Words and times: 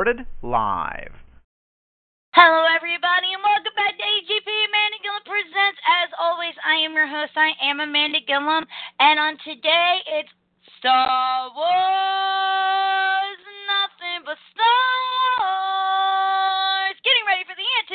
Recorded 0.00 0.24
live. 0.40 1.12
Hello, 2.32 2.64
everybody, 2.74 3.36
and 3.36 3.42
welcome 3.44 3.76
back 3.76 3.92
to 3.92 4.02
AGP 4.02 4.48
Amanda 4.48 4.96
Gilliam 5.04 5.20
Presents. 5.28 5.76
As 5.84 6.08
always, 6.18 6.56
I 6.64 6.76
am 6.88 6.94
your 6.96 7.06
host. 7.06 7.36
I 7.36 7.52
am 7.60 7.80
Amanda 7.80 8.16
Gilliam, 8.26 8.64
and 8.96 9.20
on 9.20 9.36
today 9.44 10.00
it's 10.08 10.32
Star 10.78 11.52
Wars, 11.52 13.40
nothing 13.68 14.24
but 14.24 14.40
stars. 14.56 15.69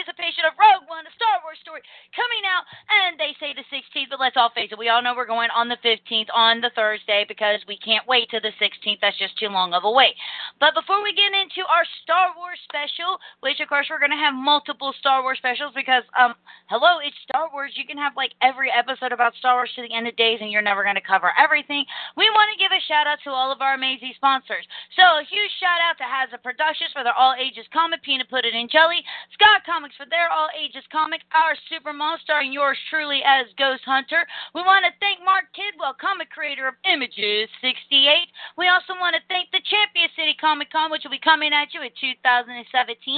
Anticipation 0.05 0.45
of 0.45 0.53
Rogue 0.53 0.85
One, 0.85 1.01
a 1.09 1.13
Star 1.17 1.41
Wars 1.41 1.57
story 1.65 1.81
coming 2.13 2.45
out, 2.45 2.61
and 2.85 3.17
they 3.17 3.33
say 3.41 3.57
the 3.57 3.65
16th, 3.73 4.13
but 4.13 4.21
let's 4.21 4.37
all 4.37 4.53
face 4.53 4.69
it, 4.69 4.77
we 4.77 4.93
all 4.93 5.01
know 5.01 5.17
we're 5.17 5.25
going 5.25 5.49
on 5.49 5.65
the 5.65 5.81
15th 5.81 6.29
on 6.29 6.61
the 6.61 6.69
Thursday 6.77 7.25
because 7.25 7.57
we 7.65 7.73
can't 7.81 8.05
wait 8.05 8.29
to 8.29 8.37
the 8.37 8.53
16th. 8.61 9.01
That's 9.01 9.17
just 9.17 9.33
too 9.41 9.49
long 9.49 9.73
of 9.73 9.81
a 9.81 9.89
wait. 9.89 10.13
But 10.61 10.77
before 10.77 11.01
we 11.01 11.17
get 11.17 11.33
into 11.33 11.65
our 11.65 11.81
Star 12.05 12.37
Wars 12.37 12.61
special, 12.69 13.17
which 13.41 13.57
of 13.57 13.65
course 13.65 13.89
we're 13.89 13.99
going 14.03 14.13
to 14.13 14.21
have 14.21 14.37
multiple 14.37 14.93
Star 15.01 15.25
Wars 15.25 15.41
specials 15.41 15.73
because, 15.73 16.05
um, 16.13 16.37
hello, 16.69 17.01
it's 17.01 17.17
Star 17.25 17.49
Wars. 17.49 17.73
You 17.73 17.89
can 17.89 17.97
have 17.97 18.13
like 18.13 18.37
every 18.45 18.69
episode 18.69 19.09
about 19.09 19.33
Star 19.41 19.57
Wars 19.57 19.73
to 19.73 19.81
the 19.81 19.93
end 19.93 20.05
of 20.05 20.13
days, 20.21 20.37
and 20.45 20.53
you're 20.53 20.61
never 20.61 20.85
going 20.85 21.01
to 21.01 21.03
cover 21.03 21.33
everything. 21.33 21.81
We 22.13 22.29
want 22.29 22.53
to 22.53 22.61
give 22.61 22.69
a 22.69 22.81
shout 22.85 23.09
out 23.09 23.17
to 23.25 23.33
all 23.33 23.49
of 23.49 23.65
our 23.65 23.73
amazing 23.73 24.13
sponsors. 24.15 24.69
So 24.93 25.01
a 25.01 25.25
huge 25.25 25.53
shout 25.57 25.81
out 25.81 25.97
to 25.97 26.05
Hazard 26.05 26.45
Productions 26.45 26.93
for 26.93 27.01
their 27.01 27.17
all 27.17 27.33
ages 27.33 27.65
comic, 27.73 28.05
Peanut 28.05 28.29
Put 28.29 28.45
It 28.45 28.53
in 28.53 28.69
Jelly, 28.69 29.01
Scott 29.33 29.65
Comics 29.65 29.94
for 29.97 30.05
their 30.07 30.27
all 30.31 30.51
ages 30.55 30.83
comic, 30.91 31.23
our 31.31 31.55
Super 31.71 31.91
Mom 31.91 32.19
starring 32.23 32.51
yours 32.51 32.77
truly 32.91 33.23
as 33.23 33.47
Ghost 33.57 33.83
Hunter. 33.87 34.27
We 34.53 34.61
want 34.61 34.83
to 34.83 34.91
thank 34.99 35.23
Mark 35.23 35.51
Kidwell, 35.55 35.95
comic 35.97 36.29
creator 36.31 36.67
of 36.67 36.75
Images 36.83 37.47
68. 37.63 38.27
We 38.59 38.67
also 38.67 38.95
want 38.99 39.15
to 39.15 39.23
thank 39.31 39.51
the 39.51 39.63
Champion 39.63 40.11
City 40.15 40.35
Comic 40.39 40.71
Con, 40.71 40.91
which 40.91 41.03
will 41.03 41.15
be 41.15 41.23
coming 41.23 41.55
at 41.55 41.71
you 41.71 41.83
in 41.83 41.91
2017 41.95 42.59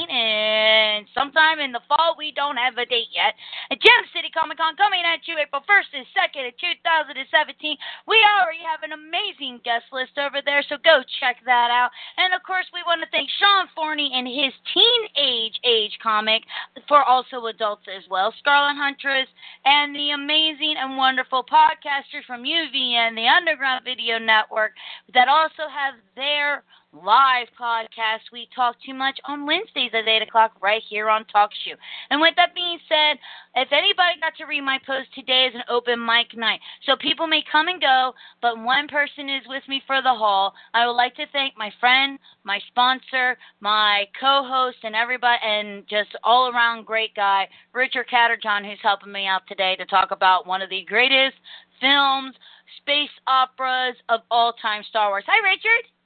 and 0.10 1.06
sometime 1.14 1.58
in 1.62 1.74
the 1.74 1.84
fall. 1.90 2.14
We 2.18 2.34
don't 2.34 2.58
have 2.58 2.78
a 2.78 2.86
date 2.86 3.10
yet. 3.14 3.34
And 3.70 3.82
Gem 3.82 4.04
City 4.14 4.30
Comic 4.30 4.62
Con 4.62 4.78
coming 4.78 5.02
at 5.06 5.26
you 5.26 5.38
April 5.42 5.66
1st 5.66 6.04
and 6.04 6.08
2nd 6.14 6.54
of 6.54 6.56
2017. 6.58 7.78
We 8.06 8.18
already 8.38 8.62
have 8.62 8.86
an 8.86 8.94
amazing 8.94 9.66
guest 9.66 9.90
list 9.90 10.18
over 10.22 10.46
there, 10.46 10.62
so 10.70 10.78
go 10.82 11.02
check 11.20 11.42
that 11.46 11.70
out. 11.74 11.90
And 12.18 12.34
of 12.34 12.46
course, 12.46 12.70
we 12.70 12.86
want 12.86 13.02
to 13.02 13.10
thank 13.10 13.30
Sean 13.42 13.66
Forney 13.74 14.14
and 14.14 14.30
his 14.30 14.54
teenage 14.74 15.58
age 15.66 15.98
comic 16.02 16.46
for 16.88 17.04
also 17.04 17.46
adults 17.48 17.84
as 17.96 18.04
well, 18.10 18.34
Scarlet 18.40 18.76
Huntress, 18.76 19.28
and 19.66 19.96
the 19.96 20.12
amazing 20.12 20.76
and 20.78 20.98
wonderful 20.98 21.44
podcasters 21.44 22.26
from 22.26 22.44
UVN, 22.44 23.16
the 23.16 23.28
Underground 23.28 23.84
Video 23.84 24.20
Network, 24.20 24.72
that 25.14 25.28
also 25.28 25.70
have 25.72 25.96
their 26.16 26.64
live 27.04 27.48
podcast. 27.60 28.32
We 28.32 28.48
talk 28.56 28.76
too 28.86 28.94
much 28.94 29.20
on 29.26 29.46
Wednesdays 29.46 29.92
at 29.94 30.08
8 30.08 30.22
o'clock 30.24 30.52
right 30.62 30.82
here 30.90 31.10
on 31.10 31.26
Talk 31.26 31.52
Shoe. 31.64 31.76
And 32.10 32.22
with 32.22 32.34
that 32.38 32.56
being 32.56 32.80
said, 32.88 33.18
if 33.56 33.70
anybody 33.72 34.20
got 34.22 34.36
to 34.38 34.46
read 34.46 34.62
my 34.62 34.80
post, 34.86 35.14
today 35.14 35.48
is 35.50 35.56
an 35.56 35.64
open 35.70 36.04
mic 36.04 36.36
night. 36.36 36.60
So 36.86 36.96
people 36.96 37.28
may 37.28 37.44
come 37.52 37.68
and 37.68 37.82
go, 37.82 38.14
but 38.42 38.58
one 38.58 38.88
person 38.88 39.30
is 39.30 39.44
with 39.48 39.64
me 39.68 39.82
for 39.86 40.02
the 40.02 40.14
haul. 40.14 40.54
I 40.74 40.86
would 40.86 40.94
like 40.94 41.16
to 41.16 41.26
thank 41.34 41.58
my 41.58 41.72
friend, 41.80 42.18
my 42.44 42.60
sponsor, 42.68 43.38
my 43.60 44.06
co 44.20 44.44
host, 44.48 44.78
and 44.84 44.96
everybody, 44.96 45.40
and 45.44 45.84
just 45.90 46.16
all 46.24 46.50
around 46.50 46.86
great 46.86 47.14
guy, 47.16 47.48
Richard 47.74 48.08
Catterjohn, 48.12 48.70
who's 48.70 48.80
helping 48.82 49.12
me 49.12 49.28
out 49.28 49.42
today 49.48 49.76
to 49.76 49.86
talk 49.86 50.12
about 50.12 50.48
one 50.48 50.62
of 50.62 50.70
the 50.70 50.86
greatest 50.88 51.38
films, 51.80 52.36
space 52.82 53.14
operas 53.28 53.96
of 54.10 54.22
all 54.32 54.54
time, 54.54 54.84
Star 54.90 55.10
Wars. 55.10 55.24
Hi, 55.28 55.48
Richard. 55.48 55.97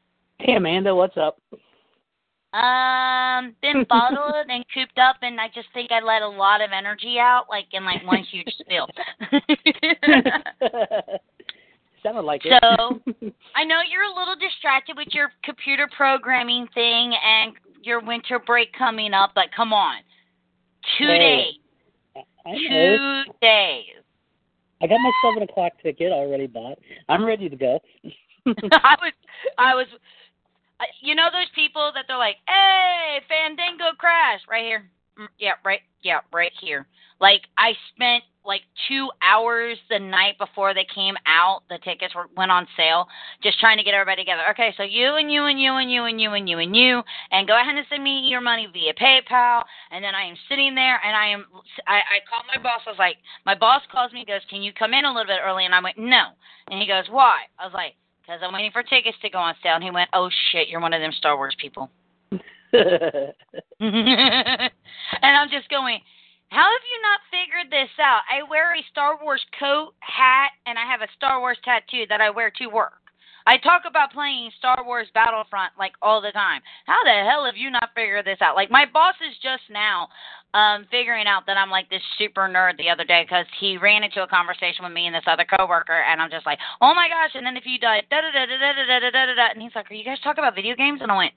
Hey 0.43 0.55
Amanda, 0.55 0.95
what's 0.95 1.17
up? 1.17 1.37
Um, 2.53 3.55
been 3.61 3.85
bottled 3.89 4.47
and 4.49 4.65
cooped 4.73 4.97
up, 4.97 5.17
and 5.21 5.39
I 5.39 5.49
just 5.53 5.67
think 5.71 5.91
I 5.91 6.01
let 6.03 6.23
a 6.23 6.27
lot 6.27 6.61
of 6.61 6.71
energy 6.75 7.17
out, 7.19 7.45
like 7.47 7.67
in 7.73 7.85
like 7.85 8.03
one 8.07 8.23
huge 8.23 8.51
spill. 8.59 8.87
Sounded 12.01 12.23
like 12.23 12.41
it. 12.43 12.59
So 12.63 12.99
I 13.55 13.63
know 13.63 13.81
you're 13.87 14.01
a 14.03 14.15
little 14.15 14.35
distracted 14.35 14.97
with 14.97 15.09
your 15.11 15.31
computer 15.43 15.87
programming 15.95 16.67
thing 16.73 17.13
and 17.23 17.53
your 17.83 18.03
winter 18.03 18.39
break 18.39 18.73
coming 18.73 19.13
up, 19.13 19.33
but 19.35 19.45
come 19.55 19.73
on, 19.73 19.97
two 20.97 21.05
hey, 21.05 21.51
days, 22.15 22.57
two 22.67 23.23
days. 23.43 23.85
I 24.81 24.87
got 24.87 24.97
my 24.99 25.11
seven 25.23 25.43
o'clock 25.43 25.73
ticket 25.83 26.11
already 26.11 26.47
bought. 26.47 26.79
I'm 27.09 27.23
ready 27.23 27.47
to 27.47 27.55
go. 27.55 27.79
I 28.47 28.95
was, 28.99 29.13
I 29.59 29.75
was 29.75 29.85
you 31.01 31.15
know 31.15 31.29
those 31.31 31.49
people 31.55 31.91
that 31.93 32.05
they're 32.07 32.17
like, 32.17 32.37
"Hey, 32.47 33.19
Fandango 33.27 33.95
crash 33.97 34.41
right 34.49 34.63
here." 34.63 34.89
Mm, 35.19 35.27
yeah, 35.39 35.53
right. 35.63 35.81
Yeah, 36.01 36.19
right 36.33 36.51
here. 36.61 36.87
Like 37.19 37.41
I 37.57 37.73
spent 37.93 38.23
like 38.43 38.61
two 38.87 39.09
hours 39.21 39.77
the 39.89 39.99
night 39.99 40.37
before 40.39 40.73
they 40.73 40.85
came 40.93 41.15
out. 41.27 41.61
The 41.69 41.77
tickets 41.83 42.15
were 42.15 42.27
went 42.35 42.51
on 42.51 42.67
sale. 42.75 43.07
Just 43.43 43.59
trying 43.59 43.77
to 43.77 43.83
get 43.83 43.93
everybody 43.93 44.23
together. 44.23 44.43
Okay, 44.51 44.73
so 44.77 44.83
you 44.83 45.15
and 45.15 45.31
you 45.31 45.45
and 45.45 45.59
you 45.59 45.73
and 45.73 45.91
you 45.91 46.05
and 46.05 46.19
you 46.19 46.33
and 46.33 46.49
you 46.49 46.57
and 46.57 46.75
you, 46.75 47.03
and 47.31 47.47
go 47.47 47.59
ahead 47.59 47.75
and 47.75 47.85
send 47.89 48.03
me 48.03 48.25
your 48.27 48.41
money 48.41 48.67
via 48.71 48.93
PayPal. 48.93 49.63
And 49.91 50.03
then 50.03 50.15
I 50.15 50.23
am 50.23 50.35
sitting 50.49 50.73
there, 50.73 50.99
and 51.05 51.15
I 51.15 51.27
am. 51.27 51.45
I, 51.87 51.97
I 51.97 52.17
called 52.27 52.45
my 52.47 52.61
boss. 52.61 52.81
I 52.87 52.89
was 52.89 52.99
like, 52.99 53.17
my 53.45 53.55
boss 53.55 53.81
calls 53.91 54.11
me, 54.13 54.25
goes, 54.25 54.41
"Can 54.49 54.63
you 54.63 54.73
come 54.73 54.93
in 54.93 55.05
a 55.05 55.13
little 55.13 55.27
bit 55.27 55.39
early?" 55.45 55.65
And 55.65 55.75
I 55.75 55.81
went, 55.81 55.97
"No." 55.97 56.33
And 56.69 56.81
he 56.81 56.87
goes, 56.87 57.05
"Why?" 57.09 57.45
I 57.59 57.65
was 57.65 57.73
like, 57.73 57.93
because 58.21 58.41
I'm 58.43 58.53
waiting 58.53 58.71
for 58.71 58.83
tickets 58.83 59.17
to 59.21 59.29
go 59.29 59.39
on 59.39 59.55
sale. 59.61 59.75
And 59.75 59.83
he 59.83 59.91
went, 59.91 60.09
"Oh 60.13 60.29
shit, 60.51 60.69
you're 60.69 60.81
one 60.81 60.93
of 60.93 61.01
them 61.01 61.11
Star 61.11 61.35
Wars 61.35 61.55
people." 61.59 61.89
and 62.71 63.33
I'm 65.21 65.49
just 65.49 65.69
going, 65.69 65.99
how 66.51 66.67
have 66.67 66.83
you 66.83 66.99
not 67.01 67.19
figured 67.31 67.71
this 67.71 67.89
out? 67.99 68.21
I 68.29 68.43
wear 68.43 68.75
a 68.75 68.83
Star 68.91 69.17
Wars 69.21 69.43
coat, 69.57 69.93
hat, 69.99 70.51
and 70.65 70.77
I 70.77 70.85
have 70.85 71.01
a 71.01 71.07
Star 71.15 71.39
Wars 71.39 71.57
tattoo 71.63 72.03
that 72.09 72.21
I 72.21 72.29
wear 72.29 72.51
to 72.57 72.67
work. 72.67 73.00
I 73.45 73.57
talk 73.57 73.83
about 73.87 74.11
playing 74.11 74.51
Star 74.57 74.83
Wars 74.85 75.07
Battlefront 75.13 75.73
like 75.77 75.93
all 76.01 76.21
the 76.21 76.31
time. 76.31 76.61
How 76.85 77.03
the 77.03 77.27
hell 77.27 77.45
have 77.45 77.57
you 77.57 77.69
not 77.69 77.89
figured 77.95 78.25
this 78.25 78.41
out? 78.41 78.55
Like 78.55 78.71
my 78.71 78.85
boss 78.85 79.15
is 79.21 79.35
just 79.41 79.63
now 79.69 80.07
um 80.53 80.85
figuring 80.91 81.27
out 81.27 81.45
that 81.47 81.57
I'm 81.57 81.69
like 81.69 81.89
this 81.89 82.03
super 82.17 82.47
nerd 82.47 82.77
the 82.77 82.89
other 82.89 83.05
day 83.05 83.23
because 83.23 83.45
he 83.59 83.77
ran 83.77 84.03
into 84.03 84.23
a 84.23 84.27
conversation 84.27 84.83
with 84.83 84.93
me 84.93 85.07
and 85.07 85.15
this 85.15 85.27
other 85.27 85.45
coworker, 85.45 86.03
and 86.03 86.21
I'm 86.21 86.29
just 86.29 86.45
like, 86.45 86.59
oh 86.81 86.93
my 86.93 87.07
gosh! 87.07 87.31
And 87.35 87.45
then 87.45 87.57
if 87.57 87.65
you 87.65 87.79
die, 87.79 88.03
da 88.09 88.21
da 88.21 88.31
da 88.31 88.45
da 88.45 88.59
da 88.59 88.99
da 88.99 89.09
da 89.09 89.35
da 89.35 89.47
and 89.53 89.61
he's 89.61 89.75
like, 89.75 89.89
are 89.89 89.95
you 89.95 90.05
guys 90.05 90.19
talking 90.23 90.43
about 90.43 90.55
video 90.55 90.75
games? 90.75 90.99
And 91.01 91.11
I 91.11 91.17
went. 91.17 91.33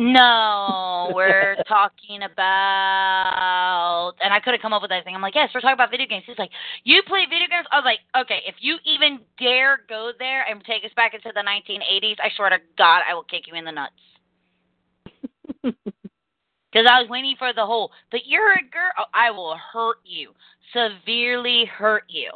No, 0.00 1.10
we're 1.12 1.56
talking 1.68 2.22
about, 2.22 4.12
and 4.22 4.32
I 4.32 4.38
could 4.38 4.54
have 4.54 4.62
come 4.62 4.72
up 4.72 4.80
with 4.80 4.92
anything. 4.92 5.16
I'm 5.16 5.20
like, 5.20 5.34
yes, 5.34 5.50
we're 5.52 5.60
talking 5.60 5.74
about 5.74 5.90
video 5.90 6.06
games. 6.06 6.22
He's 6.24 6.38
like, 6.38 6.52
you 6.84 7.02
play 7.06 7.24
video 7.24 7.48
games? 7.50 7.66
I 7.72 7.76
was 7.76 7.84
like, 7.84 7.98
okay, 8.16 8.38
if 8.46 8.54
you 8.60 8.78
even 8.86 9.18
dare 9.40 9.80
go 9.88 10.12
there 10.16 10.44
and 10.48 10.62
take 10.64 10.84
us 10.84 10.92
back 10.94 11.14
into 11.14 11.32
the 11.34 11.40
1980s, 11.40 12.14
I 12.22 12.30
swear 12.36 12.50
to 12.50 12.58
God, 12.78 13.02
I 13.10 13.14
will 13.14 13.24
kick 13.24 13.48
you 13.48 13.54
in 13.54 13.64
the 13.64 13.72
nuts. 13.72 13.92
Because 16.70 16.86
I 16.86 17.00
was 17.00 17.08
waiting 17.08 17.34
for 17.38 17.54
the 17.54 17.64
whole, 17.64 17.90
but 18.10 18.26
you're 18.26 18.52
a 18.52 18.62
girl. 18.70 18.92
Oh, 18.98 19.04
I 19.14 19.30
will 19.30 19.56
hurt 19.72 19.96
you, 20.04 20.32
severely 20.74 21.64
hurt 21.64 22.04
you. 22.08 22.30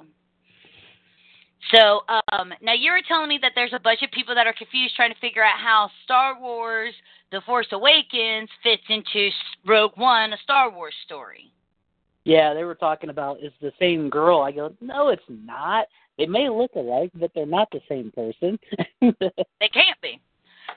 So 1.74 2.00
um, 2.32 2.52
now 2.62 2.72
you 2.72 2.92
were 2.92 3.02
telling 3.06 3.28
me 3.28 3.38
that 3.42 3.52
there's 3.54 3.74
a 3.74 3.78
bunch 3.78 4.00
of 4.02 4.10
people 4.10 4.34
that 4.34 4.46
are 4.46 4.54
confused 4.56 4.96
trying 4.96 5.12
to 5.12 5.20
figure 5.20 5.44
out 5.44 5.60
how 5.62 5.90
Star 6.04 6.40
Wars: 6.40 6.94
The 7.32 7.40
Force 7.46 7.68
Awakens 7.72 8.50
fits 8.62 8.82
into 8.90 9.30
Rogue 9.66 9.96
One, 9.96 10.34
a 10.34 10.36
Star 10.44 10.70
Wars 10.70 10.94
story. 11.06 11.50
Yeah, 12.24 12.52
they 12.52 12.64
were 12.64 12.74
talking 12.74 13.08
about 13.08 13.42
is 13.42 13.52
the 13.62 13.72
same 13.80 14.10
girl. 14.10 14.42
I 14.42 14.52
go, 14.52 14.74
no, 14.82 15.08
it's 15.08 15.22
not. 15.28 15.86
They 16.18 16.26
may 16.26 16.50
look 16.50 16.72
alike, 16.76 17.10
but 17.14 17.30
they're 17.34 17.46
not 17.46 17.68
the 17.72 17.80
same 17.88 18.12
person. 18.12 18.58
they 19.00 19.68
can't 19.72 20.00
be. 20.02 20.20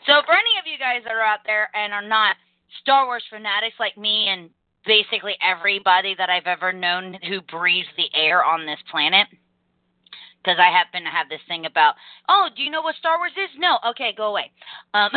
So 0.08 0.22
for 0.26 0.32
any 0.32 0.58
of 0.58 0.66
you 0.66 0.80
guys 0.80 1.02
that 1.04 1.14
are 1.14 1.22
out 1.22 1.40
there 1.46 1.70
and 1.76 1.92
are 1.92 2.08
not 2.08 2.38
Star 2.82 3.06
Wars 3.06 3.24
fanatics 3.30 3.76
like 3.78 3.98
me 3.98 4.30
and 4.30 4.50
basically 4.86 5.36
everybody 5.42 6.16
that 6.18 6.30
I've 6.30 6.48
ever 6.48 6.72
known 6.72 7.18
who 7.28 7.42
breathes 7.42 7.90
the 7.98 8.08
air 8.18 8.46
on 8.46 8.66
this 8.66 8.80
planet 8.90 9.28
because 10.46 10.60
I 10.60 10.70
happen 10.70 11.04
to 11.04 11.10
have 11.10 11.28
this 11.30 11.42
thing 11.48 11.66
about, 11.66 11.96
oh, 12.30 12.50
do 12.56 12.62
you 12.62 12.70
know 12.70 12.82
what 12.82 12.96
Star 12.96 13.18
Wars 13.18 13.32
is? 13.34 13.50
No. 13.58 13.80
Okay, 13.90 14.14
go 14.16 14.28
away. 14.28 14.52
Um, 14.94 15.10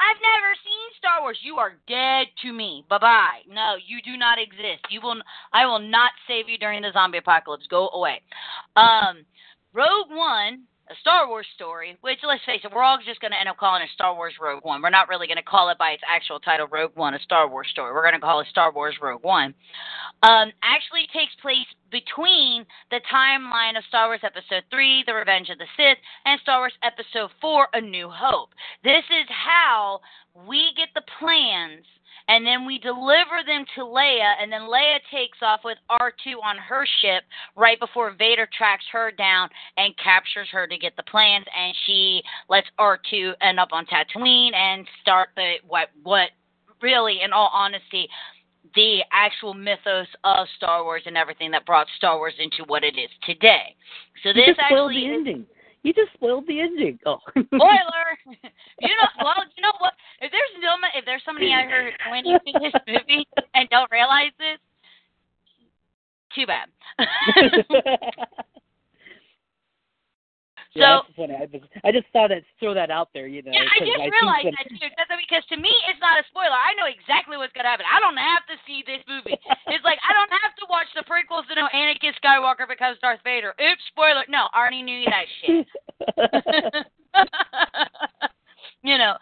I've 0.00 0.20
never 0.20 0.52
seen 0.64 0.90
Star 0.98 1.22
Wars. 1.22 1.38
You 1.42 1.56
are 1.56 1.72
dead 1.88 2.26
to 2.42 2.52
me. 2.52 2.84
Bye 2.88 2.98
bye. 2.98 3.40
No, 3.48 3.76
you 3.86 4.02
do 4.02 4.18
not 4.18 4.38
exist. 4.38 4.84
You 4.90 5.00
will. 5.02 5.16
I 5.52 5.64
will 5.66 5.78
not 5.78 6.12
save 6.28 6.48
you 6.48 6.58
during 6.58 6.82
the 6.82 6.92
zombie 6.92 7.18
apocalypse. 7.18 7.66
Go 7.68 7.88
away. 7.90 8.20
Um, 8.76 9.24
Rogue 9.72 10.10
One 10.10 10.64
a 10.90 10.96
Star 11.00 11.28
Wars 11.28 11.46
story, 11.54 11.96
which 12.00 12.18
let's 12.26 12.42
face 12.44 12.60
it, 12.64 12.72
we're 12.74 12.82
all 12.82 12.98
just 12.98 13.20
going 13.20 13.30
to 13.30 13.38
end 13.38 13.48
up 13.48 13.56
calling 13.56 13.82
it 13.82 13.88
Star 13.94 14.14
Wars 14.14 14.34
Rogue 14.40 14.64
One. 14.64 14.82
We're 14.82 14.90
not 14.90 15.08
really 15.08 15.28
going 15.28 15.38
to 15.38 15.46
call 15.46 15.70
it 15.70 15.78
by 15.78 15.90
its 15.90 16.02
actual 16.02 16.40
title, 16.40 16.66
Rogue 16.66 16.96
One, 16.96 17.14
a 17.14 17.20
Star 17.20 17.48
Wars 17.48 17.68
story. 17.70 17.94
We're 17.94 18.02
going 18.02 18.18
to 18.18 18.20
call 18.20 18.40
it 18.40 18.48
Star 18.50 18.72
Wars 18.72 18.96
Rogue 19.00 19.22
One. 19.22 19.54
Um, 20.22 20.50
actually 20.66 21.06
takes 21.14 21.32
place 21.40 21.66
between 21.90 22.66
the 22.90 23.00
timeline 23.06 23.78
of 23.78 23.84
Star 23.86 24.08
Wars 24.08 24.20
Episode 24.24 24.64
3, 24.70 25.04
The 25.06 25.14
Revenge 25.14 25.48
of 25.48 25.58
the 25.58 25.70
Sith, 25.76 25.98
and 26.26 26.40
Star 26.40 26.58
Wars 26.58 26.74
Episode 26.82 27.30
4, 27.40 27.68
A 27.74 27.80
New 27.80 28.10
Hope. 28.10 28.50
This 28.82 29.06
is 29.14 29.30
how 29.30 30.00
we 30.34 30.74
get 30.76 30.88
the 30.94 31.06
plans 31.18 31.86
and 32.28 32.46
then 32.46 32.66
we 32.66 32.78
deliver 32.78 33.42
them 33.46 33.64
to 33.76 33.82
Leia, 33.82 34.34
and 34.40 34.52
then 34.52 34.62
Leia 34.62 34.98
takes 35.10 35.38
off 35.42 35.60
with 35.64 35.78
R2 35.90 36.42
on 36.42 36.56
her 36.58 36.86
ship 37.00 37.24
right 37.56 37.78
before 37.78 38.12
Vader 38.18 38.48
tracks 38.56 38.84
her 38.92 39.10
down 39.10 39.48
and 39.76 39.94
captures 39.98 40.48
her 40.52 40.66
to 40.66 40.78
get 40.78 40.96
the 40.96 41.02
plans, 41.04 41.46
and 41.56 41.74
she 41.86 42.22
lets 42.48 42.66
R2 42.78 43.32
end 43.40 43.58
up 43.58 43.68
on 43.72 43.86
Tatooine 43.86 44.54
and 44.54 44.86
start 45.02 45.30
the 45.36 45.54
what 45.66 45.88
what 46.02 46.30
really, 46.82 47.20
in 47.22 47.32
all 47.32 47.50
honesty, 47.52 48.08
the 48.74 49.00
actual 49.12 49.54
mythos 49.54 50.06
of 50.24 50.46
Star 50.56 50.84
Wars 50.84 51.02
and 51.06 51.16
everything 51.16 51.50
that 51.50 51.66
brought 51.66 51.86
Star 51.96 52.16
Wars 52.16 52.34
into 52.38 52.64
what 52.66 52.84
it 52.84 52.96
is 52.98 53.10
today. 53.24 53.74
So 54.22 54.32
this 54.32 54.46
you 54.46 54.54
just 54.54 54.60
actually 54.60 54.94
the 54.94 55.06
is, 55.06 55.14
ending. 55.14 55.46
You 55.82 55.92
just 55.94 56.12
spoiled 56.14 56.46
the 56.46 56.60
ending. 56.60 56.98
Oh. 57.06 57.18
Spoiler. 57.30 58.08
you 58.26 58.88
know, 58.88 59.08
well, 59.24 59.44
you 59.56 59.62
know 59.62 59.72
what? 59.78 59.94
If 60.20 60.30
there's 60.30 60.54
no, 60.60 60.76
if 60.94 61.04
there's 61.04 61.22
somebody 61.24 61.52
out 61.52 61.64
here 61.64 61.92
when 62.10 62.24
you 62.26 62.38
see 62.44 62.52
this 62.60 62.74
movie 62.86 63.26
and 63.54 63.68
don't 63.70 63.90
realize 63.90 64.32
this, 64.38 64.58
too 66.36 66.46
bad. 66.46 66.68
yeah, 70.76 71.02
so 71.02 71.02
that's 71.02 71.16
funny. 71.16 71.34
I 71.34 71.46
just, 71.46 71.64
I 71.82 71.90
just 71.90 72.06
thought 72.12 72.30
I'd 72.30 72.44
throw 72.60 72.74
that 72.74 72.90
out 72.92 73.08
there. 73.16 73.26
You 73.26 73.42
know, 73.42 73.50
yeah, 73.50 73.64
I 73.66 73.80
just 73.82 73.96
think 73.96 74.12
realized 74.14 74.44
when- 74.44 74.54
that 74.60 74.68
too. 74.68 74.78
Because, 74.92 75.08
because 75.24 75.44
to 75.50 75.56
me, 75.56 75.72
it's 75.90 75.98
not 75.98 76.20
a 76.20 76.24
spoiler. 76.30 76.54
I 76.54 76.76
know 76.78 76.86
exactly 76.86 77.40
what's 77.40 77.56
gonna 77.56 77.66
happen. 77.72 77.86
I 77.88 77.98
don't 77.98 78.20
have 78.20 78.44
to 78.52 78.56
see 78.68 78.84
this 78.86 79.02
movie. 79.08 79.34
It's 79.70 79.84
like 79.86 80.02
I 80.02 80.12
don't 80.12 80.30
have 80.42 80.54
to 80.58 80.66
watch 80.68 80.90
the 80.98 81.06
prequels 81.06 81.46
to 81.46 81.54
know 81.54 81.68
Anakin 81.72 82.10
Skywalker 82.18 82.66
becomes 82.66 82.98
Darth 82.98 83.20
Vader. 83.22 83.54
Oops, 83.54 83.82
spoiler. 83.86 84.24
No, 84.28 84.48
I 84.52 84.58
already 84.58 84.82
knew 84.82 85.06
that 85.06 85.26
shit. 85.40 85.66
you 88.82 88.98
know, 88.98 89.14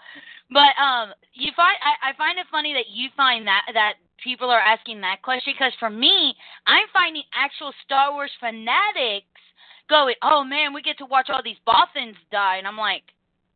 but 0.50 0.72
um, 0.80 1.12
you 1.34 1.52
find 1.54 1.76
I, 1.84 2.10
I 2.10 2.16
find 2.16 2.38
it 2.38 2.46
funny 2.50 2.72
that 2.72 2.88
you 2.88 3.08
find 3.16 3.46
that 3.46 3.68
that 3.74 3.94
people 4.22 4.50
are 4.50 4.60
asking 4.60 5.00
that 5.02 5.22
question 5.22 5.52
because 5.54 5.72
for 5.78 5.90
me, 5.90 6.34
I'm 6.66 6.86
finding 6.92 7.22
actual 7.34 7.72
Star 7.84 8.12
Wars 8.12 8.32
fanatics 8.40 9.28
going, 9.88 10.14
"Oh 10.22 10.44
man, 10.44 10.72
we 10.72 10.82
get 10.82 10.98
to 10.98 11.06
watch 11.06 11.28
all 11.28 11.42
these 11.42 11.60
Bothans 11.66 12.16
die," 12.32 12.56
and 12.56 12.66
I'm 12.66 12.78
like. 12.78 13.04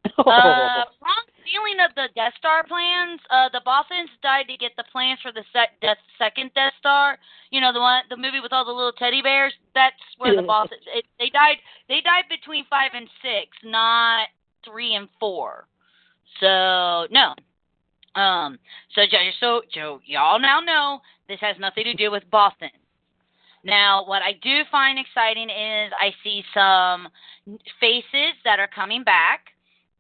Uh, 0.19 0.85
wrong 1.03 1.25
feeling 1.43 1.79
of 1.83 1.95
the 1.95 2.07
Death 2.15 2.33
Star 2.39 2.65
plans. 2.65 3.21
Uh, 3.31 3.49
the 3.53 3.63
Bothans 3.67 4.11
died 4.23 4.47
to 4.49 4.57
get 4.57 4.73
the 4.77 4.85
plans 4.91 5.19
for 5.23 5.33
the 5.33 5.43
sec- 5.53 5.81
Death, 5.81 5.99
second 6.19 6.51
Death 6.55 6.73
Star. 6.79 7.19
You 7.51 7.61
know 7.61 7.73
the 7.73 7.81
one, 7.81 8.03
the 8.11 8.17
movie 8.17 8.41
with 8.41 8.53
all 8.53 8.65
the 8.65 8.73
little 8.73 8.93
teddy 8.93 9.23
bears. 9.23 9.53
That's 9.75 9.97
where 10.19 10.35
the 10.35 10.43
Bothans. 10.49 10.85
It, 10.95 11.05
they 11.19 11.31
died. 11.31 11.59
They 11.89 12.01
died 12.01 12.25
between 12.29 12.65
five 12.69 12.93
and 12.95 13.09
six, 13.23 13.57
not 13.65 14.29
three 14.65 14.95
and 14.95 15.09
four. 15.19 15.67
So 16.41 17.07
no. 17.11 17.35
Um. 18.21 18.59
So 18.95 19.03
so 19.41 19.63
Joe, 19.73 20.01
y'all 20.05 20.41
now 20.41 20.61
know 20.61 21.01
this 21.29 21.41
has 21.41 21.57
nothing 21.59 21.85
to 21.85 21.95
do 21.95 22.11
with 22.11 22.25
Bothans. 22.33 22.71
Now, 23.65 24.05
what 24.07 24.23
I 24.23 24.33
do 24.43 24.63
find 24.71 24.99
exciting 24.99 25.49
is 25.49 25.93
I 25.99 26.11
see 26.25 26.43
some 26.53 27.09
faces 27.81 28.35
that 28.45 28.59
are 28.59 28.69
coming 28.69 29.05
back. 29.05 29.47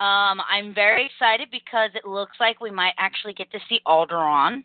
Um, 0.00 0.40
I'm 0.50 0.74
very 0.74 1.06
excited 1.06 1.48
because 1.52 1.90
it 1.94 2.04
looks 2.04 2.36
like 2.40 2.60
we 2.60 2.72
might 2.72 2.94
actually 2.98 3.34
get 3.34 3.52
to 3.52 3.58
see 3.68 3.80
Alderaan. 3.86 4.64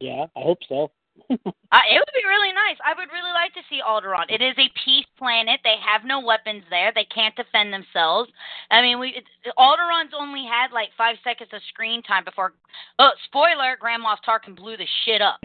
yeah, 0.00 0.26
I 0.36 0.40
hope 0.40 0.58
so. 0.68 0.90
Uh, 1.72 1.82
it 1.90 1.98
would 1.98 2.14
be 2.14 2.24
really 2.24 2.54
nice. 2.54 2.78
I 2.80 2.94
would 2.94 3.10
really 3.12 3.34
like 3.34 3.52
to 3.54 3.66
see 3.68 3.82
Alderaan. 3.82 4.30
It 4.30 4.40
is 4.40 4.54
a 4.56 4.70
peace 4.86 5.04
planet. 5.18 5.58
They 5.64 5.74
have 5.82 6.06
no 6.06 6.20
weapons 6.20 6.62
there. 6.70 6.92
They 6.94 7.04
can't 7.12 7.34
defend 7.34 7.74
themselves. 7.74 8.30
I 8.70 8.80
mean, 8.80 9.00
we 9.00 9.20
Alderaan's 9.58 10.14
only 10.16 10.46
had 10.46 10.70
like 10.72 10.94
five 10.96 11.16
seconds 11.24 11.50
of 11.52 11.60
screen 11.68 12.02
time 12.04 12.24
before. 12.24 12.54
Oh, 13.00 13.10
spoiler! 13.26 13.76
Grand 13.78 14.02
Moff 14.06 14.22
Tarkin 14.22 14.56
blew 14.56 14.76
the 14.78 14.86
shit 15.04 15.20
up. 15.20 15.40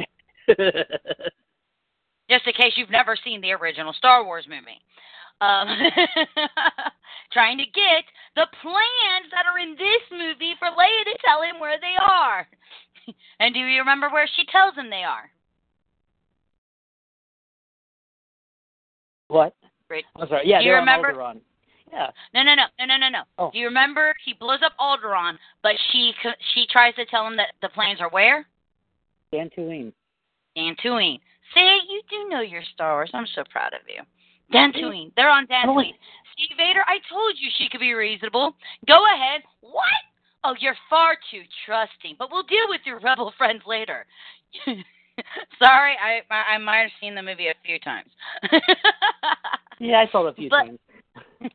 Just 2.29 2.47
in 2.47 2.53
case 2.53 2.77
you've 2.77 2.93
never 2.93 3.17
seen 3.17 3.41
the 3.41 3.51
original 3.51 3.91
Star 3.91 4.23
Wars 4.23 4.45
movie. 4.47 4.79
Um, 5.41 5.67
trying 7.33 7.57
to 7.57 7.65
get 7.65 8.05
the 8.35 8.47
plans 8.61 9.27
that 9.33 9.49
are 9.49 9.57
in 9.57 9.73
this 9.73 10.05
movie 10.11 10.53
for 10.59 10.69
Leia 10.69 11.03
to 11.03 11.17
tell 11.25 11.41
him 11.41 11.59
where 11.59 11.79
they 11.81 11.97
are. 11.99 12.47
and 13.39 13.53
do 13.53 13.59
you 13.59 13.79
remember 13.79 14.07
where 14.09 14.29
she 14.37 14.45
tells 14.51 14.75
him 14.75 14.89
they 14.89 15.03
are? 15.03 15.31
What? 19.31 19.55
Great. 19.87 20.05
I'm 20.15 20.27
sorry. 20.27 20.43
Yeah, 20.45 20.59
Do 20.59 20.65
you 20.65 20.73
remember- 20.73 21.13
Alderaan. 21.13 21.41
Yeah. 21.91 22.07
No, 22.33 22.43
no, 22.43 22.55
no, 22.55 22.63
no, 22.79 22.85
no, 22.85 22.97
no, 22.97 23.09
no. 23.09 23.23
Oh. 23.37 23.51
Do 23.51 23.57
you 23.59 23.65
remember 23.65 24.13
he 24.23 24.33
blows 24.33 24.59
up 24.63 24.71
Alderaan, 24.79 25.37
but 25.61 25.75
she 25.91 26.13
she 26.53 26.65
tries 26.71 26.95
to 26.95 27.05
tell 27.05 27.27
him 27.27 27.35
that 27.35 27.51
the 27.61 27.67
plans 27.69 27.99
are 27.99 28.09
where? 28.09 28.47
Dantooine. 29.33 29.91
Dantooine. 30.55 31.19
See, 31.53 31.79
you 31.89 32.01
do 32.09 32.29
know 32.29 32.39
your 32.39 32.61
Star 32.73 32.93
Wars. 32.93 33.11
I'm 33.13 33.27
so 33.35 33.43
proud 33.49 33.73
of 33.73 33.81
you. 33.87 34.01
Dantooine. 34.53 35.11
They're 35.17 35.29
on 35.29 35.47
Dantooine. 35.47 35.95
See, 36.37 36.47
Vader, 36.55 36.83
I 36.87 36.99
told 37.09 37.33
you 37.37 37.49
she 37.57 37.67
could 37.69 37.81
be 37.81 37.93
reasonable. 37.93 38.55
Go 38.87 39.05
ahead. 39.13 39.41
What? 39.59 39.83
Oh, 40.45 40.55
you're 40.59 40.75
far 40.89 41.17
too 41.29 41.41
trusting. 41.65 42.15
But 42.17 42.29
we'll 42.31 42.43
deal 42.43 42.67
with 42.69 42.81
your 42.85 42.99
rebel 42.99 43.33
friends 43.37 43.63
later. 43.67 44.05
Sorry, 45.63 45.95
I 46.01 46.21
I 46.33 46.55
I 46.55 46.57
might 46.57 46.79
have 46.81 46.91
seen 46.99 47.15
the 47.15 47.21
movie 47.23 47.47
a 47.47 47.53
few 47.65 47.79
times. 47.79 48.09
Yeah, 49.83 49.99
I 50.07 50.11
saw 50.11 50.27
it 50.27 50.29
a 50.29 50.33
few 50.35 50.47
But- 50.49 50.65
times. 50.65 50.79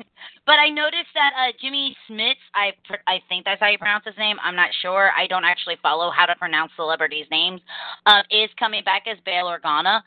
But 0.46 0.60
I 0.60 0.68
noticed 0.70 1.10
that 1.14 1.32
uh, 1.36 1.52
Jimmy 1.60 1.96
Smits, 2.08 2.42
I 2.54 2.70
I 3.08 3.20
think 3.28 3.44
that's 3.44 3.60
how 3.60 3.68
you 3.68 3.78
pronounce 3.78 4.04
his 4.04 4.16
name. 4.16 4.36
I'm 4.42 4.54
not 4.54 4.70
sure. 4.80 5.10
I 5.16 5.26
don't 5.26 5.44
actually 5.44 5.76
follow 5.82 6.08
how 6.10 6.24
to 6.24 6.36
pronounce 6.36 6.70
celebrities' 6.76 7.26
names. 7.32 7.60
Um, 8.06 8.22
is 8.30 8.48
coming 8.56 8.84
back 8.84 9.04
as 9.10 9.18
Bail 9.24 9.46
Organa. 9.46 10.02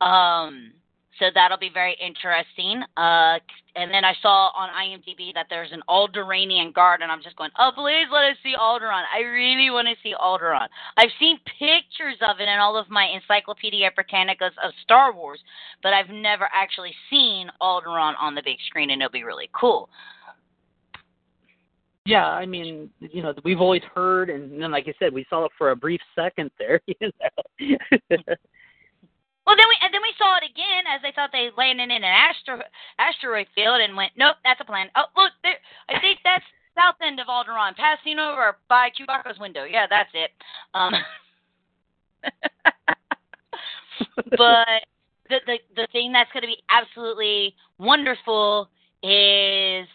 Um, 0.00 0.72
so 1.18 1.26
that'll 1.34 1.58
be 1.58 1.70
very 1.72 1.96
interesting. 2.00 2.82
Uh, 2.96 3.38
and 3.76 3.92
then 3.92 4.04
I 4.04 4.14
saw 4.22 4.50
on 4.56 4.70
IMDb 4.70 5.32
that 5.34 5.46
there's 5.50 5.72
an 5.72 5.82
Alderaanian 5.88 6.74
guard, 6.74 7.00
and 7.02 7.10
I'm 7.10 7.22
just 7.22 7.36
going, 7.36 7.50
oh, 7.58 7.70
please 7.74 8.06
let 8.12 8.24
us 8.24 8.36
see 8.42 8.54
Alderaan. 8.58 9.04
I 9.14 9.20
really 9.20 9.70
want 9.70 9.88
to 9.88 9.94
see 10.02 10.14
Alderaan. 10.14 10.68
I've 10.96 11.10
seen 11.18 11.38
pictures 11.58 12.16
of 12.22 12.40
it 12.40 12.48
in 12.48 12.58
all 12.58 12.76
of 12.76 12.88
my 12.90 13.06
Encyclopedia 13.06 13.90
Britannicas 13.92 14.52
of 14.62 14.72
Star 14.82 15.12
Wars, 15.12 15.40
but 15.82 15.92
I've 15.92 16.08
never 16.08 16.48
actually 16.52 16.94
seen 17.10 17.50
Alderaan 17.60 18.14
on 18.18 18.34
the 18.34 18.42
big 18.44 18.56
screen, 18.66 18.90
and 18.90 19.02
it'll 19.02 19.12
be 19.12 19.24
really 19.24 19.50
cool. 19.58 19.88
Yeah, 22.04 22.26
I 22.26 22.46
mean, 22.46 22.90
you 22.98 23.22
know, 23.22 23.32
we've 23.44 23.60
always 23.60 23.82
heard, 23.94 24.28
and 24.28 24.60
then, 24.60 24.72
like 24.72 24.88
I 24.88 24.94
said, 24.98 25.12
we 25.12 25.24
saw 25.30 25.44
it 25.44 25.52
for 25.56 25.70
a 25.70 25.76
brief 25.76 26.00
second 26.14 26.50
there. 26.58 26.80
You 27.58 27.76
know. 28.10 28.16
Well, 29.52 29.60
then 29.60 29.68
we 29.68 29.76
and 29.84 29.92
then 29.92 30.00
we 30.00 30.14
saw 30.16 30.38
it 30.38 30.48
again 30.48 30.88
as 30.88 31.02
they 31.02 31.12
thought 31.12 31.28
they 31.30 31.50
landed 31.58 31.84
in 31.84 31.90
an 31.90 32.04
astro, 32.04 32.60
asteroid 32.98 33.48
field 33.54 33.82
and 33.82 33.94
went, 33.94 34.12
nope, 34.16 34.36
that's 34.42 34.62
a 34.62 34.64
planet. 34.64 34.90
Oh, 34.96 35.04
look, 35.14 35.32
there. 35.42 35.58
I 35.90 36.00
think 36.00 36.20
that's 36.24 36.42
south 36.74 36.94
end 37.04 37.20
of 37.20 37.26
Alderaan, 37.26 37.76
passing 37.76 38.18
over 38.18 38.56
by 38.70 38.88
Chewbacca's 38.96 39.38
window. 39.38 39.64
Yeah, 39.64 39.84
that's 39.90 40.08
it. 40.14 40.30
Um, 40.72 40.94
but 44.30 44.88
the 45.28 45.40
the 45.44 45.58
the 45.76 45.86
thing 45.92 46.12
that's 46.12 46.32
going 46.32 46.44
to 46.44 46.46
be 46.46 46.62
absolutely 46.70 47.54
wonderful 47.76 48.70
is 49.02 49.86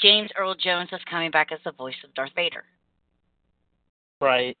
James 0.00 0.30
Earl 0.34 0.54
Jones 0.54 0.88
is 0.92 1.00
coming 1.10 1.30
back 1.30 1.52
as 1.52 1.58
the 1.66 1.72
voice 1.72 2.02
of 2.04 2.14
Darth 2.14 2.32
Vader. 2.34 2.64
right. 4.18 4.56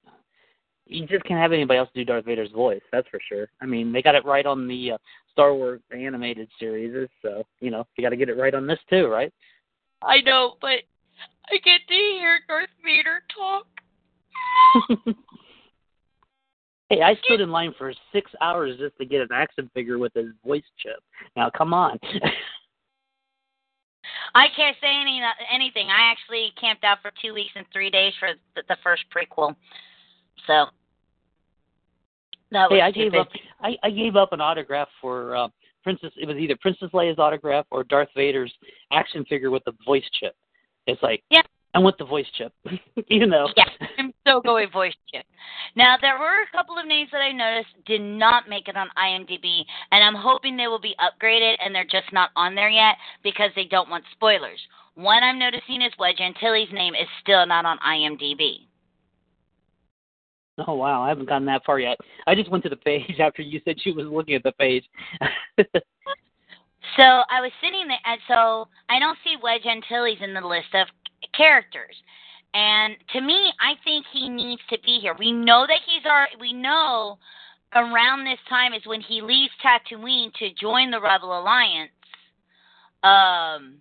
You 0.90 1.06
just 1.06 1.24
can't 1.24 1.40
have 1.40 1.52
anybody 1.52 1.78
else 1.78 1.88
do 1.94 2.04
Darth 2.04 2.24
Vader's 2.24 2.50
voice. 2.50 2.82
That's 2.90 3.06
for 3.08 3.20
sure. 3.28 3.48
I 3.60 3.66
mean, 3.66 3.92
they 3.92 4.02
got 4.02 4.16
it 4.16 4.24
right 4.24 4.44
on 4.44 4.66
the 4.66 4.92
uh, 4.92 4.98
Star 5.32 5.54
Wars 5.54 5.80
animated 5.96 6.48
series, 6.58 7.08
so 7.22 7.44
you 7.60 7.70
know, 7.70 7.86
you 7.96 8.04
got 8.04 8.10
to 8.10 8.16
get 8.16 8.28
it 8.28 8.36
right 8.36 8.54
on 8.54 8.66
this 8.66 8.80
too, 8.90 9.06
right? 9.06 9.32
I 10.02 10.20
know, 10.22 10.56
but 10.60 10.80
I 11.50 11.58
get 11.64 11.80
to 11.88 11.94
hear 11.94 12.40
Darth 12.48 12.68
Vader 12.84 13.22
talk. 13.34 13.66
Hey, 16.90 17.00
I 17.02 17.14
stood 17.24 17.40
in 17.40 17.50
line 17.52 17.72
for 17.78 17.94
six 18.12 18.32
hours 18.40 18.76
just 18.76 18.98
to 18.98 19.04
get 19.04 19.20
an 19.20 19.28
action 19.32 19.70
figure 19.74 19.96
with 19.96 20.12
his 20.12 20.26
voice 20.44 20.64
chip. 20.76 20.98
Now, 21.36 21.48
come 21.48 21.72
on. 21.72 22.00
I 24.34 24.48
can't 24.56 24.76
say 24.80 24.88
any 24.88 25.22
anything. 25.54 25.86
I 25.88 26.10
actually 26.10 26.52
camped 26.60 26.82
out 26.82 26.98
for 27.00 27.12
two 27.22 27.32
weeks 27.32 27.52
and 27.54 27.64
three 27.72 27.90
days 27.90 28.12
for 28.18 28.30
the, 28.56 28.64
the 28.68 28.76
first 28.82 29.04
prequel, 29.14 29.54
so 30.48 30.66
that 32.52 32.70
was 32.70 32.78
hey, 32.78 32.82
I 32.82 32.90
stupid. 32.90 33.12
gave 33.12 33.20
up. 33.20 33.28
I, 33.60 33.76
I 33.82 33.90
gave 33.90 34.16
up 34.16 34.32
an 34.32 34.40
autograph 34.40 34.88
for 35.00 35.36
uh, 35.36 35.48
Princess. 35.82 36.12
It 36.16 36.26
was 36.26 36.36
either 36.36 36.56
Princess 36.60 36.90
Leia's 36.92 37.18
autograph 37.18 37.66
or 37.70 37.84
Darth 37.84 38.08
Vader's 38.14 38.52
action 38.92 39.24
figure 39.24 39.50
with 39.50 39.64
the 39.64 39.72
voice 39.86 40.04
chip. 40.18 40.34
It's 40.86 41.02
like, 41.02 41.22
Yeah. 41.30 41.42
I 41.72 41.78
want 41.78 41.98
the 41.98 42.04
voice 42.04 42.26
chip. 42.36 42.52
you 43.08 43.26
know. 43.26 43.48
Yeah, 43.56 43.64
I'm 43.98 44.12
so 44.26 44.40
going 44.40 44.70
voice 44.72 44.94
chip. 45.12 45.24
Now 45.76 45.96
there 46.00 46.18
were 46.18 46.42
a 46.42 46.50
couple 46.56 46.76
of 46.76 46.86
names 46.86 47.10
that 47.12 47.20
I 47.20 47.30
noticed 47.30 47.74
did 47.86 48.00
not 48.00 48.48
make 48.48 48.66
it 48.66 48.76
on 48.76 48.88
IMDb, 48.98 49.62
and 49.92 50.02
I'm 50.02 50.16
hoping 50.20 50.56
they 50.56 50.66
will 50.66 50.80
be 50.80 50.96
upgraded 50.98 51.54
and 51.64 51.72
they're 51.74 51.84
just 51.84 52.12
not 52.12 52.30
on 52.34 52.56
there 52.56 52.70
yet 52.70 52.96
because 53.22 53.50
they 53.54 53.64
don't 53.64 53.88
want 53.88 54.04
spoilers. 54.12 54.58
One 54.94 55.22
I'm 55.22 55.38
noticing 55.38 55.82
is 55.82 55.92
Wedge 55.98 56.20
Antilles' 56.20 56.72
name 56.72 56.94
is 56.94 57.06
still 57.22 57.46
not 57.46 57.64
on 57.64 57.78
IMDb. 57.78 58.66
Oh 60.66 60.74
wow, 60.74 61.02
I 61.02 61.08
haven't 61.08 61.28
gotten 61.28 61.46
that 61.46 61.64
far 61.64 61.80
yet. 61.80 61.96
I 62.26 62.34
just 62.34 62.50
went 62.50 62.62
to 62.64 62.70
the 62.70 62.76
page 62.76 63.16
after 63.20 63.40
you 63.42 63.60
said 63.64 63.76
she 63.80 63.92
was 63.92 64.06
looking 64.06 64.34
at 64.34 64.42
the 64.42 64.52
page. 64.52 64.84
So 66.96 67.04
I 67.04 67.40
was 67.40 67.52
sitting 67.62 67.86
there, 67.86 68.00
and 68.04 68.20
so 68.26 68.66
I 68.88 68.98
don't 68.98 69.18
see 69.22 69.36
Wedge 69.40 69.64
Antilles 69.64 70.18
in 70.20 70.34
the 70.34 70.40
list 70.40 70.74
of 70.74 70.88
characters. 71.36 71.94
And 72.52 72.96
to 73.12 73.20
me, 73.20 73.52
I 73.60 73.74
think 73.84 74.06
he 74.12 74.28
needs 74.28 74.62
to 74.70 74.78
be 74.84 74.98
here. 75.00 75.14
We 75.18 75.30
know 75.30 75.66
that 75.68 75.80
he's 75.86 76.04
our. 76.04 76.26
We 76.40 76.52
know 76.52 77.18
around 77.74 78.24
this 78.24 78.40
time 78.48 78.72
is 78.72 78.82
when 78.86 79.00
he 79.00 79.22
leaves 79.22 79.52
Tatooine 79.64 80.32
to 80.34 80.52
join 80.60 80.90
the 80.90 81.00
Rebel 81.00 81.38
Alliance. 81.38 81.92
Um, 83.04 83.76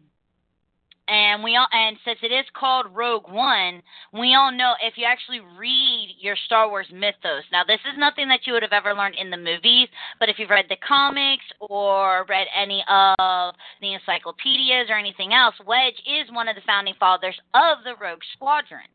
and 1.09 1.43
we 1.43 1.55
all 1.55 1.67
and 1.71 1.97
since 2.05 2.19
it 2.21 2.31
is 2.31 2.45
called 2.53 2.85
Rogue 2.93 3.29
One, 3.29 3.81
we 4.13 4.35
all 4.35 4.51
know 4.51 4.73
if 4.83 4.93
you 4.95 5.05
actually 5.05 5.41
read 5.57 6.15
your 6.19 6.35
Star 6.45 6.69
Wars 6.69 6.87
mythos. 6.93 7.43
Now, 7.51 7.63
this 7.65 7.79
is 7.91 7.97
nothing 7.97 8.27
that 8.29 8.45
you 8.45 8.53
would 8.53 8.61
have 8.61 8.73
ever 8.73 8.93
learned 8.93 9.15
in 9.19 9.31
the 9.31 9.37
movies, 9.37 9.87
but 10.19 10.29
if 10.29 10.37
you've 10.37 10.51
read 10.51 10.65
the 10.69 10.77
comics 10.87 11.45
or 11.59 12.25
read 12.29 12.47
any 12.55 12.83
of 12.87 13.55
the 13.81 13.93
encyclopedias 13.93 14.87
or 14.89 14.97
anything 14.97 15.33
else, 15.33 15.55
Wedge 15.65 15.97
is 16.05 16.31
one 16.31 16.47
of 16.47 16.55
the 16.55 16.67
founding 16.67 16.95
fathers 16.99 17.37
of 17.55 17.83
the 17.83 17.95
Rogue 17.99 18.21
Squadron, 18.35 18.89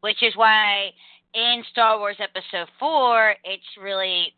which 0.00 0.22
is 0.22 0.34
why 0.34 0.90
in 1.34 1.62
Star 1.70 1.98
Wars 1.98 2.16
Episode 2.18 2.68
Four, 2.80 3.36
it's 3.44 3.62
really 3.80 4.34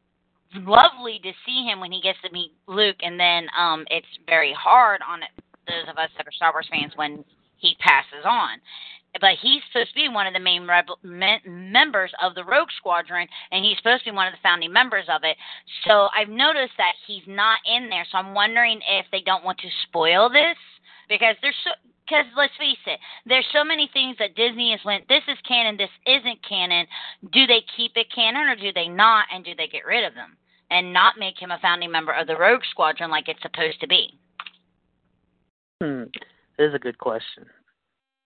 lovely 0.54 1.18
to 1.22 1.32
see 1.46 1.64
him 1.64 1.80
when 1.80 1.90
he 1.90 2.00
gets 2.02 2.18
to 2.22 2.32
meet 2.32 2.52
Luke, 2.68 3.00
and 3.00 3.18
then 3.18 3.46
um, 3.58 3.84
it's 3.90 4.06
very 4.28 4.52
hard 4.52 5.00
on 5.08 5.22
it 5.22 5.30
those 5.66 5.88
of 5.88 5.98
us 5.98 6.10
that 6.16 6.26
are 6.26 6.32
Star 6.32 6.52
Wars 6.52 6.68
fans 6.70 6.92
when 6.96 7.24
he 7.56 7.76
passes 7.80 8.24
on. 8.24 8.58
But 9.20 9.38
he's 9.40 9.62
supposed 9.70 9.90
to 9.90 9.94
be 9.94 10.08
one 10.08 10.26
of 10.26 10.34
the 10.34 10.40
main 10.40 10.66
rebel, 10.66 10.98
me, 11.04 11.38
members 11.46 12.10
of 12.20 12.34
the 12.34 12.44
Rogue 12.44 12.70
Squadron, 12.78 13.28
and 13.52 13.64
he's 13.64 13.76
supposed 13.76 14.04
to 14.04 14.10
be 14.10 14.16
one 14.16 14.26
of 14.26 14.34
the 14.34 14.42
founding 14.42 14.72
members 14.72 15.06
of 15.08 15.22
it. 15.22 15.36
So 15.86 16.08
I've 16.10 16.28
noticed 16.28 16.74
that 16.78 16.98
he's 17.06 17.22
not 17.28 17.58
in 17.64 17.88
there. 17.88 18.04
So 18.10 18.18
I'm 18.18 18.34
wondering 18.34 18.80
if 18.90 19.06
they 19.12 19.20
don't 19.20 19.44
want 19.44 19.58
to 19.58 19.68
spoil 19.86 20.28
this 20.28 20.58
because 21.08 21.36
there's 21.42 21.56
so. 21.64 21.70
Because 22.06 22.26
let's 22.36 22.52
face 22.58 22.84
it, 22.84 23.00
there's 23.24 23.46
so 23.50 23.64
many 23.64 23.88
things 23.94 24.16
that 24.18 24.36
Disney 24.36 24.72
has 24.72 24.84
went. 24.84 25.08
This 25.08 25.22
is 25.26 25.38
canon. 25.48 25.78
This 25.78 25.88
isn't 26.04 26.46
canon. 26.46 26.86
Do 27.32 27.46
they 27.46 27.64
keep 27.78 27.92
it 27.96 28.12
canon 28.14 28.46
or 28.46 28.56
do 28.56 28.74
they 28.74 28.88
not? 28.88 29.24
And 29.32 29.42
do 29.42 29.54
they 29.54 29.68
get 29.68 29.86
rid 29.86 30.04
of 30.04 30.12
them 30.12 30.36
and 30.70 30.92
not 30.92 31.18
make 31.18 31.40
him 31.40 31.50
a 31.50 31.58
founding 31.62 31.90
member 31.90 32.12
of 32.12 32.26
the 32.26 32.36
Rogue 32.36 32.60
Squadron 32.70 33.10
like 33.10 33.28
it's 33.28 33.40
supposed 33.40 33.80
to 33.80 33.88
be? 33.88 34.18
Hmm. 35.82 36.04
This 36.58 36.68
is 36.68 36.74
a 36.74 36.78
good 36.78 36.98
question. 36.98 37.46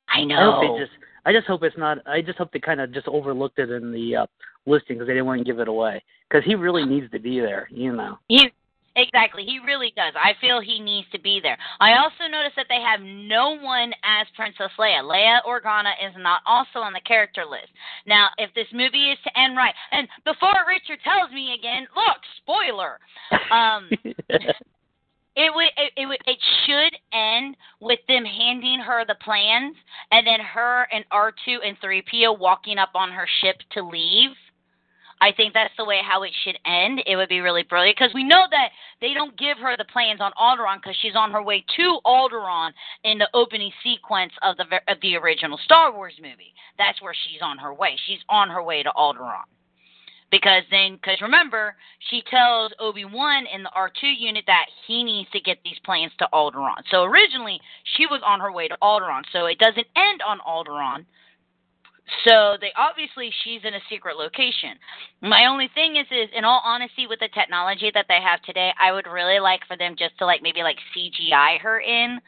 I 0.08 0.20
I 0.20 0.24
know. 0.24 0.52
hope 0.52 0.62
they 0.62 0.84
just. 0.84 0.92
I 1.26 1.32
just 1.32 1.46
hope 1.46 1.62
it's 1.62 1.76
not. 1.76 1.98
I 2.06 2.22
just 2.22 2.38
hope 2.38 2.52
they 2.52 2.58
kind 2.58 2.80
of 2.80 2.92
just 2.92 3.08
overlooked 3.08 3.58
it 3.58 3.70
in 3.70 3.92
the 3.92 4.16
uh, 4.16 4.26
listing 4.66 4.96
because 4.96 5.06
they 5.06 5.14
didn't 5.14 5.26
want 5.26 5.40
to 5.40 5.44
give 5.44 5.60
it 5.60 5.68
away. 5.68 6.02
Because 6.28 6.44
he 6.44 6.54
really 6.54 6.84
needs 6.84 7.10
to 7.10 7.18
be 7.18 7.40
there, 7.40 7.68
you 7.70 7.92
know. 7.92 8.18
He 8.28 8.50
exactly. 8.96 9.44
He 9.44 9.58
really 9.64 9.92
does. 9.96 10.14
I 10.16 10.32
feel 10.40 10.60
he 10.60 10.80
needs 10.80 11.06
to 11.12 11.20
be 11.20 11.40
there. 11.42 11.58
I 11.80 11.98
also 11.98 12.30
noticed 12.30 12.56
that 12.56 12.66
they 12.68 12.80
have 12.80 13.00
no 13.00 13.58
one 13.60 13.92
as 14.04 14.26
Princess 14.36 14.70
Leia. 14.78 15.02
Leia 15.02 15.40
Organa 15.46 15.92
is 16.06 16.14
not 16.18 16.40
also 16.46 16.78
on 16.80 16.92
the 16.92 17.00
character 17.06 17.44
list. 17.44 17.68
Now, 18.06 18.28
if 18.38 18.52
this 18.54 18.68
movie 18.72 19.10
is 19.10 19.18
to 19.24 19.38
end 19.38 19.56
right, 19.56 19.74
and 19.92 20.08
before 20.24 20.54
Richard 20.66 21.00
tells 21.04 21.30
me 21.32 21.54
again, 21.58 21.86
look, 21.94 22.20
spoiler. 22.42 22.98
Um, 23.52 23.90
it 25.38 25.54
would 25.54 25.70
it, 25.76 25.92
it 25.96 26.06
would 26.06 26.18
it 26.26 26.38
should 26.66 26.98
end 27.12 27.56
with 27.80 28.00
them 28.08 28.24
handing 28.24 28.80
her 28.80 29.06
the 29.06 29.14
plans 29.24 29.76
and 30.10 30.26
then 30.26 30.40
her 30.40 30.86
and 30.92 31.04
R2 31.10 31.58
and 31.64 31.80
3PO 31.80 32.38
walking 32.38 32.76
up 32.76 32.90
on 32.94 33.10
her 33.12 33.26
ship 33.40 33.56
to 33.72 33.82
leave. 33.82 34.30
I 35.20 35.32
think 35.32 35.52
that's 35.52 35.74
the 35.76 35.84
way 35.84 35.98
how 36.04 36.22
it 36.22 36.30
should 36.44 36.58
end. 36.64 37.02
It 37.06 37.16
would 37.16 37.28
be 37.28 37.40
really 37.40 37.64
brilliant 37.64 37.96
because 37.98 38.14
we 38.14 38.22
know 38.22 38.44
that 38.50 38.70
they 39.00 39.14
don't 39.14 39.36
give 39.36 39.58
her 39.58 39.76
the 39.76 39.84
plans 39.84 40.20
on 40.20 40.30
Alderaan 40.40 40.76
because 40.76 40.96
she's 41.00 41.16
on 41.16 41.32
her 41.32 41.42
way 41.42 41.64
to 41.76 41.98
Alderaan 42.04 42.70
in 43.04 43.18
the 43.18 43.28
opening 43.34 43.72
sequence 43.82 44.32
of 44.42 44.56
the 44.56 44.64
of 44.86 45.00
the 45.02 45.16
original 45.16 45.58
Star 45.64 45.92
Wars 45.92 46.14
movie. 46.20 46.54
That's 46.78 47.00
where 47.00 47.14
she's 47.14 47.42
on 47.42 47.58
her 47.58 47.74
way. 47.74 47.96
She's 48.06 48.22
on 48.28 48.50
her 48.50 48.62
way 48.62 48.82
to 48.82 48.90
Alderaan 48.96 49.46
because 50.30 50.62
then 50.70 50.94
because 50.94 51.20
remember 51.20 51.74
she 52.10 52.22
tells 52.30 52.72
obi-wan 52.78 53.44
in 53.52 53.62
the 53.62 53.70
r2 53.76 54.14
unit 54.18 54.44
that 54.46 54.66
he 54.86 55.02
needs 55.02 55.30
to 55.30 55.40
get 55.40 55.58
these 55.64 55.78
plans 55.84 56.12
to 56.18 56.28
alderaan. 56.32 56.82
So 56.90 57.04
originally 57.04 57.60
she 57.96 58.06
was 58.06 58.20
on 58.24 58.40
her 58.40 58.52
way 58.52 58.68
to 58.68 58.76
alderaan 58.82 59.22
so 59.32 59.46
it 59.46 59.58
doesn't 59.58 59.86
end 59.96 60.22
on 60.26 60.38
alderaan. 60.40 61.06
So 62.26 62.56
they 62.58 62.72
obviously 62.76 63.30
she's 63.44 63.60
in 63.64 63.74
a 63.74 63.80
secret 63.90 64.16
location. 64.16 64.80
My 65.20 65.44
only 65.44 65.68
thing 65.74 65.96
is 65.96 66.06
is 66.10 66.30
in 66.34 66.44
all 66.44 66.62
honesty 66.64 67.06
with 67.06 67.20
the 67.20 67.28
technology 67.34 67.90
that 67.94 68.06
they 68.08 68.20
have 68.22 68.40
today 68.42 68.72
i 68.80 68.92
would 68.92 69.06
really 69.06 69.40
like 69.40 69.60
for 69.66 69.76
them 69.76 69.94
just 69.98 70.16
to 70.18 70.26
like 70.26 70.42
maybe 70.42 70.62
like 70.62 70.78
cgi 70.96 71.60
her 71.60 71.80
in 71.80 72.18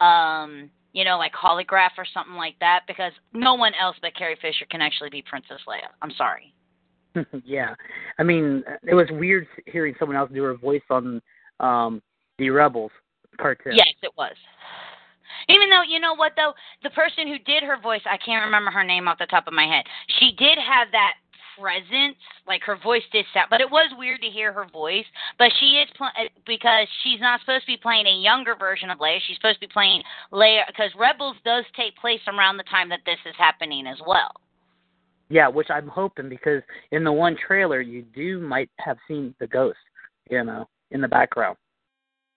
um 0.00 0.70
you 0.92 1.04
know 1.04 1.16
like 1.16 1.32
holograph 1.32 1.96
or 1.96 2.04
something 2.12 2.34
like 2.34 2.56
that 2.60 2.80
because 2.86 3.12
no 3.32 3.54
one 3.54 3.72
else 3.80 3.96
but 4.02 4.14
carrie 4.14 4.36
fisher 4.40 4.66
can 4.70 4.82
actually 4.82 5.10
be 5.10 5.22
princess 5.22 5.60
leia. 5.66 5.88
I'm 6.02 6.12
sorry 6.16 6.52
yeah, 7.44 7.74
I 8.18 8.22
mean, 8.22 8.62
it 8.86 8.94
was 8.94 9.06
weird 9.12 9.46
hearing 9.66 9.94
someone 9.98 10.16
else 10.16 10.30
do 10.32 10.42
her 10.42 10.56
voice 10.56 10.82
on 10.90 11.20
um 11.60 12.02
the 12.38 12.50
Rebels 12.50 12.92
cartoon. 13.38 13.76
Yes, 13.76 13.94
it 14.02 14.12
was. 14.16 14.34
Even 15.48 15.70
though, 15.70 15.82
you 15.82 15.98
know 15.98 16.14
what, 16.14 16.32
though? 16.36 16.52
The 16.82 16.90
person 16.90 17.26
who 17.26 17.38
did 17.38 17.62
her 17.62 17.78
voice, 17.80 18.02
I 18.06 18.16
can't 18.16 18.44
remember 18.44 18.70
her 18.70 18.84
name 18.84 19.08
off 19.08 19.18
the 19.18 19.26
top 19.26 19.46
of 19.46 19.52
my 19.52 19.66
head. 19.66 19.84
She 20.18 20.32
did 20.38 20.58
have 20.58 20.88
that 20.92 21.14
presence, 21.58 22.16
like 22.46 22.62
her 22.62 22.76
voice 22.76 23.02
did 23.12 23.26
sound, 23.34 23.48
but 23.50 23.60
it 23.60 23.70
was 23.70 23.92
weird 23.98 24.22
to 24.22 24.28
hear 24.28 24.52
her 24.52 24.66
voice. 24.72 25.04
But 25.38 25.52
she 25.60 25.82
is, 25.82 25.88
pl- 25.96 26.14
because 26.46 26.86
she's 27.02 27.20
not 27.20 27.40
supposed 27.40 27.62
to 27.62 27.72
be 27.72 27.76
playing 27.76 28.06
a 28.06 28.22
younger 28.22 28.54
version 28.54 28.90
of 28.90 28.98
Leia. 28.98 29.18
She's 29.26 29.36
supposed 29.36 29.60
to 29.60 29.66
be 29.66 29.72
playing 29.72 30.02
Leia, 30.32 30.62
because 30.66 30.90
Rebels 30.98 31.36
does 31.44 31.64
take 31.76 31.96
place 31.96 32.22
around 32.28 32.56
the 32.56 32.64
time 32.64 32.88
that 32.88 33.00
this 33.04 33.18
is 33.26 33.34
happening 33.36 33.86
as 33.86 33.98
well. 34.06 34.32
Yeah, 35.32 35.48
which 35.48 35.70
I'm 35.70 35.88
hoping 35.88 36.28
because 36.28 36.62
in 36.90 37.04
the 37.04 37.12
one 37.12 37.38
trailer 37.46 37.80
you 37.80 38.02
do 38.02 38.38
might 38.38 38.68
have 38.78 38.98
seen 39.08 39.34
the 39.40 39.46
ghost, 39.46 39.78
you 40.28 40.44
know, 40.44 40.68
in 40.90 41.00
the 41.00 41.08
background. 41.08 41.56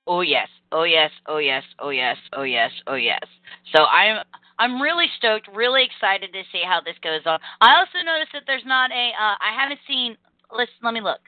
Oh 0.08 0.22
yes, 0.22 0.48
oh 0.72 0.84
yes, 0.84 1.12
oh 1.28 1.40
yes, 1.40 1.64
oh 1.80 1.90
yes, 1.90 2.16
oh 2.32 2.44
yes, 2.44 2.72
oh 2.88 2.96
yes. 2.96 3.20
So 3.76 3.84
I'm 3.84 4.24
I'm 4.60 4.82
really 4.82 5.08
stoked, 5.18 5.50
really 5.54 5.84
excited 5.84 6.32
to 6.32 6.44
see 6.54 6.62
how 6.66 6.80
this 6.80 6.96
goes 7.04 7.20
on. 7.26 7.38
I 7.60 7.80
also 7.80 8.00
noticed 8.06 8.32
that 8.32 8.44
there's 8.48 8.66
not 8.66 8.92
a 8.92 9.10
uh, 9.10 9.36
I 9.44 9.52
haven't 9.60 9.82
seen. 9.86 10.16
Let's 10.56 10.72
let 10.82 10.94
me 10.94 11.02
look. 11.02 11.20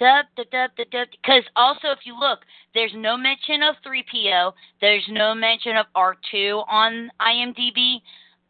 Dub, 0.00 0.26
dub, 0.36 0.50
dub, 0.50 0.70
dub, 0.76 0.90
dub. 0.90 1.08
Because 1.22 1.44
also, 1.54 1.94
if 1.94 2.00
you 2.04 2.18
look, 2.18 2.40
there's 2.74 2.92
no 2.96 3.16
mention 3.16 3.62
of 3.62 3.76
3PO. 3.86 4.52
There's 4.80 5.06
no 5.08 5.36
mention 5.36 5.76
of 5.76 5.86
R2 5.94 6.64
on 6.68 7.10
IMDb. 7.22 8.00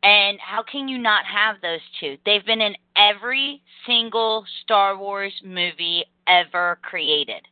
And 0.06 0.38
how 0.38 0.62
can 0.62 0.86
you 0.86 0.98
not 0.98 1.24
have 1.24 1.56
those 1.62 1.80
two? 1.98 2.16
They've 2.24 2.46
been 2.46 2.60
in 2.60 2.76
every 2.96 3.60
single 3.88 4.44
Star 4.62 4.96
Wars 4.96 5.32
movie 5.44 6.04
ever 6.28 6.78
created. 6.82 7.42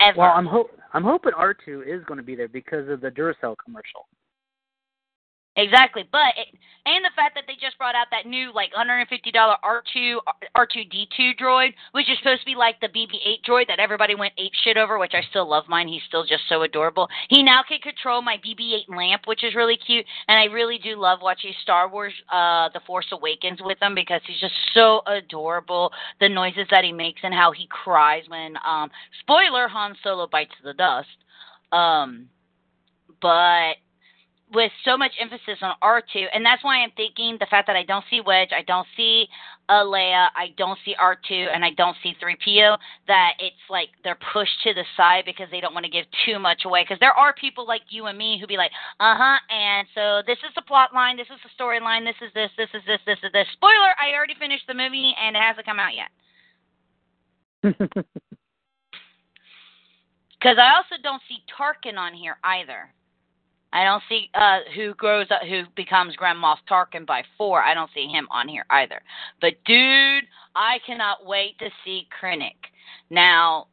Ever. 0.00 0.18
Well, 0.18 0.32
I'm 0.34 0.44
hope 0.44 0.76
I'm 0.92 1.04
hoping 1.04 1.32
R2 1.34 1.86
is 1.86 2.04
going 2.06 2.18
to 2.18 2.24
be 2.24 2.34
there 2.34 2.48
because 2.48 2.88
of 2.88 3.00
the 3.00 3.10
Duracell 3.10 3.54
commercial. 3.64 4.08
Exactly, 5.58 6.04
but 6.12 6.38
it, 6.38 6.54
and 6.86 7.04
the 7.04 7.10
fact 7.16 7.34
that 7.34 7.42
they 7.48 7.54
just 7.60 7.76
brought 7.78 7.96
out 7.96 8.06
that 8.12 8.30
new 8.30 8.54
like 8.54 8.70
$150 8.78 9.10
R2 9.34 10.16
R2D2 10.56 11.34
droid, 11.34 11.74
which 11.90 12.08
is 12.08 12.16
supposed 12.18 12.42
to 12.42 12.46
be 12.46 12.54
like 12.54 12.80
the 12.80 12.86
BB-8 12.86 13.42
droid 13.44 13.66
that 13.66 13.80
everybody 13.80 14.14
went 14.14 14.32
ape 14.38 14.52
shit 14.62 14.76
over, 14.76 15.00
which 15.00 15.14
I 15.14 15.22
still 15.30 15.50
love 15.50 15.64
mine. 15.68 15.88
He's 15.88 16.02
still 16.06 16.22
just 16.22 16.44
so 16.48 16.62
adorable. 16.62 17.08
He 17.28 17.42
now 17.42 17.62
can 17.68 17.80
control 17.80 18.22
my 18.22 18.36
BB-8 18.36 18.96
lamp, 18.96 19.22
which 19.26 19.42
is 19.42 19.56
really 19.56 19.76
cute, 19.76 20.06
and 20.28 20.38
I 20.38 20.44
really 20.44 20.78
do 20.78 20.94
love 20.94 21.18
watching 21.22 21.52
Star 21.62 21.90
Wars: 21.90 22.14
uh, 22.32 22.68
The 22.72 22.80
Force 22.86 23.06
Awakens 23.10 23.58
with 23.60 23.82
him 23.82 23.96
because 23.96 24.20
he's 24.28 24.40
just 24.40 24.54
so 24.74 25.02
adorable. 25.08 25.90
The 26.20 26.28
noises 26.28 26.68
that 26.70 26.84
he 26.84 26.92
makes 26.92 27.22
and 27.24 27.34
how 27.34 27.50
he 27.50 27.66
cries 27.66 28.22
when, 28.28 28.54
um, 28.64 28.92
spoiler, 29.22 29.66
Han 29.66 29.96
Solo 30.04 30.28
bites 30.30 30.54
the 30.62 30.72
dust. 30.72 31.08
Um, 31.72 32.28
but 33.20 33.74
with 34.54 34.72
so 34.84 34.96
much 34.96 35.12
emphasis 35.20 35.58
on 35.62 35.74
R2, 35.82 36.26
and 36.32 36.44
that's 36.44 36.64
why 36.64 36.78
I'm 36.78 36.90
thinking 36.96 37.36
the 37.38 37.46
fact 37.46 37.66
that 37.66 37.76
I 37.76 37.84
don't 37.84 38.04
see 38.10 38.20
Wedge, 38.20 38.50
I 38.56 38.62
don't 38.62 38.86
see 38.96 39.26
Leia, 39.70 40.28
I 40.34 40.54
don't 40.56 40.78
see 40.84 40.94
R2, 41.00 41.54
and 41.54 41.64
I 41.64 41.70
don't 41.76 41.96
see 42.02 42.14
3PO, 42.22 42.78
that 43.06 43.32
it's 43.38 43.56
like 43.68 43.88
they're 44.04 44.18
pushed 44.32 44.62
to 44.64 44.74
the 44.74 44.84
side 44.96 45.24
because 45.26 45.48
they 45.50 45.60
don't 45.60 45.74
want 45.74 45.84
to 45.84 45.90
give 45.90 46.06
too 46.24 46.38
much 46.38 46.64
away. 46.64 46.82
Because 46.82 46.98
there 47.00 47.12
are 47.12 47.34
people 47.34 47.66
like 47.66 47.82
you 47.90 48.06
and 48.06 48.16
me 48.16 48.38
who 48.40 48.46
be 48.46 48.56
like, 48.56 48.72
uh 49.00 49.14
huh, 49.16 49.38
and 49.50 49.86
so 49.94 50.22
this 50.26 50.38
is 50.38 50.54
the 50.54 50.62
plot 50.62 50.94
line, 50.94 51.16
this 51.16 51.28
is 51.28 51.40
the 51.44 51.62
storyline, 51.62 52.04
this 52.04 52.16
is 52.22 52.32
this, 52.34 52.50
this 52.56 52.70
is 52.72 52.82
this, 52.86 53.00
this 53.06 53.18
is 53.22 53.32
this. 53.32 53.46
Spoiler, 53.52 53.92
I 54.00 54.14
already 54.16 54.34
finished 54.38 54.66
the 54.66 54.74
movie 54.74 55.14
and 55.20 55.36
it 55.36 55.42
hasn't 55.42 55.66
come 55.66 55.78
out 55.78 55.92
yet. 55.94 56.10
Because 60.38 60.56
I 60.58 60.76
also 60.76 61.02
don't 61.02 61.22
see 61.28 61.42
Tarkin 61.50 61.98
on 61.98 62.14
here 62.14 62.38
either. 62.44 62.92
I 63.72 63.84
don't 63.84 64.02
see 64.08 64.30
uh 64.34 64.60
who 64.74 64.94
grows 64.94 65.26
up 65.30 65.42
who 65.42 65.62
becomes 65.76 66.16
Grand 66.16 66.38
Moff 66.38 66.56
Tarkin 66.70 67.06
by 67.06 67.22
four. 67.36 67.62
I 67.62 67.74
don't 67.74 67.90
see 67.94 68.06
him 68.06 68.26
on 68.30 68.48
here 68.48 68.64
either. 68.70 69.00
But 69.40 69.54
dude, 69.66 70.24
I 70.54 70.78
cannot 70.86 71.26
wait 71.26 71.58
to 71.58 71.68
see 71.84 72.08
Krennic. 72.20 72.56
Now, 73.10 73.66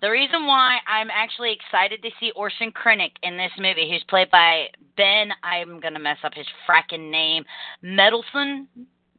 the 0.00 0.10
reason 0.10 0.46
why 0.46 0.78
I'm 0.86 1.08
actually 1.10 1.52
excited 1.52 2.02
to 2.02 2.10
see 2.18 2.32
Orson 2.34 2.72
Krennic 2.72 3.12
in 3.22 3.36
this 3.36 3.52
movie, 3.58 3.88
who's 3.90 4.04
played 4.08 4.30
by 4.30 4.66
Ben, 4.96 5.30
I'm 5.42 5.80
gonna 5.80 6.00
mess 6.00 6.18
up 6.24 6.34
his 6.34 6.46
fracking 6.68 7.10
name, 7.10 7.44
Mendelsohn. 7.82 8.68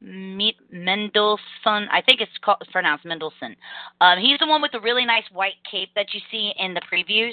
Mendelsohn, 0.06 1.88
I 1.90 2.02
think 2.06 2.20
it's 2.20 2.38
called, 2.44 2.58
it's 2.60 2.70
pronounced 2.72 3.06
Mendelsohn. 3.06 3.56
Um, 4.02 4.20
he's 4.20 4.38
the 4.40 4.48
one 4.48 4.62
with 4.62 4.74
the 4.74 4.82
really 4.82 5.06
nice 5.06 5.24
white 5.32 5.54
cape 5.70 5.92
that 5.96 6.08
you 6.14 6.20
see 6.30 6.52
in 6.60 6.74
the 6.74 6.82
previews. 6.82 7.32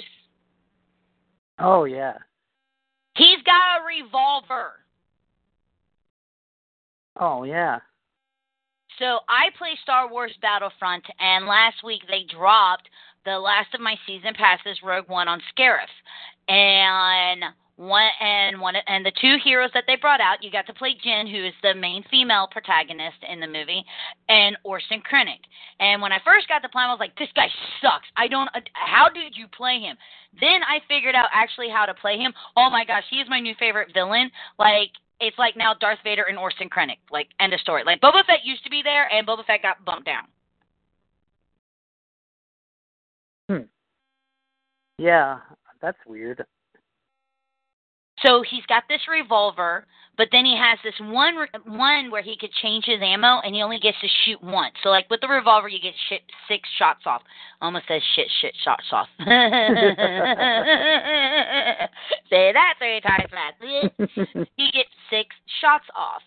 Oh 1.59 1.83
yeah. 1.83 2.13
He's 3.15 3.41
got 3.45 3.81
a 3.81 3.85
revolver. 3.85 4.73
Oh 7.19 7.43
yeah. 7.43 7.79
So 8.99 9.19
I 9.27 9.49
play 9.57 9.77
Star 9.81 10.09
Wars 10.09 10.33
Battlefront, 10.41 11.03
and 11.19 11.45
last 11.45 11.83
week 11.83 12.01
they 12.07 12.23
dropped 12.23 12.89
the 13.25 13.39
last 13.39 13.73
of 13.73 13.81
my 13.81 13.95
season 14.05 14.33
passes, 14.33 14.79
Rogue 14.83 15.09
One, 15.09 15.27
on 15.27 15.41
Scarif, 15.53 15.89
and 16.47 17.43
one 17.77 18.09
and 18.19 18.59
one 18.59 18.75
and 18.87 19.05
the 19.05 19.11
two 19.19 19.37
heroes 19.43 19.71
that 19.73 19.85
they 19.87 19.95
brought 19.95 20.21
out, 20.21 20.43
you 20.43 20.51
got 20.51 20.67
to 20.67 20.73
play 20.73 20.95
Jyn, 21.05 21.29
who 21.29 21.45
is 21.45 21.53
the 21.63 21.73
main 21.73 22.03
female 22.11 22.47
protagonist 22.51 23.17
in 23.27 23.39
the 23.39 23.47
movie, 23.47 23.83
and 24.29 24.57
Orson 24.63 25.01
Krennic. 25.01 25.41
And 25.79 26.01
when 26.01 26.11
I 26.11 26.19
first 26.23 26.47
got 26.47 26.61
the 26.61 26.69
plan, 26.69 26.89
I 26.89 26.93
was 26.93 26.99
like, 26.99 27.17
this 27.17 27.29
guy 27.35 27.47
sucks. 27.81 28.07
I 28.15 28.27
don't. 28.27 28.49
How 28.73 29.09
did 29.09 29.35
you 29.35 29.47
play 29.47 29.79
him? 29.79 29.97
Then 30.39 30.61
I 30.63 30.79
figured 30.87 31.15
out 31.15 31.29
actually 31.33 31.69
how 31.69 31.85
to 31.85 31.93
play 31.93 32.17
him. 32.17 32.33
Oh 32.55 32.69
my 32.69 32.85
gosh, 32.85 33.03
he 33.09 33.17
is 33.17 33.27
my 33.29 33.39
new 33.39 33.55
favorite 33.59 33.93
villain. 33.93 34.29
Like 34.59 34.91
it's 35.19 35.37
like 35.37 35.55
now 35.57 35.73
Darth 35.73 35.99
Vader 36.03 36.23
and 36.23 36.37
Orson 36.37 36.69
Krennic. 36.69 36.99
Like 37.09 37.27
end 37.39 37.53
of 37.53 37.59
story. 37.61 37.83
Like 37.85 38.01
Boba 38.01 38.25
Fett 38.25 38.43
used 38.43 38.63
to 38.63 38.69
be 38.69 38.81
there, 38.83 39.11
and 39.11 39.25
Boba 39.25 39.45
Fett 39.45 39.61
got 39.61 39.83
bumped 39.85 40.05
down. 40.05 40.23
Hmm. 43.49 43.65
Yeah, 44.97 45.39
that's 45.81 45.97
weird. 46.05 46.45
So 48.25 48.43
he's 48.47 48.65
got 48.67 48.83
this 48.87 49.01
revolver, 49.09 49.85
but 50.17 50.27
then 50.31 50.45
he 50.45 50.55
has 50.55 50.77
this 50.83 50.93
one 51.01 51.35
one 51.65 52.11
where 52.11 52.21
he 52.21 52.37
could 52.39 52.51
change 52.61 52.85
his 52.85 53.01
ammo, 53.01 53.39
and 53.43 53.55
he 53.55 53.63
only 53.63 53.79
gets 53.79 53.97
to 54.01 54.07
shoot 54.25 54.43
once. 54.43 54.75
So 54.83 54.89
like 54.89 55.09
with 55.09 55.21
the 55.21 55.27
revolver, 55.27 55.67
you 55.67 55.79
get 55.79 55.93
shit, 56.09 56.21
six 56.47 56.69
shots 56.77 57.01
off. 57.05 57.23
Almost 57.61 57.87
says 57.87 58.01
shit, 58.15 58.27
shit 58.41 58.53
shots 58.63 58.85
off. 58.91 59.07
Say 59.19 59.25
that 62.53 62.75
three 62.77 63.01
times 63.01 63.31
fast. 63.31 63.55
he 64.57 64.71
gets 64.71 64.89
six 65.09 65.35
shots 65.61 65.85
off. 65.95 66.21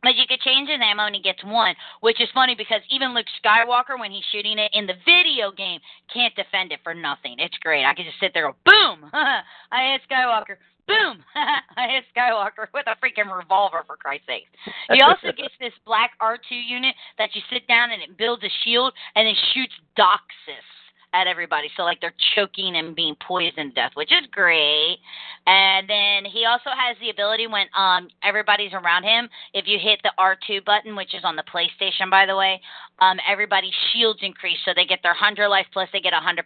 But 0.00 0.14
you 0.14 0.24
could 0.28 0.40
change 0.40 0.70
his 0.70 0.78
ammo 0.80 1.06
and 1.06 1.14
he 1.16 1.20
gets 1.20 1.42
one, 1.42 1.74
which 2.00 2.20
is 2.20 2.28
funny 2.32 2.54
because 2.54 2.80
even 2.88 3.14
Luke 3.14 3.26
Skywalker, 3.42 3.98
when 3.98 4.12
he's 4.12 4.22
shooting 4.30 4.56
it 4.56 4.70
in 4.72 4.86
the 4.86 4.94
video 5.04 5.50
game, 5.50 5.80
can't 6.14 6.34
defend 6.36 6.70
it 6.70 6.78
for 6.84 6.94
nothing. 6.94 7.34
It's 7.38 7.58
great. 7.58 7.84
I 7.84 7.94
can 7.94 8.04
just 8.04 8.20
sit 8.20 8.30
there 8.32 8.46
and 8.46 8.54
go, 8.64 8.70
boom! 8.70 9.10
I 9.12 9.92
hit 9.92 10.02
Skywalker 10.08 10.56
boom, 10.88 11.22
I 11.76 11.88
hit 11.88 12.04
Skywalker 12.16 12.66
with 12.74 12.86
a 12.88 12.96
freaking 12.98 13.30
revolver 13.30 13.84
for 13.86 13.96
Christ's 13.96 14.26
sake. 14.26 14.48
He 14.90 15.00
also 15.02 15.28
gets 15.36 15.54
this 15.60 15.72
black 15.84 16.12
R2 16.20 16.50
unit 16.50 16.94
that 17.18 17.30
you 17.34 17.42
sit 17.52 17.68
down 17.68 17.92
and 17.92 18.02
it 18.02 18.16
builds 18.16 18.42
a 18.42 18.50
shield 18.64 18.92
and 19.14 19.28
it 19.28 19.36
shoots 19.54 19.74
Doxus 19.96 20.66
at 21.12 21.26
everybody. 21.26 21.68
So 21.76 21.82
like 21.82 22.00
they're 22.00 22.14
choking 22.34 22.76
and 22.76 22.94
being 22.94 23.16
poisoned 23.26 23.74
to 23.74 23.80
death, 23.80 23.92
which 23.94 24.12
is 24.12 24.26
great. 24.30 24.98
And 25.46 25.88
then 25.88 26.24
he 26.30 26.44
also 26.44 26.70
has 26.76 26.96
the 27.00 27.10
ability 27.10 27.46
when 27.46 27.66
um 27.76 28.08
everybody's 28.22 28.72
around 28.72 29.04
him, 29.04 29.28
if 29.54 29.66
you 29.66 29.78
hit 29.80 30.00
the 30.02 30.12
R2 30.18 30.64
button, 30.64 30.96
which 30.96 31.14
is 31.14 31.22
on 31.24 31.36
the 31.36 31.44
PlayStation 31.44 32.10
by 32.10 32.26
the 32.26 32.36
way, 32.36 32.60
um 33.00 33.18
everybody's 33.28 33.74
shields 33.92 34.20
increase 34.22 34.58
so 34.64 34.72
they 34.74 34.84
get 34.84 35.00
their 35.02 35.16
100 35.16 35.48
life 35.48 35.66
plus 35.72 35.88
they 35.92 36.00
get 36.00 36.12
a 36.12 36.20
100% 36.20 36.44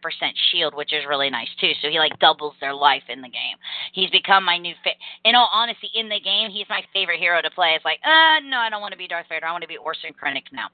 shield, 0.53 0.75
which 0.75 0.93
is 0.93 1.03
really 1.09 1.31
nice 1.31 1.51
too. 1.61 1.73
So 1.83 1.89
he 1.89 1.99
like 1.99 2.19
doubles 2.21 2.55
their 2.61 2.75
life 2.75 3.05
in 3.09 3.21
the 3.21 3.29
game. 3.29 3.57
He's 3.93 4.11
become 4.11 4.45
my 4.45 4.59
new 4.59 4.75
fa- 4.85 4.99
in 5.25 5.35
all 5.35 5.49
honesty 5.53 5.91
in 5.95 6.09
the 6.09 6.21
game, 6.21 6.51
he's 6.51 6.67
my 6.69 6.83
favorite 6.93 7.19
hero 7.19 7.43
to 7.43 7.51
play. 7.51 7.73
It's 7.75 7.85
like, 7.85 7.99
"Uh, 8.05 8.41
no, 8.45 8.59
I 8.59 8.69
don't 8.71 8.81
want 8.81 8.93
to 8.93 8.99
be 8.99 9.09
Darth 9.09 9.27
Vader. 9.29 9.47
I 9.47 9.53
want 9.53 9.63
to 9.63 9.69
be 9.69 9.77
Orson 9.77 10.13
Krennic 10.15 10.53
now." 10.53 10.69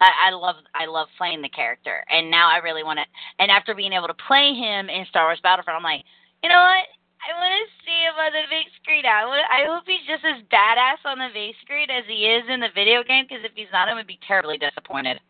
I, 0.00 0.28
I 0.28 0.30
love 0.30 0.56
I 0.74 0.86
love 0.86 1.08
playing 1.18 1.42
the 1.42 1.48
character. 1.48 2.04
And 2.10 2.30
now 2.30 2.48
I 2.50 2.58
really 2.58 2.82
want 2.82 2.98
to 2.98 3.06
and 3.38 3.50
after 3.50 3.74
being 3.74 3.92
able 3.92 4.08
to 4.08 4.18
play 4.26 4.54
him 4.54 4.88
in 4.88 5.06
Star 5.08 5.26
Wars 5.26 5.40
Battlefront, 5.42 5.76
I'm 5.76 5.84
like, 5.84 6.04
you 6.42 6.48
know 6.48 6.60
what? 6.60 6.86
I 7.20 7.36
want 7.36 7.52
to 7.52 7.68
see 7.84 7.98
him 8.00 8.16
on 8.16 8.32
the 8.32 8.48
big 8.48 8.66
screen. 8.80 9.04
I, 9.04 9.26
want 9.26 9.44
I 9.52 9.68
hope 9.68 9.84
he's 9.84 10.04
just 10.08 10.24
as 10.24 10.40
badass 10.48 11.04
on 11.04 11.18
the 11.18 11.28
big 11.34 11.54
screen 11.60 11.90
as 11.90 12.04
he 12.08 12.24
is 12.24 12.44
in 12.48 12.60
the 12.60 12.72
video 12.74 13.04
game. 13.04 13.26
Because 13.28 13.44
if 13.44 13.52
he's 13.54 13.68
not, 13.72 13.88
I'm 13.88 14.00
gonna 14.00 14.08
be 14.08 14.18
terribly 14.26 14.56
disappointed. 14.56 15.20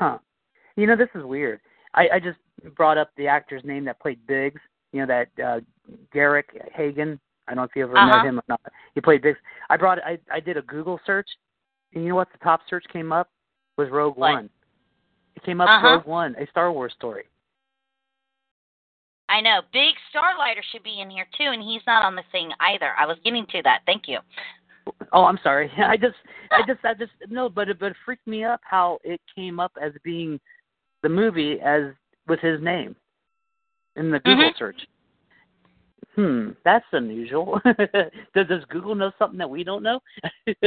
Huh? 0.00 0.18
You 0.76 0.86
know, 0.86 0.96
this 0.96 1.12
is 1.14 1.24
weird. 1.24 1.60
I, 1.94 2.08
I 2.14 2.20
just 2.20 2.38
brought 2.74 2.98
up 2.98 3.10
the 3.16 3.28
actor's 3.28 3.64
name 3.64 3.84
that 3.84 4.00
played 4.00 4.26
Biggs. 4.26 4.60
You 4.92 5.04
know 5.04 5.06
that 5.06 5.28
uh, 5.44 5.60
Garrick 6.12 6.56
Hagon. 6.72 7.20
I 7.46 7.52
don't 7.52 7.58
know 7.58 7.64
if 7.64 7.76
you 7.76 7.84
ever 7.84 7.96
uh-huh. 7.96 8.16
met 8.16 8.26
him 8.26 8.38
or 8.38 8.44
not. 8.48 8.60
He 8.94 9.00
played 9.00 9.22
Biggs. 9.22 9.38
I 9.68 9.76
brought. 9.76 9.98
I 10.04 10.18
I 10.32 10.40
did 10.40 10.56
a 10.56 10.62
Google 10.62 11.00
search, 11.04 11.28
and 11.92 12.02
you 12.02 12.10
know 12.10 12.16
what? 12.16 12.32
The 12.32 12.38
top 12.38 12.60
search 12.68 12.84
came 12.92 13.12
up 13.12 13.28
was 13.76 13.90
Rogue 13.90 14.16
what? 14.16 14.32
One. 14.32 14.50
It 15.36 15.42
came 15.44 15.60
up 15.60 15.68
uh-huh. 15.68 15.86
Rogue 15.86 16.06
One, 16.06 16.34
a 16.36 16.46
Star 16.48 16.72
Wars 16.72 16.92
story. 16.96 17.24
I 19.28 19.40
know. 19.40 19.60
Biggs 19.72 19.98
Darklighter 20.14 20.62
should 20.72 20.82
be 20.82 21.00
in 21.00 21.10
here 21.10 21.26
too, 21.36 21.50
and 21.52 21.62
he's 21.62 21.82
not 21.86 22.04
on 22.04 22.14
the 22.14 22.22
thing 22.32 22.50
either. 22.60 22.92
I 22.98 23.06
was 23.06 23.18
getting 23.24 23.46
to 23.46 23.62
that. 23.64 23.80
Thank 23.86 24.04
you. 24.06 24.18
Oh, 25.12 25.24
I'm 25.24 25.38
sorry. 25.42 25.70
I 25.78 25.96
just, 25.96 26.14
I 26.52 26.62
just, 26.66 26.84
I 26.84 26.94
just 26.94 27.12
no, 27.28 27.48
but 27.48 27.68
it, 27.68 27.78
but 27.78 27.92
it 27.92 27.96
freaked 28.04 28.26
me 28.26 28.44
up 28.44 28.60
how 28.62 28.98
it 29.02 29.20
came 29.34 29.58
up 29.58 29.72
as 29.80 29.92
being 30.04 30.40
the 31.02 31.08
movie 31.08 31.60
as 31.60 31.92
with 32.28 32.40
his 32.40 32.60
name 32.62 32.94
in 33.96 34.10
the 34.10 34.20
Google 34.20 34.50
Mhm. 34.50 34.58
search. 34.58 34.86
Hmm, 36.14 36.50
that's 36.64 36.86
unusual. 36.92 37.60
does, 38.34 38.46
does 38.48 38.64
Google 38.70 38.94
know 38.94 39.12
something 39.18 39.38
that 39.38 39.50
we 39.50 39.64
don't 39.64 39.82
know? 39.82 40.00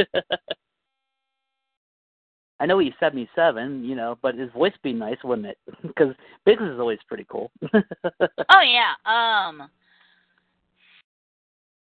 I 2.60 2.66
know 2.66 2.78
he's 2.78 2.92
77, 3.00 3.82
you 3.84 3.96
know, 3.96 4.18
but 4.20 4.34
his 4.34 4.52
voice 4.52 4.74
be 4.82 4.92
nice, 4.92 5.16
wouldn't 5.24 5.48
it? 5.48 5.58
Because 5.82 6.14
Biggs 6.44 6.62
is 6.62 6.78
always 6.78 6.98
pretty 7.08 7.26
cool. 7.28 7.50
Oh 7.72 8.62
yeah. 8.62 8.92
Um 9.06 9.68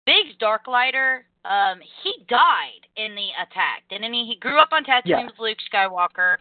Biggs 0.07 0.37
Darklighter, 0.41 1.21
um, 1.45 1.81
he 2.03 2.25
died 2.29 2.87
in 2.97 3.15
the 3.15 3.29
attack, 3.43 3.83
didn't 3.91 4.13
he? 4.13 4.25
He 4.27 4.37
grew 4.41 4.59
up 4.59 4.71
on 4.73 4.85
Tatooine 4.85 5.03
Yeah. 5.05 5.25
with 5.27 5.39
Luke 5.39 5.59
Skywalker. 5.73 6.37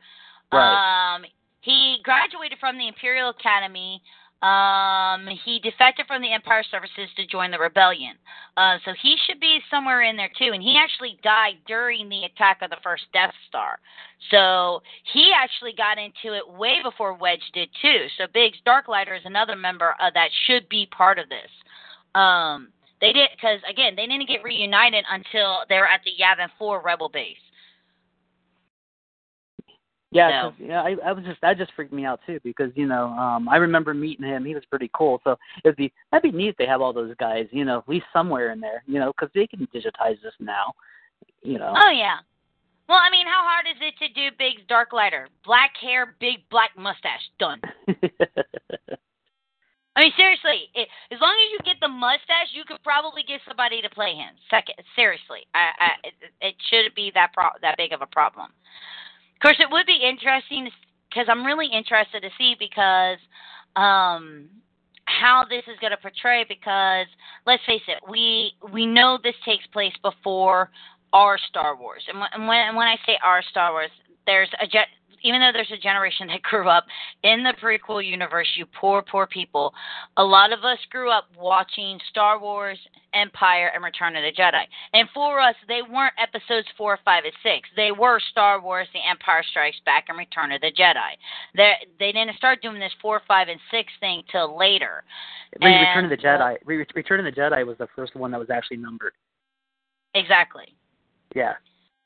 Right. 0.52 1.16
Um 1.16 1.26
he 1.62 1.98
graduated 2.04 2.60
from 2.60 2.78
the 2.78 2.88
Imperial 2.88 3.30
Academy. 3.30 4.02
Um, 4.42 5.28
he 5.46 5.60
defected 5.60 6.06
from 6.06 6.22
the 6.22 6.32
Empire 6.32 6.64
Services 6.70 7.10
to 7.16 7.26
join 7.26 7.50
the 7.50 7.58
rebellion. 7.58 8.16
Uh, 8.56 8.78
so 8.86 8.92
he 9.02 9.18
should 9.26 9.40
be 9.40 9.60
somewhere 9.70 10.04
in 10.04 10.16
there 10.16 10.30
too. 10.38 10.52
And 10.54 10.62
he 10.62 10.78
actually 10.78 11.20
died 11.24 11.56
during 11.68 12.08
the 12.08 12.26
attack 12.26 12.62
of 12.62 12.70
the 12.70 12.78
first 12.84 13.04
Death 13.14 13.34
Star. 13.48 13.80
So 14.30 14.82
he 15.14 15.32
actually 15.36 15.74
got 15.74 15.98
into 15.98 16.36
it 16.38 16.48
way 16.48 16.78
before 16.84 17.14
Wedge 17.14 17.42
did 17.54 17.70
too. 17.82 18.06
So 18.18 18.26
Biggs 18.34 18.58
Darklighter 18.66 19.18
is 19.18 19.26
another 19.26 19.56
member 19.56 19.96
of 20.00 20.14
that 20.14 20.30
should 20.46 20.70
be 20.70 20.88
part 20.96 21.18
of 21.18 21.30
this. 21.30 21.50
Um, 22.14 22.70
They 23.00 23.14
did 23.14 23.30
because 23.36 23.60
again, 23.70 23.96
they 23.96 24.08
didn't 24.08 24.28
get 24.28 24.44
reunited 24.44 25.06
until 25.10 25.60
they 25.70 25.78
were 25.78 25.88
at 25.88 26.02
the 26.04 26.12
Yavin 26.20 26.50
Four 26.58 26.82
Rebel 26.82 27.10
base. 27.10 27.38
Yeah, 30.12 30.50
So- 30.50 30.64
yeah, 30.64 30.82
I, 30.82 30.96
I 31.06 31.12
was 31.12 31.26
just 31.26 31.42
that 31.42 31.58
just 31.58 31.74
freaked 31.74 31.92
me 31.92 32.06
out 32.06 32.22
too 32.26 32.40
because 32.44 32.72
you 32.76 32.88
know 32.88 33.08
um 33.08 33.50
I 33.50 33.58
remember 33.58 33.94
meeting 33.94 34.26
him. 34.26 34.46
He 34.46 34.56
was 34.56 34.64
pretty 34.66 34.90
cool. 34.94 35.20
So 35.24 35.38
it'd 35.66 35.76
be 35.76 35.92
that'd 36.12 36.32
be 36.32 36.38
neat 36.38 36.50
if 36.50 36.58
they 36.58 36.66
have 36.66 36.82
all 36.82 36.94
those 36.94 37.14
guys, 37.20 37.48
you 37.52 37.66
know, 37.66 37.80
at 37.80 37.90
least 37.90 38.06
somewhere 38.14 38.52
in 38.52 38.60
there, 38.62 38.84
you 38.88 39.00
know, 39.00 39.12
because 39.12 39.30
they 39.36 39.48
can 39.48 39.68
digitize 39.74 40.22
this 40.24 40.34
now, 40.40 40.74
you 41.44 41.60
know. 41.60 41.74
Oh 41.76 41.92
yeah. 41.92 42.18
Well, 42.88 43.00
I 43.04 43.10
mean, 43.12 43.28
how 43.28 43.44
hard 43.44 43.66
is 43.68 43.76
it 43.82 43.96
to 44.00 44.08
do 44.14 44.32
Biggs 44.40 44.62
Darklighter? 44.70 45.28
Black 45.44 45.72
hair, 45.82 46.16
big 46.22 46.48
black 46.50 46.72
mustache, 46.78 47.28
done. 47.38 47.60
I 49.98 50.04
mean, 50.04 50.14
seriously, 50.16 50.70
it, 50.76 50.88
as 51.12 51.20
long 51.20 51.34
as 51.34 51.52
you 51.52 51.60
get 51.66 51.82
the 51.82 51.90
mustache, 51.90 52.54
you 52.54 52.64
could 52.64 52.78
probably 52.84 53.24
get 53.28 53.42
somebody 53.48 53.82
to 53.82 53.90
play 53.90 54.14
him. 54.14 54.38
Second, 54.48 54.76
seriously, 54.96 55.50
I, 55.56 55.74
I, 55.80 55.90
it, 56.08 56.14
it 56.40 56.56
shouldn't 56.70 56.94
be 56.96 57.12
that 57.16 57.34
pro- 57.34 57.58
that 57.62 57.76
big 57.78 57.92
of 57.94 58.02
a 58.02 58.06
problem. 58.06 58.54
Of 59.38 59.42
course, 59.42 59.58
it 59.60 59.70
would 59.72 59.86
be 59.86 60.00
interesting 60.02 60.68
because 61.10 61.28
I'm 61.30 61.46
really 61.46 61.68
interested 61.68 62.24
to 62.24 62.30
see 62.40 62.56
because 62.58 63.20
um, 63.76 64.50
how 65.06 65.46
this 65.48 65.62
is 65.68 65.78
going 65.80 65.92
to 65.92 65.98
portray. 65.98 66.44
Because 66.50 67.06
let's 67.46 67.62
face 67.68 67.84
it, 67.88 68.00
we 68.10 68.54
we 68.74 68.88
know 68.88 69.20
this 69.24 69.36
takes 69.46 69.66
place 69.68 69.94
before 70.02 70.72
our 71.14 71.38
Star 71.50 71.76
Wars, 71.78 72.02
and 72.08 72.20
when 72.20 72.30
and 72.34 72.76
when, 72.76 72.88
I 72.88 72.96
say 73.06 73.18
our 73.24 73.44
Star 73.52 73.74
Wars, 73.74 73.92
there's 74.26 74.50
a 74.60 74.66
ge- 74.66 74.90
even 75.24 75.42
though 75.42 75.52
there's 75.54 75.72
a 75.72 75.78
generation 75.78 76.28
that 76.28 76.42
grew 76.44 76.70
up 76.70 76.86
in 77.24 77.44
the 77.44 77.54
prequel 77.62 78.06
universe, 78.06 78.48
you 78.58 78.66
poor, 78.80 79.02
poor 79.02 79.28
people, 79.28 79.74
a 80.18 80.24
lot 80.24 80.54
of 80.54 80.64
us 80.64 80.78
grew 80.90 81.12
up 81.12 81.26
watching 81.38 82.00
Star 82.10 82.40
Wars, 82.40 82.80
Empire, 83.14 83.72
and 83.74 83.84
Return 83.84 84.16
of 84.16 84.24
the 84.24 84.32
Jedi. 84.32 84.64
And 84.94 85.08
for 85.14 85.40
us, 85.40 85.56
they 85.68 85.82
weren't 85.82 86.14
episodes 86.22 86.68
four, 86.78 87.00
five, 87.04 87.24
and 87.24 87.34
six. 87.44 87.68
They 87.76 87.92
were 87.92 88.20
Star 88.32 88.62
Wars, 88.62 88.88
The 88.94 89.00
Empire 89.10 89.44
Strikes 89.50 89.78
Back, 89.86 90.06
and 90.10 90.18
Return 90.18 90.52
of 90.52 90.62
the 90.62 90.72
Jedi. 90.72 91.18
They 91.56 91.74
they 92.00 92.12
didn't 92.12 92.36
start 92.38 92.62
doing 92.62 92.80
this 92.80 92.94
four, 93.02 93.22
five, 93.28 93.48
and 93.48 93.60
six 93.72 93.92
thing 94.00 94.24
till 94.32 94.58
later. 94.58 95.04
Re- 95.62 95.80
Return 95.80 96.06
of 96.06 96.10
the 96.12 96.18
Jedi. 96.18 96.58
Re- 96.66 96.86
Return 96.96 97.26
of 97.26 97.34
the 97.34 97.40
Jedi 97.40 97.66
was 97.66 97.78
the 97.78 97.88
first 97.96 98.16
one 98.16 98.32
that 98.32 98.40
was 98.40 98.50
actually 98.50 98.78
numbered. 98.78 99.14
Exactly. 100.14 100.76
Yeah. 101.36 101.54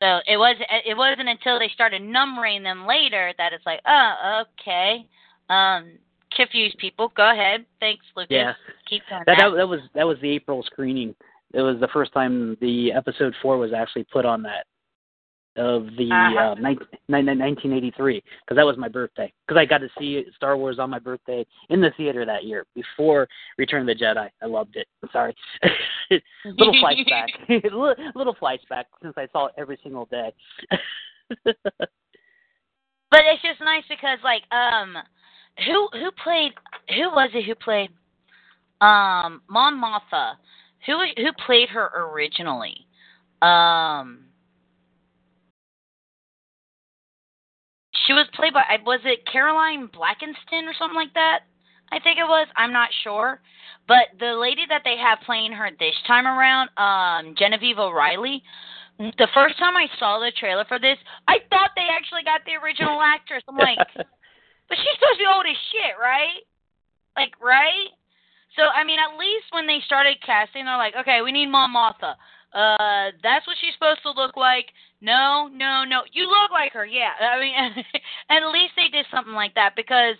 So 0.01 0.19
it 0.27 0.37
was 0.37 0.55
it 0.85 0.97
wasn't 0.97 1.29
until 1.29 1.59
they 1.59 1.69
started 1.73 2.01
numbering 2.01 2.63
them 2.63 2.87
later 2.87 3.33
that 3.37 3.53
it's 3.53 3.65
like, 3.65 3.81
oh, 3.87 4.43
okay. 4.59 5.05
Um, 5.49 5.91
confused 6.35 6.77
people. 6.79 7.11
Go 7.15 7.31
ahead. 7.31 7.65
Thanks, 7.79 8.03
Lucas. 8.15 8.31
Yeah. 8.31 8.53
Keep 8.89 9.03
That, 9.09 9.23
that. 9.27 9.37
that 9.37 9.55
that 9.57 9.67
was 9.67 9.79
that 9.93 10.07
was 10.07 10.17
the 10.21 10.29
April 10.29 10.63
screening. 10.63 11.13
It 11.53 11.61
was 11.61 11.79
the 11.79 11.89
first 11.89 12.13
time 12.13 12.57
the 12.61 12.91
episode 12.93 13.35
four 13.41 13.57
was 13.57 13.73
actually 13.73 14.05
put 14.05 14.25
on 14.25 14.41
that 14.43 14.65
of 15.57 15.85
the 15.97 16.09
Uh-huh. 16.11 16.51
uh, 16.51 16.55
19, 16.55 16.87
1983 17.09 18.21
because 18.21 18.55
that 18.55 18.65
was 18.65 18.77
my 18.77 18.87
birthday 18.87 19.31
because 19.45 19.59
I 19.59 19.65
got 19.65 19.79
to 19.79 19.89
see 19.99 20.23
Star 20.35 20.55
Wars 20.55 20.79
on 20.79 20.89
my 20.89 20.99
birthday 20.99 21.45
in 21.69 21.81
the 21.81 21.91
theater 21.97 22.25
that 22.25 22.45
year 22.45 22.65
before 22.73 23.27
Return 23.57 23.81
of 23.81 23.87
the 23.87 24.03
Jedi. 24.03 24.29
I 24.41 24.45
loved 24.45 24.77
it. 24.77 24.87
Sorry, 25.11 25.35
little 26.45 26.73
flashback, 26.81 27.27
little, 27.63 27.93
little 28.15 28.35
flashback 28.35 28.85
since 29.01 29.13
I 29.17 29.27
saw 29.33 29.47
it 29.47 29.53
every 29.57 29.77
single 29.83 30.05
day. 30.05 30.33
But 33.11 33.19
it's 33.25 33.41
just 33.41 33.59
nice 33.59 33.83
because 33.89 34.19
like 34.23 34.43
um 34.51 34.95
who 35.65 35.89
who 35.93 36.11
played 36.23 36.53
who 36.95 37.09
was 37.09 37.29
it 37.33 37.45
who 37.45 37.55
played 37.55 37.89
um 38.79 39.41
Mon 39.49 39.75
Mothma? 39.75 40.35
Who 40.85 40.97
who 41.17 41.31
played 41.45 41.69
her 41.69 41.91
originally? 41.93 42.87
Um 43.41 44.30
She 48.07 48.13
was 48.13 48.27
played 48.33 48.53
by 48.53 48.63
was 48.85 49.01
it 49.05 49.25
Caroline 49.31 49.87
Blackenston 49.89 50.65
or 50.65 50.73
something 50.77 50.95
like 50.95 51.13
that? 51.13 51.41
I 51.91 51.99
think 51.99 52.17
it 52.17 52.27
was. 52.27 52.47
I'm 52.55 52.71
not 52.71 52.89
sure. 53.03 53.41
But 53.87 54.15
the 54.19 54.39
lady 54.39 54.63
that 54.69 54.81
they 54.83 54.95
have 54.97 55.19
playing 55.25 55.51
her 55.51 55.69
this 55.77 55.95
time 56.07 56.25
around, 56.25 56.69
um, 56.77 57.35
Genevieve 57.37 57.79
O'Reilly, 57.79 58.41
the 58.97 59.27
first 59.33 59.57
time 59.57 59.75
I 59.75 59.87
saw 59.99 60.19
the 60.19 60.31
trailer 60.37 60.65
for 60.65 60.79
this, 60.79 60.97
I 61.27 61.39
thought 61.49 61.71
they 61.75 61.89
actually 61.91 62.23
got 62.23 62.41
the 62.45 62.55
original 62.63 63.01
actress. 63.15 63.43
I'm 63.49 63.57
like, 63.57 63.77
but 63.97 64.77
she's 64.77 64.95
supposed 64.95 65.19
to 65.19 65.23
be 65.25 65.27
old 65.27 65.45
as 65.49 65.59
shit, 65.73 65.99
right? 65.99 66.45
Like, 67.17 67.33
right? 67.41 67.91
So, 68.55 68.63
I 68.63 68.83
mean, 68.83 68.99
at 68.99 69.17
least 69.17 69.51
when 69.51 69.67
they 69.67 69.79
started 69.85 70.17
casting, 70.25 70.65
they're 70.65 70.77
like, 70.77 70.95
okay, 70.95 71.21
we 71.21 71.31
need 71.31 71.47
Mon 71.47 71.71
Mothma. 71.71 72.15
Uh, 72.51 73.15
that's 73.23 73.47
what 73.47 73.55
she's 73.59 73.73
supposed 73.73 74.03
to 74.03 74.11
look 74.11 74.35
like. 74.35 74.67
No, 75.01 75.49
no, 75.51 75.83
no. 75.83 76.01
You 76.13 76.29
look 76.29 76.51
like 76.51 76.73
her, 76.73 76.85
yeah. 76.85 77.11
I 77.19 77.39
mean, 77.39 77.53
at 78.29 78.51
least 78.51 78.73
they 78.75 78.87
did 78.91 79.05
something 79.09 79.33
like 79.33 79.55
that 79.55 79.73
because 79.75 80.15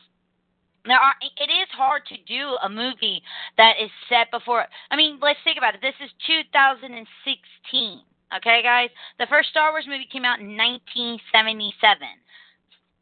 now 0.85 0.97
it 1.21 1.51
is 1.51 1.69
hard 1.77 2.01
to 2.07 2.17
do 2.25 2.57
a 2.63 2.69
movie 2.69 3.21
that 3.57 3.73
is 3.81 3.91
set 4.09 4.31
before. 4.31 4.65
I 4.89 4.95
mean, 4.95 5.19
let's 5.21 5.39
think 5.43 5.57
about 5.57 5.75
it. 5.75 5.81
This 5.81 5.97
is 6.03 6.09
2016. 6.25 8.01
Okay, 8.37 8.61
guys. 8.63 8.89
The 9.19 9.27
first 9.29 9.49
Star 9.49 9.71
Wars 9.71 9.85
movie 9.87 10.07
came 10.11 10.25
out 10.25 10.39
in 10.39 10.57
1977 10.57 12.07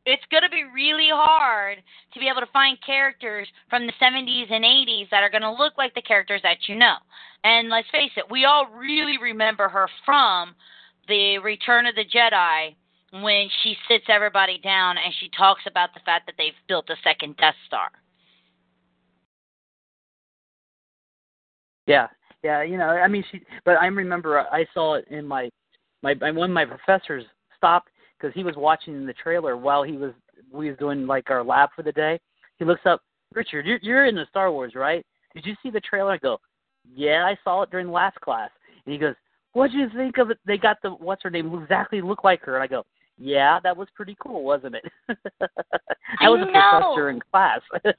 it's 0.05 0.23
going 0.31 0.43
to 0.43 0.49
be 0.49 0.63
really 0.73 1.09
hard 1.11 1.77
to 2.13 2.19
be 2.19 2.27
able 2.27 2.41
to 2.41 2.51
find 2.51 2.77
characters 2.85 3.47
from 3.69 3.85
the 3.85 3.93
70s 4.01 4.51
and 4.51 4.63
80s 4.63 5.09
that 5.11 5.23
are 5.23 5.29
going 5.29 5.43
to 5.43 5.51
look 5.51 5.77
like 5.77 5.93
the 5.93 6.01
characters 6.01 6.41
that 6.43 6.67
you 6.67 6.75
know. 6.75 6.95
And 7.43 7.69
let's 7.69 7.89
face 7.91 8.11
it, 8.17 8.25
we 8.29 8.45
all 8.45 8.67
really 8.67 9.17
remember 9.21 9.69
her 9.69 9.87
from 10.05 10.55
the 11.09 11.39
Return 11.39 11.85
of 11.85 11.95
the 11.95 12.05
Jedi 12.05 12.75
when 13.11 13.49
she 13.63 13.75
sits 13.89 14.05
everybody 14.07 14.59
down 14.63 14.95
and 14.97 15.13
she 15.19 15.29
talks 15.37 15.61
about 15.67 15.93
the 15.93 15.99
fact 16.05 16.27
that 16.27 16.35
they've 16.37 16.53
built 16.67 16.89
a 16.89 16.95
second 17.03 17.35
Death 17.37 17.55
Star. 17.67 17.89
Yeah, 21.87 22.07
yeah, 22.43 22.61
you 22.61 22.77
know, 22.77 22.85
I 22.85 23.07
mean, 23.07 23.23
she. 23.31 23.41
But 23.65 23.77
I 23.77 23.87
remember 23.87 24.39
uh, 24.39 24.45
I 24.51 24.65
saw 24.73 24.95
it 24.95 25.05
in 25.09 25.25
my, 25.25 25.49
my, 26.03 26.13
one 26.13 26.51
of 26.51 26.53
my 26.53 26.65
professors 26.65 27.25
stopped 27.57 27.89
because 28.17 28.33
he 28.35 28.43
was 28.43 28.55
watching 28.55 29.05
the 29.05 29.13
trailer 29.13 29.57
while 29.57 29.81
he 29.83 29.93
was 29.93 30.13
we 30.51 30.69
was 30.69 30.77
doing 30.77 31.07
like 31.07 31.29
our 31.31 31.43
lab 31.43 31.69
for 31.75 31.81
the 31.81 31.91
day. 31.91 32.19
He 32.57 32.65
looks 32.65 32.85
up, 32.85 33.01
Richard, 33.33 33.65
you're 33.65 33.79
you're 33.81 34.05
in 34.05 34.15
the 34.15 34.27
Star 34.29 34.51
Wars, 34.51 34.73
right? 34.75 35.03
Did 35.33 35.45
you 35.45 35.55
see 35.63 35.71
the 35.71 35.81
trailer? 35.81 36.11
I 36.11 36.17
go, 36.17 36.39
yeah, 36.95 37.25
I 37.25 37.37
saw 37.43 37.63
it 37.63 37.71
during 37.71 37.91
last 37.91 38.19
class. 38.21 38.51
And 38.85 38.93
he 38.93 38.99
goes, 38.99 39.15
what 39.53 39.71
did 39.71 39.79
you 39.79 39.89
think 39.95 40.17
of 40.17 40.31
it? 40.31 40.39
They 40.45 40.57
got 40.57 40.77
the 40.81 40.91
what's 40.91 41.23
her 41.23 41.29
name 41.29 41.53
exactly 41.61 42.01
look 42.01 42.23
like 42.23 42.41
her, 42.41 42.55
and 42.55 42.63
I 42.63 42.67
go, 42.67 42.85
yeah, 43.17 43.59
that 43.63 43.75
was 43.75 43.87
pretty 43.95 44.15
cool, 44.21 44.43
wasn't 44.43 44.75
it? 44.75 44.85
that 45.07 46.29
was 46.29 46.41
a 46.47 46.51
know. 46.51 46.69
professor 46.71 47.09
in 47.09 47.19
class. 47.31 47.61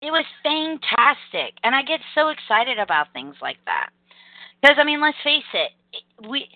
It 0.00 0.12
was 0.12 0.24
fantastic, 0.44 1.58
and 1.64 1.74
I 1.74 1.82
get 1.82 1.98
so 2.14 2.28
excited 2.28 2.78
about 2.78 3.12
things 3.12 3.34
like 3.42 3.58
that. 3.66 3.90
Because 4.62 4.76
I 4.78 4.84
mean, 4.84 5.00
let's 5.00 5.16
face 5.24 5.42
it, 5.52 6.28
we 6.28 6.46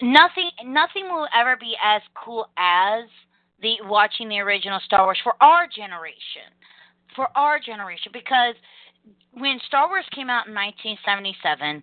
nothing 0.00 0.50
nothing 0.64 1.06
will 1.10 1.26
ever 1.34 1.56
be 1.56 1.74
as 1.84 2.00
cool 2.14 2.48
as 2.56 3.04
the 3.60 3.74
watching 3.84 4.28
the 4.28 4.38
original 4.38 4.78
Star 4.84 5.04
Wars 5.04 5.18
for 5.24 5.34
our 5.40 5.66
generation. 5.66 6.46
For 7.16 7.26
our 7.36 7.58
generation 7.58 8.12
because 8.12 8.54
when 9.32 9.58
Star 9.66 9.88
Wars 9.88 10.06
came 10.14 10.30
out 10.30 10.46
in 10.46 10.54
1977, 10.54 11.82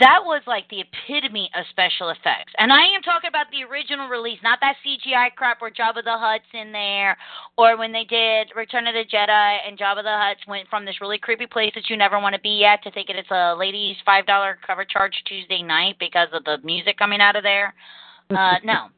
that 0.00 0.20
was 0.20 0.42
like 0.46 0.68
the 0.68 0.84
epitome 0.84 1.48
of 1.56 1.64
special 1.70 2.10
effects. 2.10 2.52
And 2.58 2.70
I 2.70 2.84
am 2.92 3.00
talking 3.00 3.28
about 3.28 3.46
the 3.50 3.64
original 3.64 4.08
release, 4.08 4.38
not 4.42 4.58
that 4.60 4.76
CGI 4.84 5.34
crap 5.34 5.62
where 5.62 5.70
Jabba 5.70 6.04
the 6.04 6.12
Hutt's 6.12 6.44
in 6.52 6.72
there, 6.72 7.16
or 7.56 7.78
when 7.78 7.90
they 7.90 8.04
did 8.04 8.52
Return 8.54 8.86
of 8.86 8.92
the 8.92 9.04
Jedi 9.08 9.56
and 9.66 9.78
Jabba 9.78 10.02
the 10.02 10.12
Hutt 10.12 10.36
went 10.46 10.68
from 10.68 10.84
this 10.84 11.00
really 11.00 11.16
creepy 11.16 11.46
place 11.46 11.72
that 11.74 11.88
you 11.88 11.96
never 11.96 12.20
want 12.20 12.34
to 12.34 12.40
be 12.40 12.64
at 12.64 12.82
to 12.82 12.90
thinking 12.90 13.16
it's 13.16 13.30
a 13.30 13.56
ladies' 13.56 13.96
$5 14.06 14.54
cover 14.66 14.84
charge 14.84 15.14
Tuesday 15.26 15.62
night 15.62 15.96
because 15.98 16.28
of 16.34 16.44
the 16.44 16.58
music 16.62 16.98
coming 16.98 17.22
out 17.22 17.36
of 17.36 17.42
there. 17.42 17.72
Uh, 18.28 18.56
no. 18.64 18.88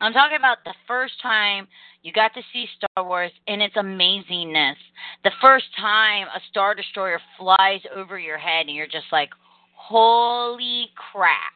I'm 0.00 0.12
talking 0.12 0.38
about 0.38 0.58
the 0.64 0.74
first 0.86 1.14
time 1.20 1.68
you 2.02 2.12
got 2.12 2.32
to 2.34 2.40
see 2.52 2.66
Star 2.76 3.04
Wars 3.04 3.32
in 3.46 3.60
its 3.60 3.74
amazingness. 3.76 4.76
The 5.24 5.32
first 5.42 5.66
time 5.78 6.26
a 6.28 6.40
Star 6.50 6.74
Destroyer 6.74 7.20
flies 7.38 7.80
over 7.94 8.18
your 8.18 8.38
head 8.38 8.66
and 8.66 8.74
you're 8.74 8.86
just 8.86 9.12
like, 9.12 9.28
holy 9.74 10.86
crap. 11.12 11.52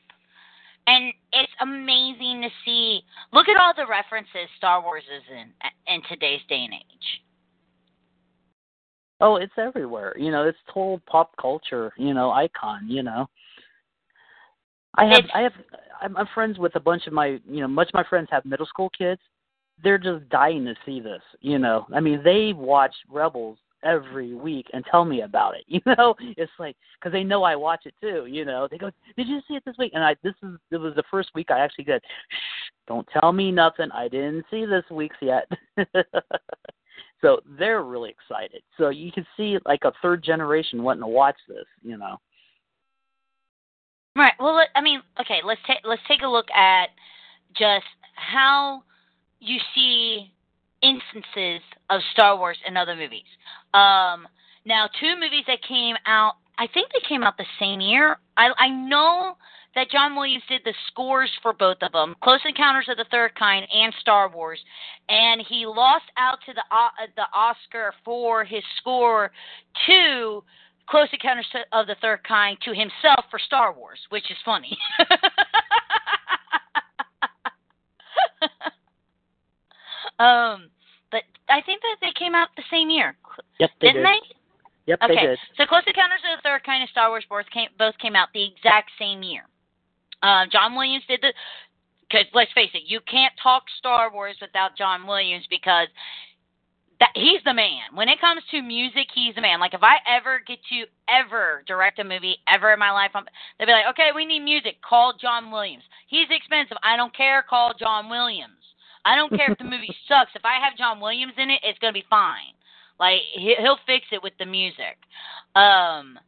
And 0.86 1.14
it's 1.32 1.52
amazing 1.62 2.42
to 2.42 2.48
see. 2.64 3.00
Look 3.32 3.48
at 3.48 3.56
all 3.58 3.72
the 3.74 3.86
references 3.88 4.50
Star 4.58 4.82
Wars 4.82 5.04
is 5.04 5.22
in 5.30 5.52
in 5.94 6.02
today's 6.10 6.40
day 6.46 6.64
and 6.64 6.74
age. 6.74 7.22
Oh, 9.20 9.36
it's 9.36 9.54
everywhere. 9.56 10.12
You 10.18 10.30
know, 10.30 10.46
it's 10.46 10.58
total 10.66 11.00
pop 11.06 11.34
culture. 11.40 11.94
You 11.96 12.12
know, 12.12 12.30
icon. 12.30 12.86
You 12.86 13.02
know, 13.02 13.30
I 14.96 15.04
have 15.06 15.24
It's- 15.24 15.30
I 15.34 15.40
have 15.40 15.54
I'm, 16.00 16.16
I'm 16.16 16.28
friends 16.34 16.58
with 16.58 16.74
a 16.76 16.80
bunch 16.80 17.06
of 17.06 17.12
my 17.12 17.40
you 17.48 17.60
know 17.60 17.68
much 17.68 17.88
of 17.88 17.94
my 17.94 18.04
friends 18.04 18.28
have 18.30 18.44
middle 18.44 18.66
school 18.66 18.90
kids. 18.96 19.20
They're 19.82 19.98
just 19.98 20.28
dying 20.28 20.64
to 20.66 20.74
see 20.86 21.00
this. 21.00 21.22
You 21.40 21.58
know, 21.58 21.86
I 21.94 22.00
mean 22.00 22.22
they 22.22 22.52
watch 22.52 22.94
Rebels 23.10 23.58
every 23.84 24.34
week 24.34 24.66
and 24.72 24.84
tell 24.90 25.04
me 25.04 25.20
about 25.20 25.54
it. 25.54 25.64
You 25.74 25.80
know, 25.98 26.14
it's 26.20 26.52
like 26.58 26.76
because 26.98 27.12
they 27.12 27.24
know 27.24 27.42
I 27.42 27.56
watch 27.56 27.82
it 27.84 27.94
too. 28.00 28.26
You 28.26 28.44
know, 28.44 28.68
they 28.70 28.78
go, 28.78 28.90
"Did 29.16 29.28
you 29.28 29.40
see 29.46 29.54
it 29.54 29.64
this 29.64 29.76
week?" 29.78 29.92
And 29.94 30.04
I 30.04 30.16
this 30.22 30.34
is 30.42 30.56
it 30.70 30.76
was 30.76 30.94
the 30.94 31.02
first 31.10 31.30
week 31.34 31.50
I 31.50 31.58
actually 31.58 31.84
said, 31.86 32.00
"Shh, 32.04 32.70
don't 32.86 33.08
tell 33.20 33.32
me 33.32 33.50
nothing. 33.50 33.90
I 33.92 34.08
didn't 34.08 34.44
see 34.50 34.64
this 34.64 34.84
week's 34.90 35.16
yet." 35.20 35.48
so 37.20 37.40
they're 37.58 37.82
really 37.82 38.10
excited. 38.10 38.62
So 38.78 38.88
you 38.90 39.12
can 39.12 39.26
see 39.36 39.58
like 39.66 39.84
a 39.84 39.92
third 40.00 40.22
generation 40.22 40.82
wanting 40.82 41.02
to 41.02 41.08
watch 41.08 41.36
this. 41.48 41.66
You 41.82 41.98
know. 41.98 42.18
Right. 44.16 44.32
Well, 44.38 44.60
I 44.74 44.80
mean, 44.80 45.02
okay. 45.20 45.40
Let's 45.44 45.60
take 45.66 45.78
let's 45.84 46.02
take 46.06 46.22
a 46.22 46.28
look 46.28 46.50
at 46.50 46.90
just 47.56 47.86
how 48.14 48.82
you 49.40 49.58
see 49.74 50.32
instances 50.82 51.60
of 51.90 52.00
Star 52.12 52.36
Wars 52.36 52.58
in 52.66 52.76
other 52.76 52.94
movies. 52.94 53.26
Um, 53.72 54.28
now, 54.64 54.88
two 55.00 55.14
movies 55.14 55.44
that 55.46 55.58
came 55.66 55.96
out, 56.06 56.34
I 56.58 56.66
think 56.72 56.88
they 56.92 57.06
came 57.08 57.22
out 57.22 57.36
the 57.36 57.44
same 57.58 57.80
year. 57.80 58.16
I, 58.36 58.50
I 58.58 58.68
know 58.68 59.36
that 59.74 59.90
John 59.90 60.14
Williams 60.14 60.44
did 60.48 60.62
the 60.64 60.74
scores 60.88 61.30
for 61.42 61.52
both 61.52 61.78
of 61.82 61.92
them, 61.92 62.14
Close 62.22 62.40
Encounters 62.44 62.86
of 62.88 62.96
the 62.96 63.06
Third 63.10 63.34
Kind 63.34 63.66
and 63.74 63.92
Star 64.00 64.28
Wars, 64.28 64.60
and 65.08 65.44
he 65.48 65.66
lost 65.66 66.04
out 66.16 66.38
to 66.46 66.52
the 66.54 66.62
uh, 66.70 66.88
the 67.16 67.26
Oscar 67.34 67.92
for 68.04 68.44
his 68.44 68.62
score 68.78 69.32
to 69.86 70.44
Close 70.88 71.08
Encounters 71.12 71.46
of 71.72 71.86
the 71.86 71.96
Third 72.00 72.22
Kind 72.24 72.58
to 72.64 72.70
himself 72.70 73.24
for 73.30 73.38
Star 73.38 73.72
Wars, 73.72 73.98
which 74.10 74.30
is 74.30 74.36
funny. 74.44 74.76
um, 80.18 80.68
but 81.10 81.22
I 81.48 81.62
think 81.64 81.80
that 81.82 81.96
they 82.00 82.12
came 82.18 82.34
out 82.34 82.48
the 82.56 82.62
same 82.70 82.90
year. 82.90 83.16
Yep, 83.60 83.70
they 83.80 83.86
didn't 83.88 84.02
did. 84.02 84.06
they? 84.06 84.20
Yep, 84.86 84.98
okay. 85.02 85.14
they 85.14 85.26
did. 85.26 85.38
So 85.56 85.64
Close 85.66 85.82
Encounters 85.86 86.20
of 86.30 86.38
the 86.38 86.42
Third 86.42 86.64
Kind 86.64 86.82
and 86.82 86.90
Star 86.90 87.08
Wars 87.08 87.24
both 87.28 87.48
came 87.52 87.68
both 87.78 87.96
came 87.98 88.14
out 88.14 88.28
the 88.34 88.44
exact 88.44 88.90
same 88.98 89.22
year. 89.22 89.42
Uh, 90.22 90.44
John 90.50 90.74
Williams 90.74 91.04
did 91.08 91.20
the 91.22 91.32
because 92.08 92.26
let's 92.34 92.52
face 92.52 92.70
it, 92.74 92.82
you 92.86 93.00
can't 93.10 93.32
talk 93.42 93.64
Star 93.78 94.12
Wars 94.12 94.36
without 94.40 94.76
John 94.76 95.06
Williams 95.06 95.46
because 95.48 95.88
that 97.00 97.10
he's 97.14 97.42
the 97.44 97.54
man. 97.54 97.94
When 97.94 98.08
it 98.08 98.20
comes 98.20 98.42
to 98.50 98.62
music, 98.62 99.08
he's 99.14 99.34
the 99.34 99.40
man. 99.40 99.60
Like 99.60 99.74
if 99.74 99.82
I 99.82 99.96
ever 100.06 100.40
get 100.46 100.58
to 100.70 100.84
ever 101.08 101.62
direct 101.66 101.98
a 101.98 102.04
movie 102.04 102.38
ever 102.52 102.72
in 102.72 102.78
my 102.78 102.92
life, 102.92 103.10
I'm, 103.14 103.24
they'll 103.58 103.66
be 103.66 103.72
like, 103.72 103.90
okay, 103.90 104.10
we 104.14 104.24
need 104.24 104.40
music. 104.40 104.76
Call 104.88 105.14
John 105.20 105.50
Williams. 105.50 105.84
He's 106.08 106.28
expensive. 106.30 106.76
I 106.82 106.96
don't 106.96 107.14
care. 107.16 107.44
Call 107.48 107.74
John 107.78 108.08
Williams. 108.08 108.52
I 109.04 109.16
don't 109.16 109.30
care 109.30 109.50
if 109.50 109.58
the 109.58 109.64
movie 109.64 109.94
sucks. 110.08 110.30
If 110.34 110.44
I 110.44 110.64
have 110.64 110.78
John 110.78 111.00
Williams 111.00 111.34
in 111.36 111.50
it, 111.50 111.60
it's 111.64 111.78
gonna 111.78 111.92
be 111.92 112.04
fine. 112.08 112.54
Like 113.00 113.20
he- 113.34 113.56
he'll 113.60 113.78
fix 113.86 114.06
it 114.12 114.22
with 114.22 114.34
the 114.38 114.46
music. 114.46 114.96
Um, 115.54 116.18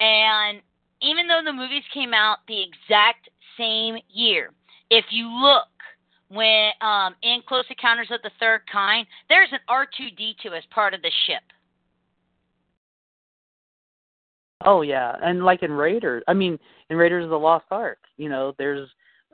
and 0.00 0.60
even 1.00 1.28
though 1.28 1.42
the 1.44 1.52
movies 1.52 1.84
came 1.92 2.12
out 2.12 2.38
the 2.48 2.62
exact 2.62 3.28
same 3.56 3.96
year, 4.08 4.52
if 4.90 5.06
you 5.10 5.28
look 5.28 5.66
when 6.28 6.70
um, 6.80 7.14
in 7.22 7.40
Close 7.46 7.64
Encounters 7.70 8.08
of 8.10 8.20
the 8.22 8.30
Third 8.40 8.62
Kind, 8.70 9.06
there's 9.28 9.48
an 9.52 9.60
R2D2 9.68 10.56
as 10.56 10.64
part 10.70 10.94
of 10.94 11.02
the 11.02 11.10
ship. 11.26 11.42
Oh 14.64 14.82
yeah, 14.82 15.14
and 15.22 15.44
like 15.44 15.62
in 15.62 15.70
Raiders, 15.70 16.22
I 16.26 16.34
mean, 16.34 16.58
in 16.90 16.96
Raiders 16.96 17.24
of 17.24 17.30
the 17.30 17.38
Lost 17.38 17.66
Ark, 17.70 17.98
you 18.16 18.28
know, 18.28 18.54
there's 18.58 18.88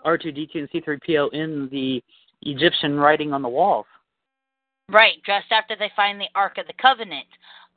R2D2 0.04 0.48
and 0.54 0.70
C3PO 0.70 1.32
in 1.32 1.68
the 1.70 2.02
Egyptian 2.42 2.98
writing 2.98 3.32
on 3.32 3.40
the 3.40 3.48
walls. 3.48 3.86
Right, 4.88 5.14
just 5.24 5.46
after 5.50 5.76
they 5.78 5.90
find 5.94 6.20
the 6.20 6.28
Ark 6.34 6.58
of 6.58 6.66
the 6.66 6.74
Covenant. 6.80 7.26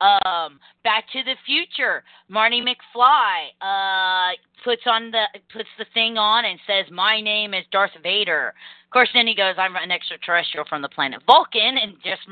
Um, 0.00 0.60
Back 0.84 1.04
to 1.12 1.22
the 1.22 1.36
Future, 1.46 2.04
Marty 2.28 2.60
McFly 2.60 3.48
uh, 3.62 4.36
puts 4.62 4.82
on 4.86 5.10
the 5.10 5.24
puts 5.52 5.68
the 5.78 5.86
thing 5.94 6.18
on 6.18 6.44
and 6.44 6.58
says, 6.66 6.84
"My 6.92 7.20
name 7.20 7.54
is 7.54 7.64
Darth 7.72 7.96
Vader." 8.02 8.48
Of 8.84 8.90
course, 8.92 9.08
then 9.14 9.26
he 9.26 9.34
goes, 9.34 9.54
"I'm 9.56 9.74
an 9.76 9.90
extraterrestrial 9.90 10.66
from 10.68 10.82
the 10.82 10.88
planet 10.88 11.22
Vulcan," 11.26 11.78
and 11.78 11.94
just 12.04 12.28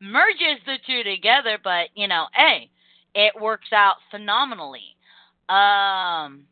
merges 0.00 0.60
the 0.66 0.76
two 0.86 1.02
together. 1.02 1.58
But 1.62 1.88
you 1.94 2.08
know, 2.08 2.26
hey, 2.34 2.68
it 3.14 3.32
works 3.40 3.72
out 3.72 3.96
phenomenally. 4.10 4.94
Um, 5.48 6.44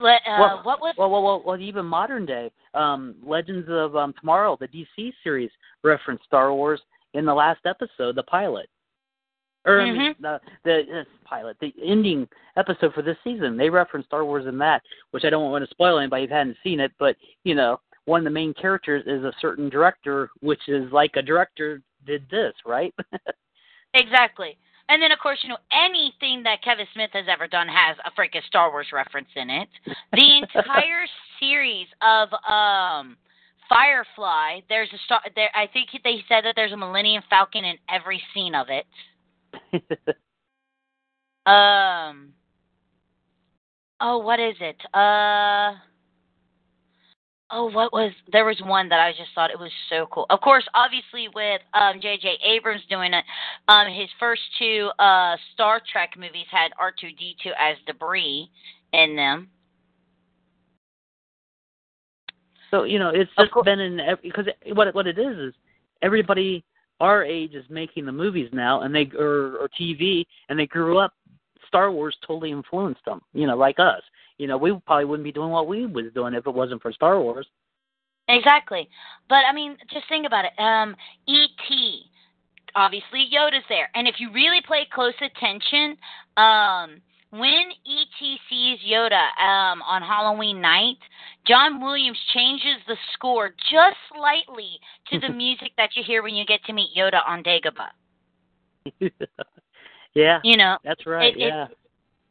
let, 0.00 0.20
uh, 0.26 0.38
Well, 0.38 0.60
what 0.62 0.80
was 0.80 0.94
Well, 0.98 1.10
well, 1.10 1.22
well, 1.22 1.42
well 1.44 1.60
even 1.60 1.86
modern 1.86 2.26
day, 2.26 2.50
um, 2.74 3.14
Legends 3.24 3.68
of 3.70 3.96
um, 3.96 4.12
Tomorrow, 4.20 4.58
the 4.60 4.68
DC 4.68 5.12
series, 5.22 5.50
referenced 5.82 6.24
Star 6.24 6.52
Wars 6.52 6.80
in 7.14 7.24
the 7.24 7.34
last 7.34 7.60
episode, 7.64 8.16
the 8.16 8.22
pilot. 8.24 8.68
Or 9.66 9.80
I 9.80 9.90
mean, 9.90 10.14
Mhm. 10.14 10.18
the 10.20 10.40
the 10.64 11.00
uh, 11.00 11.04
pilot, 11.24 11.56
the 11.60 11.74
ending 11.82 12.28
episode 12.56 12.92
for 12.94 13.02
this 13.02 13.16
season. 13.24 13.56
They 13.56 13.70
referenced 13.70 14.08
Star 14.08 14.24
Wars 14.24 14.46
in 14.46 14.58
that, 14.58 14.82
which 15.12 15.24
I 15.24 15.30
don't 15.30 15.50
want 15.50 15.64
to 15.64 15.70
spoil 15.70 15.98
anybody 15.98 16.26
who 16.26 16.34
hadn't 16.34 16.58
seen 16.62 16.80
it. 16.80 16.92
But 16.98 17.16
you 17.44 17.54
know, 17.54 17.80
one 18.04 18.20
of 18.20 18.24
the 18.24 18.30
main 18.30 18.52
characters 18.54 19.02
is 19.06 19.24
a 19.24 19.32
certain 19.40 19.68
director, 19.70 20.30
which 20.40 20.68
is 20.68 20.92
like 20.92 21.16
a 21.16 21.22
director 21.22 21.80
did 22.04 22.28
this, 22.30 22.54
right? 22.66 22.94
Exactly. 23.96 24.58
And 24.88 25.00
then, 25.00 25.12
of 25.12 25.20
course, 25.20 25.38
you 25.42 25.48
know, 25.48 25.56
anything 25.72 26.42
that 26.42 26.62
Kevin 26.62 26.86
Smith 26.92 27.10
has 27.12 27.26
ever 27.28 27.46
done 27.46 27.68
has 27.68 27.96
a 28.04 28.10
freaking 28.10 28.44
Star 28.48 28.70
Wars 28.70 28.88
reference 28.92 29.28
in 29.36 29.48
it. 29.48 29.68
The 30.12 30.38
entire 30.42 31.06
series 31.38 31.86
of 32.02 32.28
um 32.50 33.16
Firefly, 33.68 34.60
there's 34.68 34.92
a 34.92 34.98
star. 35.06 35.22
There, 35.34 35.48
I 35.54 35.66
think 35.72 35.88
they 36.04 36.22
said 36.28 36.44
that 36.44 36.52
there's 36.54 36.72
a 36.72 36.76
Millennium 36.76 37.22
Falcon 37.30 37.64
in 37.64 37.76
every 37.88 38.22
scene 38.34 38.54
of 38.54 38.68
it. 38.68 38.84
Um. 41.46 42.32
Oh, 44.00 44.18
what 44.18 44.40
is 44.40 44.54
it? 44.60 44.76
Uh. 44.94 45.74
Oh, 47.50 47.70
what 47.70 47.92
was 47.92 48.12
there 48.32 48.46
was 48.46 48.60
one 48.64 48.88
that 48.88 48.98
I 48.98 49.12
just 49.12 49.30
thought 49.34 49.50
it 49.50 49.58
was 49.58 49.70
so 49.90 50.06
cool. 50.10 50.26
Of 50.30 50.40
course, 50.40 50.66
obviously 50.74 51.28
with 51.34 51.60
um 51.74 52.00
J.J. 52.00 52.38
Abrams 52.42 52.82
doing 52.88 53.12
it, 53.12 53.24
um 53.68 53.86
his 53.92 54.08
first 54.18 54.40
two 54.58 54.90
uh 54.98 55.36
Star 55.52 55.80
Trek 55.92 56.14
movies 56.16 56.46
had 56.50 56.72
R2D2 56.80 57.52
as 57.60 57.76
debris 57.86 58.50
in 58.92 59.14
them. 59.14 59.50
So 62.70 62.84
you 62.84 62.98
know, 62.98 63.10
it's 63.10 63.30
just 63.38 63.52
been 63.64 63.80
in 63.80 64.00
every 64.00 64.30
because 64.30 64.46
what 64.72 64.92
what 64.94 65.06
it 65.06 65.18
is 65.18 65.36
is 65.36 65.54
everybody 66.00 66.64
our 67.00 67.24
age 67.24 67.54
is 67.54 67.64
making 67.68 68.06
the 68.06 68.12
movies 68.12 68.50
now, 68.52 68.82
and 68.82 68.94
they 68.94 69.10
or, 69.18 69.56
or 69.56 69.68
TV, 69.80 70.24
and 70.48 70.58
they 70.58 70.66
grew 70.66 70.98
up. 70.98 71.12
Star 71.68 71.90
Wars 71.90 72.16
totally 72.26 72.52
influenced 72.52 73.04
them. 73.04 73.20
You 73.32 73.46
know, 73.46 73.56
like 73.56 73.78
us. 73.78 74.02
You 74.38 74.46
know, 74.46 74.56
we 74.56 74.76
probably 74.86 75.04
wouldn't 75.04 75.24
be 75.24 75.32
doing 75.32 75.50
what 75.50 75.68
we 75.68 75.86
was 75.86 76.06
doing 76.14 76.34
if 76.34 76.46
it 76.46 76.54
wasn't 76.54 76.82
for 76.82 76.92
Star 76.92 77.20
Wars. 77.20 77.46
Exactly. 78.28 78.88
But 79.28 79.44
I 79.48 79.52
mean, 79.52 79.76
just 79.92 80.08
think 80.08 80.26
about 80.26 80.44
it. 80.44 80.52
Um 80.58 80.96
E.T. 81.26 82.02
Obviously 82.76 83.28
Yoda's 83.32 83.64
there. 83.68 83.90
And 83.94 84.08
if 84.08 84.16
you 84.18 84.32
really 84.32 84.60
pay 84.66 84.86
close 84.92 85.14
attention, 85.20 85.96
um 86.36 87.00
when 87.38 87.66
E.T. 87.84 88.38
sees 88.48 88.78
Yoda 88.88 89.26
um, 89.42 89.82
on 89.82 90.02
Halloween 90.02 90.60
night, 90.60 90.98
John 91.46 91.80
Williams 91.82 92.18
changes 92.32 92.76
the 92.86 92.96
score 93.14 93.50
just 93.70 93.96
slightly 94.14 94.78
to 95.10 95.18
the 95.20 95.28
music 95.34 95.72
that 95.76 95.90
you 95.96 96.02
hear 96.06 96.22
when 96.22 96.34
you 96.34 96.44
get 96.46 96.62
to 96.66 96.72
meet 96.72 96.90
Yoda 96.96 97.20
on 97.26 97.42
Dagobah. 97.42 97.90
yeah, 100.14 100.38
You 100.44 100.56
know, 100.56 100.78
that's 100.84 101.06
right. 101.06 101.34
it- 101.36 101.40
it- 101.40 101.48
yeah. 101.48 101.66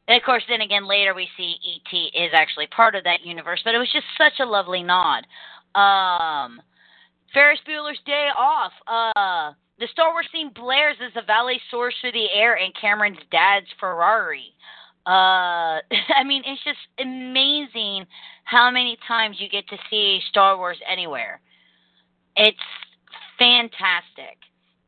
and 0.08 0.18
of 0.18 0.24
course, 0.24 0.44
then 0.48 0.62
again, 0.62 0.88
later 0.88 1.13
we 1.13 1.28
see 1.38 1.56
E.T. 1.63 2.12
is 2.16 2.32
actually 2.34 2.68
part 2.68 2.96
of 2.96 3.04
that 3.04 3.26
universe, 3.26 3.62
but 3.66 3.76
it 3.76 3.80
was 3.80 3.92
just 3.92 4.06
such 4.18 4.39
a 4.39 4.46
lovely 4.46 4.84
nod. 4.84 5.26
Um, 5.76 6.62
Ferris 7.34 7.60
Bueller's 7.68 8.00
Day 8.06 8.30
Off. 8.38 8.72
Uh, 8.88 9.54
the 9.80 9.88
Star 9.92 10.12
Wars 10.13 10.28
theme 10.32 10.52
blares 10.56 10.98
as 11.06 11.13
the 11.16 11.24
valet 11.26 11.60
soars 11.72 11.96
through 12.00 12.12
the 12.12 12.28
air 12.34 12.56
in 12.58 12.72
Cameron's 12.80 13.18
dad's 13.32 13.66
Ferrari. 13.80 14.54
Uh, 15.06 15.80
I 16.16 16.24
mean, 16.26 16.44
it's 16.46 16.63
just 16.63 16.80
amazing 17.00 18.06
how 18.44 18.72
many 18.72 18.98
times 19.08 19.38
you 19.39 19.50
get 19.50 19.68
to 19.70 19.78
see 19.89 20.20
Star 20.30 20.58
Wars 20.58 20.78
anywhere. 20.89 21.42
It's 22.36 22.58
fantastic. 23.38 24.38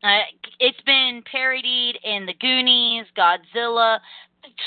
Uh, 0.04 0.20
it's 0.60 0.82
been 0.86 1.24
parodied 1.30 1.98
in 2.04 2.26
The 2.26 2.34
Goonies, 2.34 3.06
Godzilla. 3.18 4.00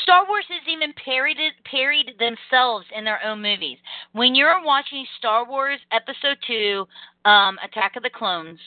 Star 0.02 0.26
Wars 0.26 0.44
has 0.48 0.62
even 0.68 0.92
parodied 1.04 1.52
parodied 1.64 2.18
themselves 2.18 2.86
in 2.96 3.04
their 3.04 3.24
own 3.24 3.40
movies. 3.40 3.78
When 4.12 4.34
you're 4.34 4.64
watching 4.64 5.06
Star 5.18 5.48
Wars 5.48 5.78
Episode 5.92 6.38
Two, 6.46 6.86
um, 7.24 7.58
Attack 7.64 7.94
of 7.96 8.02
the 8.02 8.10
Clones, 8.10 8.58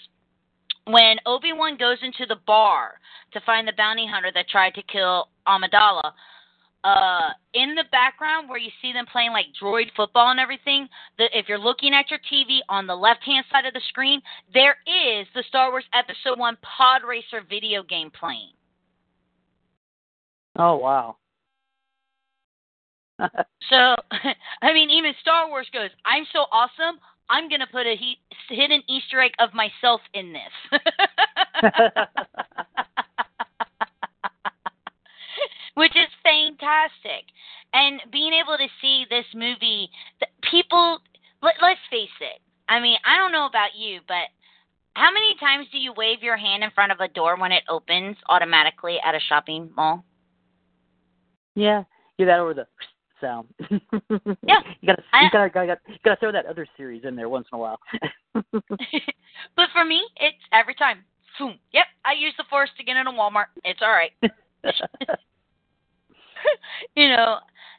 when 0.85 1.17
Obi 1.25 1.51
Wan 1.51 1.77
goes 1.77 1.97
into 2.01 2.25
the 2.25 2.39
bar 2.47 2.93
to 3.33 3.41
find 3.41 3.67
the 3.67 3.73
bounty 3.75 4.07
hunter 4.07 4.31
that 4.33 4.47
tried 4.47 4.73
to 4.75 4.83
kill 4.83 5.27
Amidala, 5.47 6.13
uh 6.83 7.29
in 7.53 7.75
the 7.75 7.83
background 7.91 8.49
where 8.49 8.57
you 8.57 8.71
see 8.81 8.91
them 8.91 9.05
playing 9.11 9.31
like 9.31 9.45
droid 9.61 9.85
football 9.95 10.31
and 10.31 10.39
everything 10.39 10.87
the 11.17 11.25
if 11.37 11.47
you're 11.47 11.59
looking 11.59 11.93
at 11.93 12.09
your 12.09 12.19
tv 12.31 12.59
on 12.69 12.87
the 12.87 12.95
left 12.95 13.23
hand 13.23 13.45
side 13.51 13.65
of 13.65 13.73
the 13.73 13.81
screen 13.89 14.21
there 14.53 14.77
is 14.87 15.27
the 15.35 15.43
star 15.47 15.69
wars 15.69 15.85
episode 15.93 16.39
1 16.39 16.57
pod 16.61 17.01
racer 17.07 17.41
video 17.47 17.83
game 17.83 18.11
playing 18.11 18.51
Oh 20.59 20.75
wow. 20.75 21.15
so 23.69 23.95
i 24.61 24.73
mean 24.73 24.89
even 24.89 25.13
star 25.21 25.47
wars 25.47 25.67
goes 25.71 25.89
i'm 26.05 26.25
so 26.33 26.45
awesome 26.51 26.99
i'm 27.29 27.47
going 27.47 27.59
to 27.61 27.67
put 27.67 27.85
a 27.85 27.95
he- 27.95 28.17
hidden 28.49 28.81
easter 28.89 29.21
egg 29.21 29.31
of 29.39 29.53
myself 29.53 30.01
in 30.15 30.33
this 30.33 30.81
which 35.75 35.95
is 35.95 36.07
fantastic. 36.31 37.27
And 37.73 38.01
being 38.11 38.33
able 38.33 38.57
to 38.57 38.67
see 38.81 39.05
this 39.09 39.25
movie, 39.35 39.89
people, 40.49 40.99
let, 41.41 41.55
let's 41.61 41.79
face 41.89 42.15
it. 42.21 42.39
I 42.69 42.79
mean, 42.79 42.97
I 43.05 43.17
don't 43.17 43.31
know 43.31 43.45
about 43.45 43.75
you, 43.77 43.99
but 44.07 44.31
how 44.93 45.11
many 45.11 45.35
times 45.39 45.67
do 45.71 45.77
you 45.77 45.93
wave 45.95 46.21
your 46.21 46.37
hand 46.37 46.63
in 46.63 46.71
front 46.71 46.91
of 46.91 46.99
a 46.99 47.07
door 47.07 47.37
when 47.37 47.51
it 47.51 47.63
opens 47.69 48.17
automatically 48.29 48.97
at 49.05 49.15
a 49.15 49.19
shopping 49.27 49.69
mall? 49.75 50.03
Yeah, 51.55 51.83
do 52.17 52.25
that 52.25 52.39
over 52.39 52.53
the 52.53 52.67
sound. 53.19 53.47
Yeah, 54.43 54.59
you 54.81 54.87
gotta, 54.87 55.03
I- 55.13 55.23
you 55.23 55.29
gotta, 55.31 55.49
gotta, 55.49 55.77
you 55.87 55.95
gotta 56.03 56.19
throw 56.19 56.31
that 56.31 56.45
other 56.45 56.67
series 56.75 57.03
in 57.05 57.15
there 57.15 57.29
once 57.29 57.47
in 57.51 57.57
a 57.57 57.59
while. 57.59 57.79
but 58.33 59.67
for 59.73 59.85
me, 59.85 60.01
it's 60.17 60.37
every 60.51 60.75
time. 60.75 61.03
Boom. 61.39 61.57
Yep, 61.71 61.85
I 62.05 62.13
use 62.13 62.33
the 62.37 62.43
force 62.49 62.69
to 62.77 62.83
get 62.83 62.97
into 62.97 63.11
Walmart. 63.11 63.45
It's 63.63 63.79
all 63.81 63.91
right. 63.91 64.11
you 66.95 67.09
know, 67.09 67.37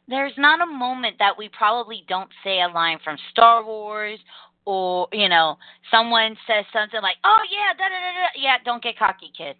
there's 0.08 0.34
not 0.36 0.60
a 0.60 0.66
moment 0.66 1.16
that 1.18 1.36
we 1.36 1.48
probably 1.48 2.04
don't 2.08 2.30
say 2.42 2.60
a 2.60 2.68
line 2.68 2.98
from 3.04 3.16
Star 3.30 3.64
Wars 3.64 4.18
or, 4.64 5.08
you 5.12 5.28
know, 5.28 5.58
someone 5.90 6.36
says 6.46 6.64
something 6.72 7.00
like, 7.02 7.16
oh, 7.24 7.40
yeah, 7.50 7.72
da 7.76 7.84
da 7.88 7.98
da 7.98 8.12
da. 8.20 8.28
Yeah, 8.36 8.56
don't 8.64 8.82
get 8.82 8.98
cocky, 8.98 9.32
kid. 9.36 9.56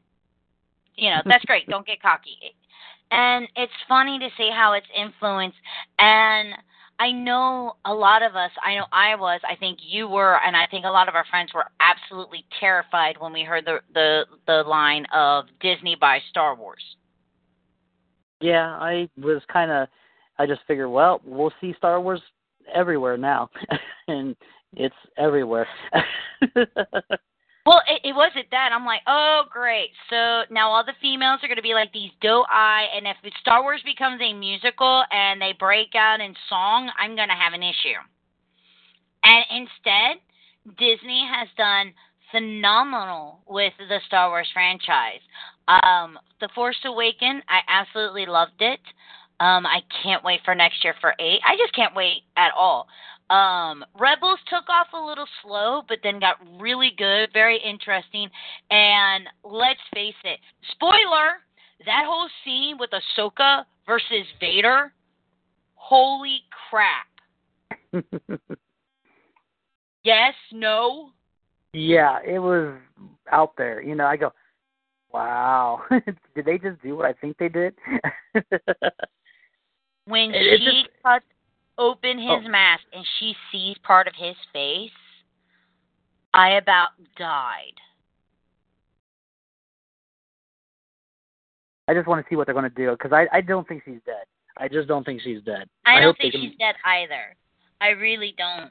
You 0.97 1.11
know, 1.11 1.23
that's 1.25 1.45
great. 1.45 1.67
Don't 1.69 1.87
get 1.87 2.03
cocky. 2.03 2.37
And 3.11 3.49
it's 3.57 3.73
funny 3.89 4.19
to 4.19 4.29
see 4.37 4.51
how 4.53 4.75
it's 4.75 4.87
influenced. 4.97 5.59
And 5.99 6.55
I 6.99 7.11
know 7.11 7.75
a 7.85 7.93
lot 7.93 8.23
of 8.23 8.37
us, 8.37 8.51
I 8.65 8.77
know 8.77 8.87
I 8.93 9.17
was, 9.17 9.41
I 9.49 9.57
think 9.57 9.79
you 9.83 10.07
were, 10.09 10.39
and 10.47 10.57
I 10.57 10.67
think 10.71 10.85
a 10.85 10.91
lot 10.91 11.09
of 11.09 11.15
our 11.15 11.25
friends 11.31 11.53
were 11.53 11.67
absolutely 11.81 12.45
terrified 12.61 13.17
when 13.19 13.33
we 13.33 13.43
heard 13.43 13.65
the 13.65 13.81
the, 13.93 14.25
the 14.47 14.63
line 14.69 15.07
of 15.13 15.47
Disney 15.61 15.97
by 16.01 16.21
Star 16.31 16.55
Wars. 16.55 16.83
Yeah, 18.43 18.77
I 18.79 19.09
was 19.17 19.43
kind 19.53 19.71
of, 19.71 19.89
I 20.39 20.47
just 20.47 20.61
figured, 20.67 20.91
well, 20.91 21.21
we'll 21.25 21.53
see 21.61 21.75
Star 21.79 22.01
Wars 22.01 22.21
everywhere 22.75 23.17
now, 23.17 23.51
and 24.09 24.37
it's 24.75 24.95
everywhere. 25.17 25.67
Well, 27.65 27.81
it, 27.87 28.09
it 28.09 28.15
wasn't 28.15 28.51
that. 28.51 28.71
I'm 28.73 28.85
like, 28.85 29.03
oh, 29.07 29.43
great. 29.51 29.91
So 30.11 30.43
now 30.51 30.71
all 30.71 30.85
the 30.85 30.99
females 31.01 31.41
are 31.43 31.47
going 31.47 31.57
to 31.57 31.63
be 31.63 31.75
like 31.75 31.93
these 31.93 32.11
doe 32.21 32.45
eye, 32.51 32.87
and 32.95 33.07
if 33.07 33.17
Star 33.41 33.63
Wars 33.63 33.83
becomes 33.85 34.21
a 34.21 34.33
musical 34.33 35.05
and 35.13 35.41
they 35.41 35.55
break 35.59 35.95
out 35.95 36.21
in 36.21 36.35
song, 36.49 36.91
I'm 36.99 37.15
going 37.15 37.29
to 37.29 37.35
have 37.35 37.53
an 37.53 37.63
issue. 37.63 38.03
And 39.23 39.45
instead, 39.63 40.19
Disney 40.77 41.25
has 41.31 41.49
done 41.57 41.95
phenomenal 42.33 43.41
with 43.47 43.75
the 43.79 44.01
Star 44.09 44.31
Wars 44.31 44.49
franchise. 44.53 45.23
Um, 45.69 46.19
the 46.41 46.49
Force 46.55 46.79
Awakens, 46.85 47.43
I 47.49 47.61
absolutely 47.69 48.27
loved 48.27 48.61
it. 48.61 48.81
Um, 49.41 49.67
I 49.67 49.81
can't 50.03 50.23
wait 50.25 50.41
for 50.45 50.55
next 50.55 50.85
year 50.85 50.95
for 51.01 51.15
eight. 51.19 51.41
I 51.47 51.57
just 51.57 51.75
can't 51.75 51.95
wait 51.95 52.23
at 52.37 52.53
all. 52.57 52.87
Um, 53.31 53.85
Rebels 53.99 54.39
took 54.49 54.69
off 54.69 54.89
a 54.93 55.05
little 55.05 55.27
slow, 55.43 55.83
but 55.89 55.99
then 56.03 56.21
got 56.21 56.37
really 56.61 56.93
good, 56.97 57.31
very 57.33 57.59
interesting. 57.59 58.29
And 58.71 59.27
let's 59.45 59.81
face 59.95 60.15
it, 60.25 60.39
spoiler, 60.73 61.41
that 61.87 62.05
whole 62.07 62.29
scene 62.45 62.77
with 62.79 62.91
Ahsoka 62.91 63.65
versus 63.87 64.27
Vader, 64.41 64.93
holy 65.75 66.41
crap. 66.71 67.07
Yes, 70.05 70.35
no. 70.51 71.11
yeah, 71.73 72.19
it 72.27 72.41
was 72.41 72.77
out 73.31 73.53
there. 73.57 73.81
You 73.81 73.95
know, 73.95 74.07
I 74.07 74.17
go, 74.17 74.33
wow, 75.13 75.81
did 76.35 76.45
they 76.45 76.59
just 76.59 76.81
do 76.83 76.97
what 76.97 77.07
I 77.07 77.13
think 77.15 77.37
they 77.39 77.49
did? 77.49 77.75
When 80.07 80.35
It- 80.35 80.59
she 80.61 80.83
just- 80.83 80.89
cuts 81.05 81.25
open 81.79 82.19
his 82.19 82.29
Oh. 82.45 82.49
mask 82.49 82.83
and 82.93 83.07
she 83.19 83.37
sees 83.53 83.77
part 83.85 84.09
of 84.09 84.15
his 84.17 84.35
face, 84.53 84.91
I 86.35 86.51
about 86.55 86.89
died. 87.17 87.75
I 91.89 91.95
just 91.95 92.07
want 92.07 92.25
to 92.25 92.29
see 92.31 92.37
what 92.37 92.47
they're 92.47 92.55
going 92.55 92.69
to 92.69 92.75
do 92.77 92.91
because 92.93 93.13
I, 93.13 93.27
I 93.33 93.41
don't 93.41 93.67
think 93.67 93.83
she's 93.85 94.01
dead. 94.07 94.25
I 94.57 94.69
just 94.69 94.89
don't 94.89 95.05
think 95.05 95.21
she's 95.23 95.43
dead. 95.43 95.69
I, 95.85 96.01
don't 96.01 96.17
think 96.19 96.33
can- 96.33 96.43
she's 96.43 96.59
dead 96.59 96.75
either. 96.85 97.37
I 97.81 97.89
really 97.91 98.35
don't. 98.39 98.71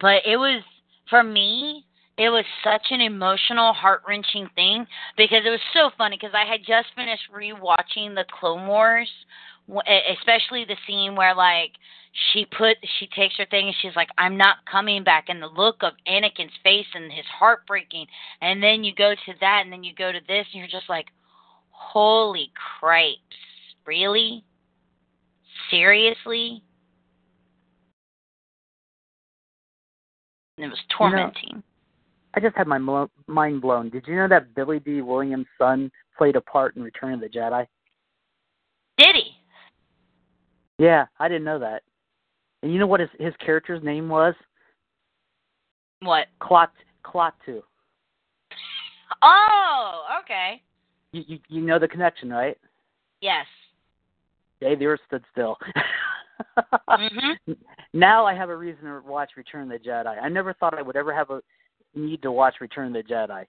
But 0.00 0.22
it 0.26 0.36
was 0.36 0.62
for 1.08 1.22
me. 1.22 1.84
It 2.18 2.30
was 2.30 2.44
such 2.64 2.86
an 2.90 3.02
emotional, 3.02 3.74
heart 3.74 4.02
wrenching 4.08 4.48
thing 4.54 4.86
because 5.18 5.42
it 5.44 5.50
was 5.50 5.60
so 5.74 5.90
funny 5.98 6.16
because 6.16 6.34
I 6.34 6.46
had 6.50 6.60
just 6.66 6.88
finished 6.94 7.24
rewatching 7.30 8.14
the 8.14 8.24
Clone 8.40 8.66
Wars, 8.66 9.10
w- 9.68 9.82
especially 10.18 10.64
the 10.64 10.76
scene 10.86 11.14
where 11.14 11.34
like 11.34 11.72
she 12.32 12.46
put 12.46 12.78
she 12.98 13.06
takes 13.08 13.36
her 13.36 13.44
thing 13.50 13.66
and 13.66 13.76
she's 13.82 13.94
like, 13.96 14.08
"I'm 14.16 14.38
not 14.38 14.64
coming 14.70 15.04
back," 15.04 15.28
and 15.28 15.42
the 15.42 15.46
look 15.48 15.82
of 15.82 15.92
Anakin's 16.08 16.56
face 16.62 16.86
and 16.94 17.12
his 17.12 17.26
heart 17.26 17.66
breaking, 17.66 18.06
and 18.40 18.62
then 18.62 18.82
you 18.82 18.94
go 18.94 19.14
to 19.14 19.32
that, 19.40 19.62
and 19.64 19.72
then 19.72 19.84
you 19.84 19.92
go 19.94 20.10
to 20.10 20.20
this, 20.26 20.46
and 20.52 20.60
you're 20.60 20.68
just 20.68 20.88
like, 20.88 21.08
"Holy 21.70 22.50
cripes, 22.80 23.20
really?" 23.84 24.42
seriously? 25.70 26.62
And 30.56 30.64
it 30.64 30.68
was 30.68 30.78
You 30.78 30.84
know- 30.88 31.10
tormenting 31.10 31.62
I 32.36 32.40
just 32.40 32.54
had 32.56 32.66
my 32.66 32.76
mo- 32.78 33.10
mind 33.26 33.62
blown. 33.62 33.88
Did 33.88 34.06
you 34.06 34.14
know 34.16 34.28
that 34.28 34.54
Billy 34.54 34.78
Dee 34.78 35.00
Williams' 35.00 35.46
son 35.58 35.90
played 36.18 36.36
a 36.36 36.40
part 36.40 36.76
in 36.76 36.82
Return 36.82 37.14
of 37.14 37.20
the 37.20 37.28
Jedi? 37.28 37.66
did 38.98 39.16
he 39.16 39.32
Yeah, 40.78 41.06
I 41.18 41.28
didn't 41.28 41.44
know 41.44 41.58
that. 41.58 41.82
And 42.62 42.72
you 42.72 42.78
know 42.78 42.86
what 42.86 43.00
his 43.00 43.08
his 43.18 43.34
character's 43.44 43.82
name 43.82 44.08
was? 44.08 44.34
what 46.00 46.26
Clot 46.40 46.72
Klaatu. 47.04 47.62
oh 49.22 50.02
okay 50.22 50.60
You, 51.12 51.24
you 51.26 51.38
you 51.48 51.60
know 51.62 51.78
the 51.78 51.88
connection, 51.88 52.30
right? 52.30 52.58
yes 53.20 53.46
Hey, 54.60 54.74
the 54.74 54.86
Earth 54.86 55.00
stood 55.06 55.24
still. 55.32 55.56
mhm 56.90 57.36
Now 57.94 58.26
I 58.26 58.34
have 58.34 58.48
a 58.50 58.56
reason 58.56 58.84
to 58.84 59.00
watch 59.06 59.32
Return 59.36 59.70
of 59.70 59.82
the 59.82 59.88
Jedi. 59.88 60.22
I 60.22 60.28
never 60.28 60.52
thought 60.54 60.78
I 60.78 60.82
would 60.82 60.96
ever 60.96 61.14
have 61.14 61.30
a 61.30 61.40
need 61.96 62.22
to 62.22 62.32
watch 62.32 62.56
Return 62.60 62.94
of 62.94 63.04
the 63.04 63.12
Jedi. 63.12 63.46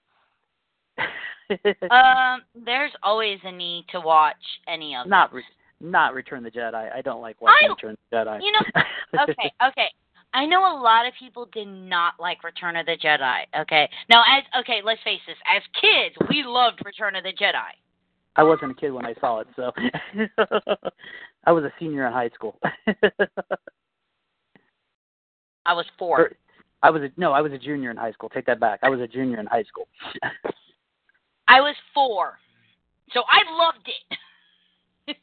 um 1.91 2.41
there's 2.65 2.91
always 3.03 3.39
a 3.43 3.51
need 3.51 3.85
to 3.89 4.01
watch 4.01 4.35
any 4.67 4.95
of 4.95 5.07
not 5.07 5.31
re- 5.31 5.43
not 5.79 6.13
Return 6.13 6.45
of 6.45 6.51
the 6.51 6.59
Jedi. 6.59 6.91
I 6.91 7.01
don't 7.01 7.21
like 7.21 7.39
watching 7.41 7.69
I- 7.69 7.73
Return 7.73 7.91
of 7.91 7.97
the 8.11 8.17
Jedi. 8.17 8.39
you 8.41 8.51
know, 8.51 9.23
okay 9.23 9.51
okay 9.67 9.87
I 10.33 10.45
know 10.45 10.59
a 10.59 10.77
lot 10.79 11.07
of 11.07 11.13
people 11.17 11.47
did 11.53 11.67
not 11.67 12.13
like 12.19 12.43
Return 12.43 12.75
of 12.75 12.85
the 12.85 12.97
Jedi. 12.97 13.43
Okay, 13.61 13.89
now 14.09 14.23
as 14.29 14.43
okay, 14.59 14.81
let's 14.83 15.01
face 15.03 15.21
this. 15.25 15.37
As 15.49 15.63
kids, 15.79 16.15
we 16.29 16.43
loved 16.45 16.81
Return 16.85 17.15
of 17.15 17.23
the 17.23 17.31
Jedi. 17.33 17.71
I 18.35 18.43
wasn't 18.43 18.71
a 18.71 18.75
kid 18.75 18.91
when 18.91 19.05
I 19.05 19.15
saw 19.19 19.39
it, 19.39 19.47
so 19.55 19.71
I 21.45 21.51
was 21.51 21.63
a 21.63 21.71
senior 21.79 22.05
in 22.05 22.13
high 22.13 22.29
school. 22.35 22.59
I 25.65 25.73
was 25.73 25.85
four. 25.97 26.33
I 26.83 26.89
was 26.89 27.01
a, 27.01 27.09
no, 27.17 27.31
I 27.31 27.41
was 27.41 27.51
a 27.51 27.57
junior 27.57 27.91
in 27.91 27.97
high 27.97 28.11
school. 28.11 28.29
Take 28.29 28.45
that 28.45 28.59
back. 28.59 28.79
I 28.83 28.89
was 28.89 28.99
a 28.99 29.07
junior 29.07 29.39
in 29.39 29.47
high 29.47 29.63
school. 29.63 29.87
I 31.47 31.61
was 31.61 31.75
four, 31.93 32.37
so 33.13 33.23
I 33.29 33.43
loved 33.57 33.87
it. 33.87 34.17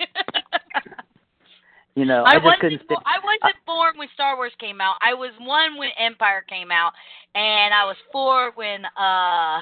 you 1.94 2.04
know, 2.04 2.24
I, 2.24 2.30
I, 2.30 2.34
just 2.34 2.44
wasn't. 2.44 2.60
couldn't 2.60 2.88
bo- 2.88 3.02
I 3.04 3.18
wasn't 3.22 3.56
born 3.66 3.98
when 3.98 4.08
Star 4.14 4.36
Wars 4.36 4.52
came 4.58 4.80
out. 4.80 4.96
I 5.02 5.14
was 5.14 5.30
one 5.38 5.78
when 5.78 5.90
Empire 5.98 6.44
came 6.48 6.72
out, 6.72 6.92
and 7.34 7.74
I 7.74 7.84
was 7.84 7.96
four 8.10 8.52
when 8.54 8.84
uh, 8.98 9.60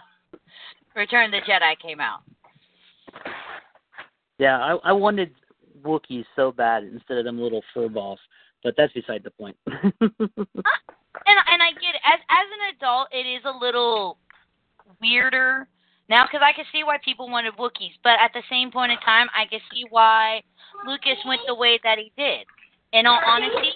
Return 0.95 1.27
of 1.27 1.33
the 1.33 1.41
Jedi 1.51 1.79
came 1.81 2.01
out. 2.01 2.21
Yeah, 4.39 4.59
I, 4.59 4.91
I 4.91 4.93
wanted 4.93 5.35
Wookiees 5.83 6.27
so 6.37 6.53
bad 6.53 6.85
instead 6.85 7.19
of 7.19 7.25
them 7.25 7.41
little 7.41 7.63
fur 7.75 7.89
balls, 7.89 8.21
but 8.63 8.75
that's 8.77 8.93
beside 8.93 9.25
the 9.25 9.31
point. 9.31 9.57
And 11.15 11.39
and 11.53 11.63
I 11.63 11.73
get 11.73 11.95
it. 11.95 12.03
As 12.05 12.21
as 12.31 12.47
an 12.53 12.77
adult, 12.77 13.09
it 13.13 13.27
is 13.27 13.43
a 13.45 13.53
little 13.53 14.19
weirder. 15.01 15.69
Now, 16.09 16.25
because 16.27 16.41
I 16.45 16.53
can 16.53 16.65
see 16.73 16.85
why 16.85 16.99
people 17.05 17.31
wanted 17.31 17.55
Wookiees, 17.57 17.97
but 18.03 18.19
at 18.21 18.33
the 18.35 18.43
same 18.51 18.71
point 18.71 18.93
in 18.93 18.99
time, 18.99 19.29
I 19.35 19.47
can 19.47 19.61
see 19.73 19.85
why 19.89 20.43
Lucas 20.87 21.19
went 21.25 21.41
the 21.47 21.55
way 21.55 21.79
that 21.85 21.97
he 21.99 22.13
did. 22.17 22.47
In 22.93 23.07
all 23.07 23.21
honesty, 23.25 23.73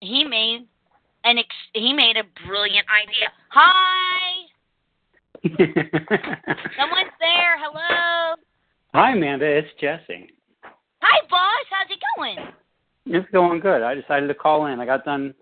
he 0.00 0.24
made 0.24 0.66
an 1.24 1.38
ex- 1.38 1.72
he 1.72 1.92
made 1.92 2.16
a 2.16 2.24
brilliant 2.46 2.86
idea. 2.90 3.28
Hi, 3.48 4.44
someone's 5.44 7.12
there. 7.20 7.58
Hello. 7.60 8.36
Hi, 8.94 9.12
Amanda. 9.12 9.44
It's 9.44 9.68
Jesse. 9.80 10.30
Hi, 11.02 11.26
boss. 11.28 11.66
How's 11.70 11.90
it 11.90 11.98
going? 12.16 12.38
It's 13.06 13.30
going 13.30 13.60
good. 13.60 13.82
I 13.82 13.94
decided 13.94 14.28
to 14.28 14.34
call 14.34 14.66
in. 14.66 14.80
I 14.80 14.86
got 14.86 15.04
done 15.04 15.34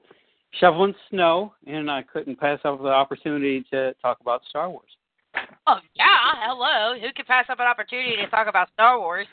shoveling 0.58 0.94
snow, 1.10 1.54
and 1.66 1.90
I 1.90 2.02
couldn't 2.02 2.38
pass 2.38 2.58
up 2.64 2.80
the 2.82 2.88
opportunity 2.88 3.64
to 3.70 3.94
talk 4.02 4.18
about 4.20 4.42
Star 4.48 4.70
Wars. 4.70 4.90
Oh 5.66 5.78
yeah, 5.94 6.04
hello. 6.44 6.98
Who 7.00 7.08
could 7.16 7.26
pass 7.26 7.46
up 7.48 7.58
an 7.60 7.66
opportunity 7.66 8.16
to 8.16 8.26
talk 8.28 8.48
about 8.48 8.68
Star 8.74 8.98
Wars? 8.98 9.26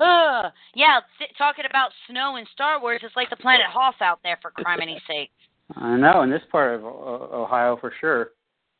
Uh, 0.00 0.50
yeah, 0.74 1.00
talking 1.36 1.64
about 1.68 1.90
snow 2.10 2.36
and 2.36 2.46
Star 2.54 2.80
Wars 2.80 3.00
is 3.04 3.12
like 3.14 3.30
the 3.30 3.36
planet 3.36 3.66
Hoth 3.70 4.00
out 4.00 4.20
there 4.24 4.38
for 4.40 4.50
criminy 4.50 4.98
sake. 5.06 5.30
I 5.76 5.96
know 5.96 6.22
in 6.22 6.30
this 6.30 6.42
part 6.50 6.74
of 6.74 6.84
uh, 6.84 6.88
Ohio 6.88 7.76
for 7.80 7.92
sure. 8.00 8.30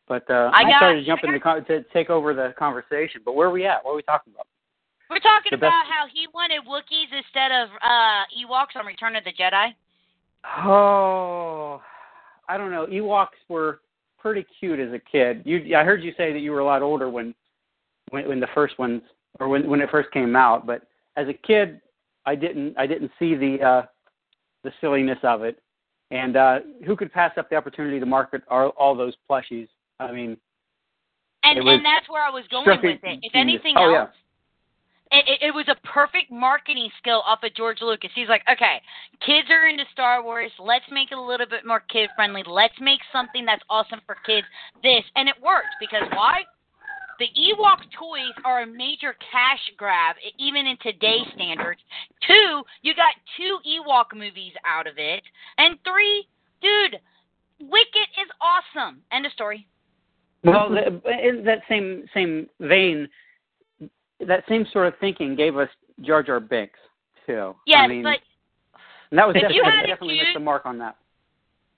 But 0.09 0.28
uh, 0.28 0.51
I 0.53 0.64
got- 0.64 0.78
started 0.78 1.05
to 1.07 1.12
I 1.12 1.16
in 1.28 1.32
the 1.34 1.40
con- 1.40 1.64
to 1.66 1.84
take 1.93 2.11
over 2.11 2.34
the 2.34 2.55
conversation. 2.59 3.20
But 3.24 3.34
where 3.34 3.49
are 3.49 3.53
we 3.53 3.66
at? 3.66 3.84
What 3.84 3.93
are 3.93 3.97
we 3.97 4.03
talking 4.03 4.32
about? 4.34 4.47
We're 5.09 5.20
talking 5.20 5.53
The 5.53 5.59
best- 5.59 5.68
about 5.68 5.86
how 5.86 6.07
he 6.12 6.26
wanted 6.34 6.62
Wookiees 6.66 7.12
instead 7.14 7.53
of 7.53 7.68
uh 7.80 8.24
Ewoks 8.34 8.74
on 8.74 8.84
Return 8.86 9.14
of 9.14 9.24
the 9.24 9.32
Jedi. 9.32 9.74
Oh, 10.45 11.80
I 12.49 12.57
don't 12.57 12.70
know. 12.70 12.86
Ewoks 12.86 13.28
were 13.49 13.80
pretty 14.18 14.45
cute 14.59 14.80
as 14.80 14.93
a 14.93 14.99
kid. 14.99 15.43
You, 15.45 15.76
I 15.76 15.84
heard 15.84 16.03
you 16.03 16.12
say 16.16 16.32
that 16.32 16.40
you 16.40 16.53
were 16.53 16.61
a 16.61 16.64
lot 16.64 16.82
older 16.82 17.09
when, 17.09 17.34
when, 18.11 18.28
when 18.28 18.40
the 18.40 18.49
first 18.55 18.78
ones, 18.78 19.03
or 19.40 19.49
when 19.49 19.68
when 19.68 19.80
it 19.80 19.90
first 19.90 20.11
came 20.12 20.36
out. 20.36 20.66
But 20.66 20.82
as 21.16 21.28
a 21.28 21.32
kid, 21.32 21.80
I 22.26 22.34
didn't, 22.34 22.76
I 22.78 22.86
didn't 22.86 23.11
see 23.18 23.34
the, 23.34 23.62
uh, 23.62 23.82
the 24.62 24.72
silliness 24.80 25.18
of 25.22 25.43
it. 25.43 25.61
And 26.11 26.36
uh, 26.36 26.59
who 26.84 26.95
could 26.95 27.12
pass 27.12 27.32
up 27.38 27.49
the 27.49 27.57
opportunity 27.57 27.99
to 27.99 28.07
market 28.07 28.43
all, 28.49 28.68
all 28.70 28.95
those 28.95 29.14
plushies? 29.28 29.68
I 29.99 30.12
mean, 30.12 30.36
And 31.43 31.59
and 31.59 31.84
that's 31.84 32.09
where 32.09 32.22
I 32.22 32.30
was 32.30 32.45
going 32.51 32.66
with 32.68 33.01
it. 33.03 33.18
If 33.22 33.32
anything 33.34 33.74
Oh, 33.76 33.95
else, 33.95 34.11
it, 35.13 35.39
it, 35.49 35.55
was 35.55 35.69
a 35.69 35.77
perfect 35.87 36.31
marketing 36.31 36.89
skill 36.99 37.23
off 37.27 37.43
of 37.43 37.55
George 37.55 37.79
Lucas. 37.83 38.11
He's 38.15 38.29
like, 38.29 38.43
okay, 38.51 38.81
kids 39.25 39.49
are 39.51 39.69
into 39.69 39.85
Star 39.93 40.23
Wars. 40.23 40.51
Let's 40.59 40.85
make 40.91 41.13
it 41.13 41.19
a 41.19 41.23
little 41.23 41.47
bit 41.47 41.67
more 41.67 41.81
kid 41.81 42.09
friendly. 42.17 42.43
Let's 42.47 42.75
make 42.81 43.01
something 43.13 43.45
that's 43.45 43.63
awesome 43.69 44.01
for 44.07 44.17
kids. 44.27 44.47
This 44.83 45.05
and 45.17 45.29
it 45.29 45.37
worked 45.43 45.77
because 45.81 46.09
why? 46.13 46.43
The 47.19 47.29
Ewok 47.39 47.85
toys 47.97 48.35
are 48.45 48.63
a 48.63 48.67
major 48.67 49.15
cash 49.31 49.61
grab, 49.77 50.17
even 50.39 50.67
in 50.67 50.77
today's 50.83 51.29
standards. 51.35 51.81
Two, 52.27 52.63
you 52.81 52.95
got 52.97 53.15
two 53.37 53.59
Ewok 53.69 54.17
movies 54.19 54.55
out 54.67 54.89
of 54.89 54.95
it, 54.97 55.23
and 55.59 55.79
three, 55.85 56.27
dude, 56.63 56.99
Wicket 57.61 58.09
is 58.19 58.29
awesome. 58.41 59.03
End 59.13 59.25
of 59.25 59.33
story. 59.33 59.69
Well, 60.43 60.67
in 60.75 61.45
that 61.45 61.61
same 61.69 62.07
same 62.13 62.49
vein, 62.61 63.09
that 64.27 64.45
same 64.49 64.66
sort 64.73 64.87
of 64.87 64.95
thinking 65.01 65.35
gave 65.37 65.57
us 65.57 65.68
Jar 66.01 66.23
Jar 66.23 66.41
Binks 66.41 66.79
too. 67.27 67.55
Yes, 67.66 67.81
I 67.83 67.89
mean, 67.89 68.03
but 68.03 68.18
that 69.12 69.27
was 69.27 69.35
definitely, 69.35 69.57
you 69.57 69.64
had 69.64 69.85
a 69.85 69.87
definitely 69.87 70.16
missed 70.18 70.35
the 70.35 70.41
mark 70.41 70.66
on 70.66 70.79
that. 70.79 70.97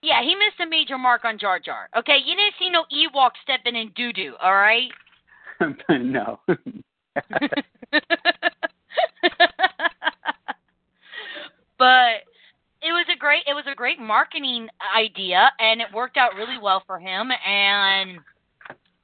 Yeah, 0.03 0.23
he 0.23 0.35
missed 0.35 0.61
a 0.61 0.69
major 0.69 0.99
mark 0.99 1.25
on 1.25 1.39
Jar 1.39 1.59
Jar. 1.59 1.89
Okay, 1.97 2.19
you 2.25 2.37
didn't 2.37 2.55
see 2.59 2.71
no 2.71 2.85
Ewok 2.93 3.31
stepping 3.43 3.75
in 3.75 3.91
doo 3.97 4.13
doo, 4.13 4.35
all 4.41 4.55
right? 4.55 4.91
no. 5.89 6.41
but 11.79 12.25
it 12.83 12.93
was 12.93 13.07
a 13.13 13.17
great 13.19 13.43
it 13.47 13.55
was 13.55 13.65
a 13.71 13.75
great 13.75 13.99
marketing 13.99 14.69
idea 14.97 15.51
and 15.59 15.81
it 15.81 15.87
worked 15.95 16.17
out 16.17 16.35
really 16.35 16.59
well 16.61 16.83
for 16.87 16.99
him 16.99 17.31
and 17.31 18.19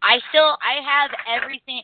I 0.03 0.19
still 0.29 0.57
I 0.61 0.81
have 0.85 1.11
everything 1.41 1.83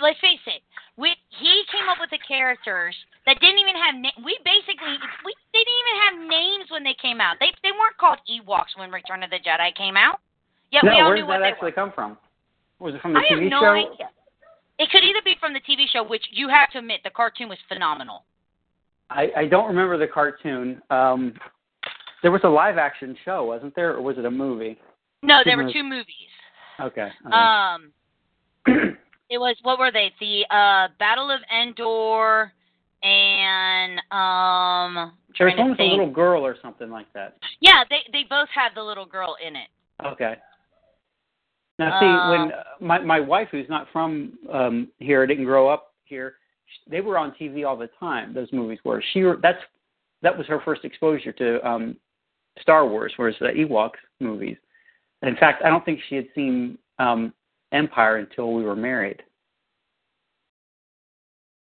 let's 0.00 0.18
face 0.20 0.42
it 0.46 0.62
we 0.96 1.14
he 1.38 1.62
came 1.70 1.88
up 1.88 1.98
with 2.00 2.10
the 2.10 2.22
characters 2.26 2.94
that 3.26 3.38
didn't 3.40 3.58
even 3.58 3.76
have 3.76 3.94
na- 3.94 4.18
we 4.24 4.38
basically 4.44 4.94
we 5.24 5.34
they 5.52 5.62
didn't 5.62 5.80
even 5.82 5.96
have 6.04 6.14
names 6.30 6.66
when 6.70 6.82
they 6.82 6.96
came 7.00 7.20
out 7.20 7.36
they 7.40 7.52
they 7.62 7.72
weren't 7.72 7.96
called 7.98 8.18
Ewoks 8.26 8.74
when 8.76 8.90
Return 8.90 9.22
of 9.22 9.30
the 9.30 9.40
Jedi 9.42 9.74
came 9.74 9.96
out 9.96 10.20
yet 10.70 10.84
no, 10.84 10.92
we 10.92 11.00
all 11.00 11.08
where 11.10 11.16
knew 11.16 11.26
did 11.26 11.30
that 11.30 11.38
they 11.40 11.52
actually 11.52 11.72
come 11.72 11.92
from? 11.94 12.16
Was 12.78 12.94
it 12.94 13.02
from 13.02 13.14
the 13.14 13.20
I 13.20 13.26
TV 13.26 13.50
have 13.50 13.50
no 13.50 13.60
show? 13.62 13.74
idea 13.74 14.08
it 14.78 14.88
could 14.90 15.02
either 15.02 15.22
be 15.24 15.34
from 15.40 15.52
the 15.52 15.62
TV 15.62 15.86
show 15.90 16.06
which 16.06 16.24
you 16.30 16.48
have 16.48 16.70
to 16.72 16.78
admit 16.78 17.00
the 17.02 17.10
cartoon 17.10 17.48
was 17.48 17.58
phenomenal 17.68 18.24
I, 19.10 19.28
I 19.34 19.44
don't 19.46 19.68
remember 19.68 19.96
the 19.96 20.06
cartoon. 20.06 20.82
Um, 20.90 21.32
there 22.22 22.30
was 22.30 22.42
a 22.44 22.48
live 22.48 22.76
action 22.76 23.16
show, 23.24 23.42
wasn't 23.46 23.74
there, 23.74 23.94
or 23.94 24.02
was 24.02 24.18
it 24.18 24.26
a 24.26 24.30
movie? 24.30 24.76
no 25.22 25.38
Two 25.38 25.48
there 25.48 25.56
were 25.56 25.72
two 25.72 25.82
movies 25.82 26.28
Okay. 26.80 27.08
Um, 27.32 27.92
it 29.30 29.38
was 29.38 29.56
what 29.62 29.78
were 29.78 29.92
they? 29.92 30.12
The 30.20 30.44
uh, 30.54 30.88
Battle 30.98 31.30
of 31.30 31.40
Endor 31.52 32.52
and 33.02 33.98
um. 34.10 35.12
there 35.38 35.46
was 35.46 35.54
one 35.56 35.70
with 35.70 35.80
a 35.80 35.84
little 35.84 36.10
girl 36.10 36.44
or 36.44 36.56
something 36.60 36.90
like 36.90 37.12
that. 37.12 37.36
Yeah, 37.60 37.84
they 37.88 38.00
they 38.12 38.24
both 38.28 38.48
have 38.54 38.74
the 38.74 38.82
little 38.82 39.06
girl 39.06 39.36
in 39.46 39.54
it. 39.56 39.68
Okay. 40.04 40.34
Now, 41.78 42.00
see, 42.00 42.06
Uh, 42.06 42.30
when 42.30 42.52
uh, 42.52 42.62
my 42.80 42.98
my 42.98 43.20
wife, 43.20 43.48
who's 43.50 43.68
not 43.68 43.86
from 43.92 44.32
um 44.52 44.88
here, 44.98 45.26
didn't 45.26 45.44
grow 45.44 45.68
up 45.68 45.94
here, 46.04 46.34
they 46.90 47.00
were 47.00 47.18
on 47.18 47.32
TV 47.40 47.66
all 47.66 47.76
the 47.76 47.90
time. 48.00 48.34
Those 48.34 48.48
movies 48.52 48.78
were. 48.84 49.02
She 49.12 49.22
that's 49.42 49.62
that 50.22 50.36
was 50.36 50.46
her 50.48 50.60
first 50.64 50.84
exposure 50.84 51.32
to 51.32 51.68
um 51.68 51.96
Star 52.60 52.86
Wars, 52.86 53.12
whereas 53.16 53.36
the 53.40 53.48
Ewoks 53.48 54.00
movies. 54.20 54.56
In 55.22 55.36
fact, 55.36 55.62
I 55.64 55.68
don't 55.68 55.84
think 55.84 56.00
she 56.08 56.16
had 56.16 56.26
seen 56.34 56.78
um 56.98 57.32
Empire 57.72 58.16
until 58.16 58.52
we 58.52 58.64
were 58.64 58.76
married. 58.76 59.22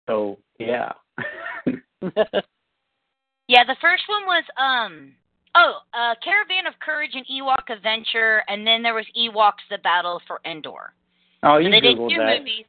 So 0.09 0.39
yeah. 0.59 0.93
Yeah, 3.49 3.65
the 3.65 3.77
first 3.81 4.05
one 4.09 4.25
was 4.25 4.45
um. 4.57 5.13
Oh, 5.55 5.81
uh, 5.93 6.15
Caravan 6.25 6.67
of 6.67 6.73
Courage 6.81 7.11
and 7.13 7.27
Ewok 7.27 7.69
Adventure, 7.69 8.43
and 8.49 8.67
then 8.67 8.83
there 8.83 8.95
was 8.95 9.05
Ewoks: 9.15 9.61
The 9.71 9.77
Battle 9.77 10.23
for 10.27 10.41
Endor. 10.47 10.95
oh, 11.43 11.57
So 11.57 11.59
you 11.59 11.71
they 11.71 11.81
did 11.81 11.99
two 11.99 12.17
that. 12.17 12.39
movies. 12.39 12.65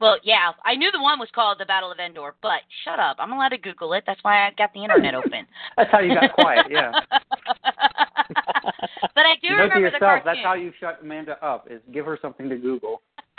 Well, 0.00 0.18
yeah, 0.24 0.50
I 0.64 0.74
knew 0.74 0.90
the 0.90 1.00
one 1.00 1.20
was 1.20 1.28
called 1.32 1.58
The 1.60 1.66
Battle 1.66 1.92
of 1.92 1.98
Endor, 2.00 2.34
but 2.42 2.62
shut 2.84 2.98
up. 2.98 3.16
I'm 3.20 3.32
allowed 3.32 3.50
to 3.50 3.58
Google 3.58 3.92
it. 3.92 4.02
That's 4.06 4.22
why 4.22 4.46
I 4.46 4.50
got 4.58 4.72
the 4.74 4.82
internet 4.82 5.14
open. 5.14 5.46
That's 5.76 5.90
how 5.92 6.00
you 6.00 6.14
got 6.14 6.32
quiet. 6.32 6.66
Yeah. 6.68 6.92
but 9.14 9.26
I 9.26 9.34
do 9.40 9.48
you 9.48 9.50
know 9.50 9.56
to 9.56 9.62
remember 9.62 9.80
yourself, 9.80 10.00
the 10.00 10.06
cartoon. 10.06 10.22
that's 10.26 10.44
how 10.44 10.54
you 10.54 10.72
shut 10.80 10.98
Amanda 11.02 11.42
up. 11.44 11.66
Is 11.70 11.80
give 11.92 12.06
her 12.06 12.18
something 12.20 12.48
to 12.48 12.56
Google. 12.56 13.02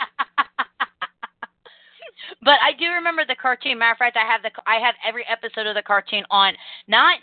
but 2.42 2.58
I 2.62 2.72
do 2.78 2.86
remember 2.86 3.24
the 3.26 3.36
cartoon. 3.36 3.78
Matter 3.78 3.92
of 3.92 3.98
fact, 3.98 4.16
I 4.16 4.30
have 4.30 4.42
the 4.42 4.50
I 4.66 4.76
have 4.84 4.94
every 5.06 5.24
episode 5.28 5.66
of 5.66 5.74
the 5.74 5.82
cartoon 5.82 6.24
on 6.30 6.54
not 6.88 7.18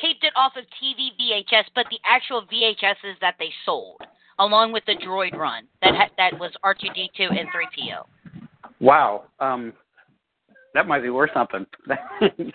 taped 0.00 0.24
it 0.24 0.32
off 0.36 0.52
of 0.56 0.64
TV 0.82 1.10
VHS, 1.20 1.64
but 1.74 1.86
the 1.90 1.98
actual 2.04 2.42
VHSs 2.52 3.18
that 3.20 3.36
they 3.38 3.50
sold, 3.64 4.00
along 4.38 4.72
with 4.72 4.84
the 4.86 4.96
Droid 4.96 5.34
Run 5.36 5.66
that 5.82 5.94
ha- 5.94 6.10
that 6.16 6.38
was 6.38 6.52
R2D2 6.64 7.38
and 7.38 7.48
3PO. 7.48 8.04
Wow. 8.80 9.24
Um, 9.40 9.72
that 10.74 10.86
might 10.86 11.00
be 11.00 11.10
worth 11.10 11.30
something. 11.32 11.66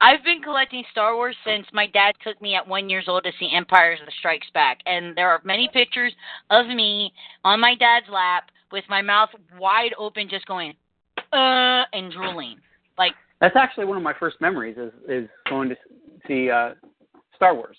I've 0.00 0.22
been 0.24 0.42
collecting 0.42 0.84
Star 0.90 1.14
Wars 1.14 1.36
since 1.44 1.66
my 1.72 1.86
dad 1.86 2.14
took 2.22 2.40
me 2.42 2.54
at 2.54 2.66
one 2.66 2.90
years 2.90 3.06
old 3.08 3.24
to 3.24 3.32
see 3.38 3.50
Empires 3.54 3.98
of 4.00 4.06
the 4.06 4.12
Strikes 4.18 4.48
Back, 4.52 4.78
and 4.84 5.16
there 5.16 5.30
are 5.30 5.40
many 5.44 5.68
pictures 5.72 6.12
of 6.50 6.66
me 6.66 7.12
on 7.44 7.60
my 7.60 7.74
dad's 7.74 8.06
lap 8.12 8.50
with 8.72 8.84
my 8.90 9.00
mouth 9.00 9.30
wide 9.58 9.94
open, 9.98 10.28
just 10.28 10.46
going, 10.46 10.74
uh, 11.32 11.84
and 11.92 12.12
drooling. 12.12 12.58
Like, 12.98 13.12
That's 13.40 13.56
actually 13.56 13.86
one 13.86 13.96
of 13.96 14.02
my 14.02 14.12
first 14.18 14.36
memories 14.40 14.76
is 14.76 14.92
is 15.08 15.28
going 15.48 15.70
to 15.70 15.76
see 16.26 16.50
uh, 16.50 16.74
Star 17.34 17.54
Wars. 17.54 17.76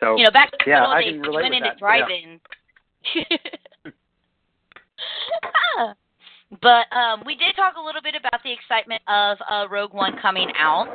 So 0.00 0.16
you 0.16 0.24
know, 0.24 0.30
back 0.32 0.50
in 0.52 0.58
the 0.64 0.70
yeah, 0.70 0.86
old 0.86 0.94
I 0.94 1.02
days, 1.02 1.12
can 1.12 1.20
we 1.20 1.28
relate 1.28 1.42
went 1.42 1.54
with 1.54 1.56
into 1.58 1.70
that. 1.70 1.78
drive-in. 1.78 2.40
Ah. 5.78 5.94
but 6.62 6.86
um, 6.96 7.22
we 7.26 7.34
did 7.36 7.54
talk 7.56 7.74
a 7.76 7.84
little 7.84 8.02
bit 8.02 8.14
about 8.14 8.42
the 8.42 8.52
excitement 8.52 9.02
of 9.08 9.38
uh, 9.50 9.68
Rogue 9.70 9.94
One 9.94 10.16
coming 10.20 10.48
out. 10.58 10.88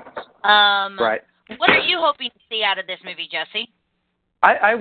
Um, 0.44 0.98
Right. 1.00 1.22
What 1.58 1.72
are 1.72 1.80
you 1.80 1.98
hoping 2.00 2.30
to 2.30 2.40
see 2.50 2.64
out 2.64 2.78
of 2.78 2.86
this 2.86 3.00
movie, 3.04 3.28
Jesse? 3.32 3.70
I, 4.44 4.54
I 4.56 4.72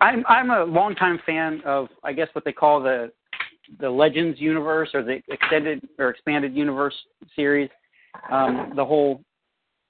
I'm 0.00 0.24
I'm 0.28 0.50
a 0.50 0.64
longtime 0.64 1.20
fan 1.24 1.62
of 1.64 1.86
I 2.02 2.12
guess 2.12 2.28
what 2.32 2.44
they 2.44 2.52
call 2.52 2.82
the 2.82 3.12
the 3.78 3.88
Legends 3.88 4.40
universe 4.40 4.90
or 4.92 5.02
the 5.04 5.20
extended 5.28 5.88
or 5.98 6.10
expanded 6.10 6.54
universe 6.54 6.94
series. 7.36 7.70
Um, 8.30 8.72
the 8.74 8.84
whole 8.84 9.22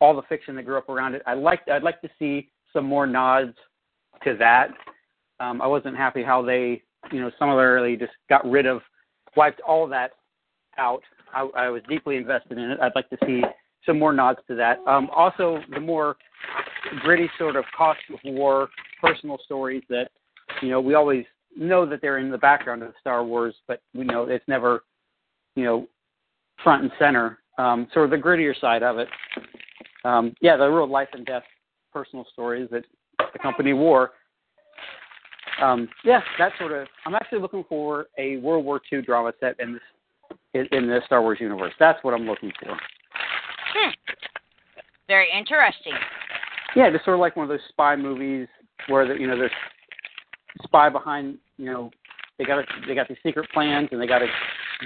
all 0.00 0.14
the 0.14 0.22
fiction 0.28 0.54
that 0.56 0.64
grew 0.64 0.76
up 0.76 0.90
around 0.90 1.14
it. 1.14 1.22
I 1.26 1.34
like 1.34 1.60
I'd 1.72 1.82
like 1.82 2.00
to 2.02 2.10
see 2.18 2.50
some 2.72 2.84
more 2.84 3.06
nods 3.06 3.54
to 4.24 4.36
that 4.38 4.68
Um, 5.40 5.60
I 5.62 5.66
wasn't 5.66 5.96
happy 5.96 6.22
how 6.22 6.42
they, 6.42 6.82
you 7.12 7.20
know, 7.20 7.30
similarly 7.38 7.96
just 7.96 8.12
got 8.28 8.48
rid 8.48 8.66
of, 8.66 8.82
wiped 9.36 9.60
all 9.60 9.86
that 9.88 10.12
out. 10.78 11.02
I, 11.34 11.48
I 11.56 11.68
was 11.68 11.82
deeply 11.88 12.16
invested 12.16 12.58
in 12.58 12.70
it. 12.70 12.80
I'd 12.80 12.92
like 12.94 13.10
to 13.10 13.18
see 13.26 13.42
some 13.86 13.98
more 13.98 14.12
nods 14.12 14.38
to 14.48 14.54
that. 14.54 14.78
Um, 14.86 15.08
also, 15.14 15.60
the 15.72 15.80
more 15.80 16.16
gritty 17.00 17.30
sort 17.38 17.56
of 17.56 17.64
cost 17.76 18.00
of 18.12 18.18
war 18.24 18.68
personal 19.00 19.38
stories 19.44 19.82
that, 19.88 20.08
you 20.62 20.70
know, 20.70 20.80
we 20.80 20.94
always 20.94 21.24
know 21.56 21.86
that 21.86 22.00
they're 22.00 22.18
in 22.18 22.30
the 22.30 22.38
background 22.38 22.82
of 22.82 22.92
Star 23.00 23.24
Wars, 23.24 23.54
but 23.68 23.80
we 23.94 24.04
know 24.04 24.24
it's 24.24 24.46
never, 24.48 24.84
you 25.56 25.64
know, 25.64 25.86
front 26.62 26.82
and 26.82 26.92
center. 26.98 27.38
Um, 27.58 27.86
sort 27.92 28.06
of 28.06 28.10
the 28.10 28.16
grittier 28.16 28.58
side 28.60 28.82
of 28.82 28.98
it. 28.98 29.08
Um, 30.04 30.34
yeah, 30.40 30.56
the 30.56 30.66
real 30.66 30.88
life 30.88 31.08
and 31.12 31.24
death 31.24 31.44
personal 31.92 32.26
stories 32.32 32.68
that 32.72 32.84
the 33.32 33.38
company 33.38 33.72
wore. 33.72 34.10
Um, 35.62 35.88
yeah, 36.04 36.20
that 36.38 36.52
sort 36.58 36.72
of. 36.72 36.88
I'm 37.06 37.14
actually 37.14 37.40
looking 37.40 37.64
for 37.68 38.06
a 38.18 38.38
World 38.38 38.64
War 38.64 38.80
II 38.92 39.02
drama 39.02 39.32
set 39.40 39.58
in 39.60 39.74
this 39.74 39.82
in, 40.54 40.66
in 40.72 40.88
the 40.88 41.00
Star 41.06 41.22
Wars 41.22 41.38
universe. 41.40 41.72
That's 41.78 42.02
what 42.02 42.14
I'm 42.14 42.26
looking 42.26 42.52
for. 42.60 42.76
Hmm. 43.74 43.90
Very 45.06 45.28
interesting. 45.36 45.92
Yeah, 46.74 46.90
just 46.90 47.04
sort 47.04 47.14
of 47.14 47.20
like 47.20 47.36
one 47.36 47.44
of 47.44 47.48
those 47.48 47.60
spy 47.68 47.94
movies 47.96 48.48
where 48.88 49.06
the, 49.06 49.14
you 49.14 49.26
know 49.26 49.36
there's 49.36 49.50
spy 50.64 50.88
behind 50.88 51.38
you 51.56 51.66
know 51.66 51.90
they 52.38 52.44
got 52.44 52.64
they 52.86 52.94
got 52.94 53.08
these 53.08 53.18
secret 53.24 53.48
plans 53.52 53.88
and 53.92 54.00
they 54.00 54.06
got 54.06 54.20
to 54.20 54.26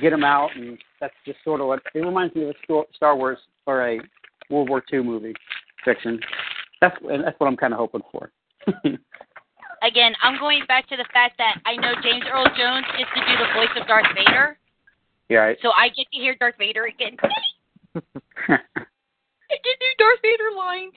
get 0.01 0.11
them 0.11 0.25
out 0.25 0.51
and 0.55 0.79
that's 1.01 1.15
just 1.25 1.39
sort 1.45 1.61
of 1.61 1.67
what 1.67 1.81
it 1.95 1.99
reminds 2.01 2.35
me 2.35 2.43
of 2.45 2.51
a 2.51 2.83
Star 2.95 3.17
Wars 3.17 3.39
or 3.67 3.87
a 3.87 4.01
World 4.51 4.69
War 4.69 4.83
II 4.93 5.03
movie 5.03 5.35
fiction. 5.85 6.21
That's 6.81 6.97
and 7.09 7.25
that's 7.25 7.39
what 7.39 7.47
I'm 7.47 7.57
kind 7.57 7.73
of 7.73 7.79
hoping 7.79 8.03
for. 8.13 8.31
Again, 9.89 10.13
I'm 10.23 10.39
going 10.39 10.61
back 10.69 10.87
to 10.91 10.97
the 10.97 11.07
fact 11.15 11.39
that 11.39 11.57
I 11.65 11.77
know 11.77 11.95
James 12.03 12.25
Earl 12.31 12.45
Jones 12.45 12.85
gets 12.99 13.09
to 13.17 13.21
do 13.25 13.35
the 13.41 13.49
voice 13.57 13.73
of 13.81 13.89
Darth 13.89 14.05
Vader. 14.15 14.59
Yeah. 15.31 15.39
Right. 15.39 15.59
So 15.63 15.71
I 15.71 15.89
get 15.89 16.05
to 16.13 16.19
hear 16.21 16.37
Darth 16.39 16.57
Vader 16.59 16.85
again. 16.85 17.17
I 17.25 17.29
get 18.53 19.77
new 19.81 19.95
Darth 19.97 20.21
Vader 20.21 20.53
lines. 20.57 20.93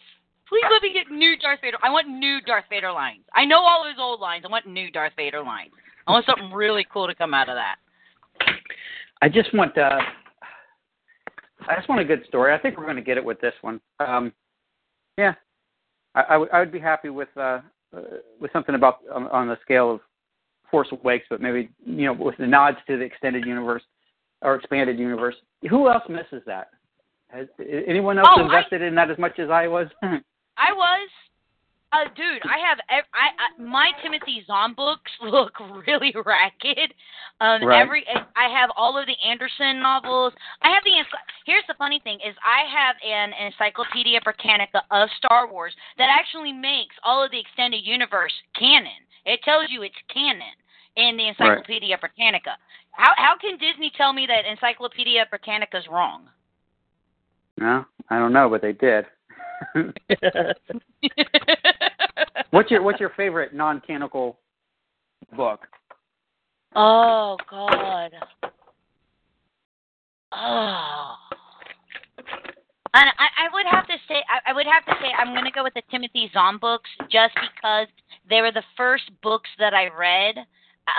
Please 0.49 0.65
let 0.69 0.81
me 0.81 0.91
get 0.91 1.09
new 1.09 1.37
Darth 1.39 1.59
Vader. 1.61 1.77
I 1.81 1.89
want 1.89 2.09
new 2.09 2.41
Darth 2.41 2.65
Vader 2.69 2.91
lines. 2.91 3.23
I 3.33 3.45
know 3.45 3.61
all 3.61 3.87
his 3.87 3.95
old 3.97 4.19
lines. 4.19 4.43
I 4.45 4.51
want 4.51 4.67
new 4.67 4.91
Darth 4.91 5.13
Vader 5.15 5.41
lines. 5.41 5.71
I 6.05 6.11
want 6.11 6.25
something 6.25 6.51
really 6.51 6.85
cool 6.91 7.07
to 7.07 7.15
come 7.15 7.33
out 7.33 7.47
of 7.47 7.55
that. 7.55 7.77
I 9.21 9.29
just 9.29 9.53
want 9.53 9.77
uh 9.77 9.99
I 11.69 11.75
just 11.77 11.87
want 11.87 12.01
a 12.01 12.05
good 12.05 12.25
story. 12.27 12.53
I 12.53 12.57
think 12.57 12.77
we're 12.77 12.85
going 12.85 12.97
to 12.97 13.01
get 13.01 13.15
it 13.15 13.23
with 13.23 13.39
this 13.39 13.53
one. 13.61 13.79
Um 14.05 14.33
yeah. 15.17 15.35
I, 16.13 16.21
I 16.21 16.37
would 16.37 16.51
I 16.51 16.59
would 16.59 16.73
be 16.73 16.79
happy 16.79 17.09
with 17.09 17.29
uh, 17.37 17.59
uh 17.95 18.01
with 18.39 18.51
something 18.51 18.75
about 18.75 18.99
on, 19.13 19.27
on 19.27 19.47
the 19.47 19.57
scale 19.61 19.91
of 19.91 19.99
Force 20.69 20.87
Awakens, 20.91 21.27
but 21.29 21.41
maybe 21.41 21.69
you 21.85 22.05
know 22.05 22.13
with 22.13 22.37
the 22.37 22.47
nods 22.47 22.77
to 22.87 22.97
the 22.97 23.03
extended 23.03 23.45
universe 23.45 23.83
or 24.41 24.55
expanded 24.55 24.97
universe. 24.97 25.35
Who 25.69 25.89
else 25.89 26.03
misses 26.09 26.41
that? 26.45 26.69
Has 27.29 27.47
anyone 27.87 28.17
else 28.17 28.29
oh, 28.35 28.43
invested 28.43 28.81
I, 28.81 28.87
in 28.87 28.95
that 28.95 29.09
as 29.09 29.17
much 29.17 29.39
as 29.39 29.49
I 29.49 29.67
was? 29.67 29.87
I 30.03 30.73
was. 30.73 31.09
Uh, 31.91 32.07
dude, 32.15 32.41
I 32.47 32.57
have 32.63 32.79
I, 32.87 33.03
I 33.11 33.61
my 33.61 33.91
Timothy 34.01 34.43
Zahn 34.47 34.73
books 34.73 35.11
look 35.21 35.51
really 35.87 36.15
ragged. 36.15 36.93
Um, 37.41 37.67
right. 37.67 37.81
every 37.81 38.05
I 38.07 38.47
have 38.47 38.69
all 38.77 38.97
of 38.97 39.05
the 39.07 39.15
Anderson 39.27 39.81
novels. 39.81 40.31
I 40.61 40.69
have 40.69 40.83
the 40.85 40.91
here's 41.45 41.67
the 41.67 41.75
funny 41.77 41.99
thing 42.03 42.19
is 42.25 42.33
I 42.45 42.63
have 42.71 42.95
an 43.03 43.33
Encyclopedia 43.45 44.21
Britannica 44.23 44.83
of 44.89 45.09
Star 45.17 45.51
Wars 45.51 45.73
that 45.97 46.07
actually 46.07 46.53
makes 46.53 46.95
all 47.03 47.23
of 47.23 47.31
the 47.31 47.39
extended 47.39 47.83
universe 47.83 48.33
canon. 48.57 49.03
It 49.25 49.41
tells 49.43 49.65
you 49.69 49.81
it's 49.81 49.95
canon 50.13 50.55
in 50.95 51.17
the 51.17 51.27
Encyclopedia 51.27 51.95
right. 51.95 52.01
Britannica. 52.01 52.55
How 52.91 53.11
how 53.17 53.35
can 53.35 53.57
Disney 53.57 53.91
tell 53.97 54.13
me 54.13 54.27
that 54.27 54.49
Encyclopedia 54.49 55.25
Britannica 55.29 55.77
is 55.77 55.87
wrong? 55.91 56.29
No, 57.59 57.83
I 58.09 58.17
don't 58.17 58.31
know, 58.31 58.49
but 58.49 58.61
they 58.61 58.71
did. 58.71 59.05
what's 62.51 62.72
your 62.72 62.82
What's 62.82 62.99
your 62.99 63.12
favorite 63.16 63.53
non-canonical 63.53 64.38
book? 65.36 65.68
Oh 66.76 67.38
God. 67.49 68.12
Oh. 70.34 71.16
And 72.93 73.05
I, 73.18 73.47
I 73.47 73.53
would 73.53 73.66
have 73.72 73.88
to 73.88 73.93
say 74.07 74.16
I, 74.30 74.51
I 74.51 74.53
would 74.53 74.66
have 74.66 74.86
to 74.86 74.93
say 75.01 75.12
I'm 75.18 75.34
going 75.34 75.45
to 75.45 75.51
go 75.51 75.64
with 75.64 75.74
the 75.74 75.82
Timothy 75.89 76.30
Zahn 76.34 76.57
books 76.57 76.89
just 77.09 77.34
because 77.36 77.88
they 78.30 78.41
were 78.41 78.51
the 78.51 78.64
first 78.76 79.09
books 79.24 79.49
that 79.59 79.74
I 79.74 79.88
read 79.97 80.36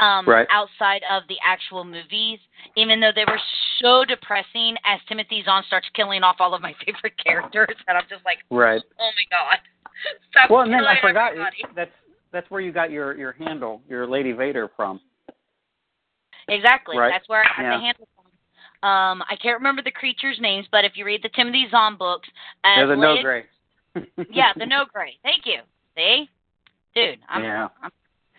um, 0.01 0.27
right. 0.27 0.47
outside 0.51 1.03
of 1.11 1.23
the 1.29 1.37
actual 1.45 1.85
movies, 1.85 2.39
even 2.77 3.01
though 3.01 3.13
they 3.15 3.25
were 3.25 3.41
so 3.81 4.05
depressing 4.05 4.77
as 4.87 5.01
Timothy 5.09 5.43
Zahn 5.45 5.63
starts 5.67 5.87
killing 5.95 6.23
off 6.23 6.37
all 6.39 6.55
of 6.55 6.63
my 6.63 6.75
favorite 6.87 7.15
characters, 7.23 7.77
and 7.89 7.99
I'm 7.99 8.05
just 8.09 8.25
like, 8.25 8.39
right. 8.51 8.83
oh 9.01 9.11
my 9.17 9.27
god. 9.31 9.59
Stop 10.31 10.51
well, 10.51 10.61
and 10.63 10.73
then 10.73 10.85
I 10.85 11.01
forgot 11.01 11.33
everybody. 11.33 11.65
that's 11.77 11.91
that's 12.33 12.51
where 12.51 12.61
you 12.61 12.73
got 12.73 12.91
your 12.91 13.17
your 13.17 13.33
handle, 13.33 13.83
your 13.89 14.07
Lady 14.07 14.33
Vader 14.33 14.71
from. 14.75 15.01
Exactly. 16.49 16.97
Right. 16.99 17.13
That's 17.13 17.29
where 17.29 17.43
I 17.43 17.47
got 17.47 17.63
yeah. 17.63 17.77
the 17.77 17.83
handle 17.83 18.09
from. 18.17 18.89
Um, 18.89 19.23
I 19.31 19.37
can't 19.41 19.59
remember 19.59 19.81
the 19.83 19.93
creatures' 19.93 20.39
names, 20.41 20.67
but 20.73 20.85
if 20.85 20.93
you 20.97 21.05
read 21.05 21.23
the 21.23 21.29
Timothy 21.29 21.67
Zahn 21.71 21.97
books, 21.97 22.29
as 22.65 22.79
They're 22.79 22.87
the 22.89 22.95
Noghri. 22.95 23.43
yeah, 24.31 24.53
the 24.57 24.65
Noghri. 24.73 25.19
Thank 25.23 25.47
you. 25.47 25.61
See, 25.97 26.29
dude, 26.95 27.19
I'm, 27.29 27.45
yeah. 27.45 27.69
I'm 27.81 27.91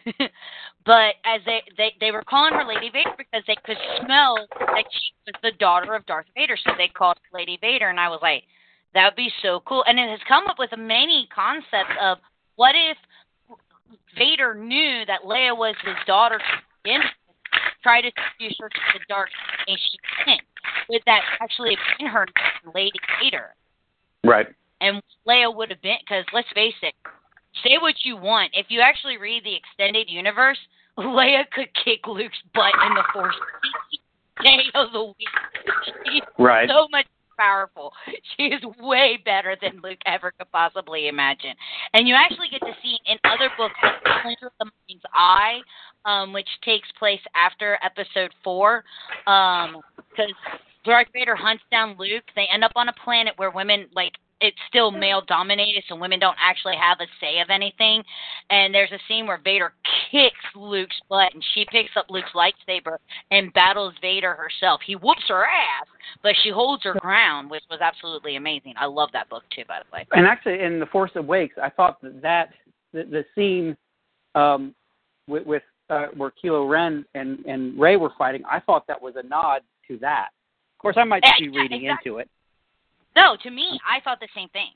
but 0.86 1.16
as 1.26 1.42
they, 1.46 1.62
they 1.78 1.94
they 2.00 2.12
were 2.12 2.24
calling 2.24 2.54
her 2.54 2.66
Lady 2.66 2.90
Vader 2.92 3.14
because 3.18 3.44
they 3.48 3.58
could 3.66 3.78
smell 4.04 4.36
that 4.60 4.86
she 4.92 5.14
was 5.28 5.36
the 5.42 5.52
daughter 5.60 5.94
of 5.94 6.06
Darth 6.06 6.26
Vader, 6.36 6.58
so 6.58 6.72
they 6.78 6.88
called 6.88 7.18
her 7.18 7.38
Lady 7.38 7.58
Vader. 7.62 7.90
And 7.90 8.00
I 8.00 8.10
was 8.10 8.20
like, 8.22 8.44
that 8.94 9.06
would 9.06 9.16
be 9.16 9.32
so 9.42 9.62
cool. 9.66 9.84
And 9.88 10.00
it 10.00 10.10
has 10.10 10.20
come 10.28 10.48
up 10.48 10.60
with 10.60 10.70
many 10.78 11.28
concepts 11.34 11.96
of 12.02 12.18
what 12.56 12.76
if 12.76 12.98
Vader 14.18 14.54
knew 14.54 15.06
that 15.08 15.22
Leia 15.24 15.58
was 15.58 15.76
his 15.84 15.96
daughter 16.06 16.38
to 16.38 16.44
begin 16.84 17.02
with, 17.02 17.12
try 17.82 18.02
to 18.02 18.08
introduce 18.08 18.58
her 18.60 18.70
to 18.70 18.80
the 18.94 19.00
dark 19.10 19.30
and 19.68 19.78
she 19.78 19.98
didn't. 20.26 20.42
Would 20.90 21.02
that 21.06 21.22
actually 21.42 21.76
have 21.76 21.98
been 21.98 22.08
her 22.08 22.28
Lady 22.74 23.00
Vader? 23.22 23.56
Right. 24.24 24.48
And 24.82 25.02
Leia 25.28 25.54
would 25.54 25.70
have 25.70 25.82
been 25.82 25.98
because 26.02 26.26
let's 26.34 26.48
face 26.54 26.76
it, 26.82 26.94
say 27.64 27.78
what 27.80 27.96
you 28.04 28.18
want. 28.18 28.52
If 28.54 28.68
you 28.70 28.82
actually 28.82 29.18
read 29.18 29.44
the 29.44 29.56
extended 29.56 30.10
universe, 30.10 30.58
Leia 30.98 31.44
could 31.52 31.70
kick 31.84 32.08
Luke's 32.08 32.38
butt 32.54 32.74
in 32.88 32.94
the 32.94 33.04
Force 33.14 33.36
day 34.42 34.64
of 34.76 34.92
the 34.92 35.04
week. 35.06 35.28
She's 36.06 36.22
right. 36.38 36.70
so 36.70 36.88
much 36.92 37.06
powerful. 37.38 37.94
She 38.38 38.44
is 38.44 38.62
way 38.80 39.20
better 39.24 39.56
than 39.62 39.82
Luke 39.84 40.00
ever 40.06 40.32
could 40.38 40.52
possibly 40.52 41.08
imagine. 41.08 41.56
And 41.94 42.08
you 42.08 42.16
actually 42.16 42.48
get 42.50 42.62
to 42.62 42.74
see 42.82 42.98
in 43.06 43.18
other 43.24 43.50
books 43.58 43.76
like 44.26 44.38
the 44.40 44.50
Mind's 44.60 45.04
Eye, 45.14 45.60
um, 46.06 46.34
which 46.34 46.48
takes 46.64 46.88
place 47.00 47.22
after 47.36 47.80
episode 47.84 48.32
four, 48.44 48.84
because 49.26 49.70
um, 49.70 50.62
Darth 50.86 51.08
Vader 51.14 51.36
hunts 51.36 51.64
down 51.72 51.96
Luke. 51.98 52.24
They 52.36 52.48
end 52.54 52.64
up 52.64 52.74
on 52.76 52.90
a 52.90 52.94
planet 53.04 53.34
where 53.38 53.52
women 53.52 53.88
like 53.96 54.14
it's 54.44 54.58
still 54.68 54.92
male 54.92 55.22
dominated, 55.26 55.84
so 55.88 55.96
women 55.96 56.20
don't 56.20 56.38
actually 56.38 56.76
have 56.76 56.98
a 57.00 57.08
say 57.22 57.40
of 57.40 57.50
anything. 57.50 58.04
And 58.50 58.76
there's 58.76 58.92
a 58.92 59.00
scene 59.08 59.26
where 59.26 59.40
Vader 59.42 59.74
kicks 60.12 60.36
Luke's 60.54 61.00
butt, 61.10 61.34
and 61.34 61.42
she 61.54 61.66
picks 61.72 61.92
up 61.96 62.08
Luke's 62.10 62.32
lightsaber 62.36 62.98
and 63.32 63.54
battles 63.54 63.94
Vader 64.02 64.34
herself. 64.36 64.82
He 64.86 64.96
whoops 64.98 65.24
her 65.30 65.46
ass, 65.46 65.88
but 66.22 66.34
she 66.44 66.50
holds 66.50 66.84
her 66.84 66.94
ground, 66.96 67.50
which 67.50 67.64
was 67.72 67.80
absolutely 67.82 68.36
amazing. 68.36 68.74
I 68.78 68.86
love 68.86 69.10
that 69.14 69.30
book 69.30 69.44
too, 69.56 69.64
by 69.66 69.80
the 69.80 69.96
way. 69.96 70.06
And 70.12 70.28
actually, 70.28 70.62
in 70.62 70.80
the 70.80 70.88
Force 70.88 71.12
Awakens, 71.16 71.60
I 71.64 71.70
thought 71.70 72.02
that, 72.02 72.22
that 72.22 72.50
the, 72.92 73.04
the 73.04 73.26
scene 73.34 73.78
um, 74.36 74.76
with, 75.28 75.46
with 75.46 75.64
uh, 75.90 76.08
where 76.18 76.34
Kylo 76.44 76.70
Ren 76.70 77.06
and 77.14 77.40
and 77.46 77.80
Rey 77.80 77.96
were 77.96 78.12
fighting, 78.18 78.44
I 78.50 78.60
thought 78.60 78.88
that 78.88 79.02
was 79.02 79.14
a 79.16 79.24
nod 79.26 79.62
to 79.88 79.98
that. 80.00 80.30
Of 80.78 80.82
course, 80.82 80.96
I 80.98 81.06
might 81.06 81.24
be 81.40 81.48
reading 81.48 81.86
into 81.86 82.18
it. 82.18 82.30
No, 83.16 83.38
to 83.44 83.50
me, 83.50 83.80
I 83.88 84.02
thought 84.02 84.20
the 84.20 84.28
same 84.36 84.50
thing. 84.50 84.72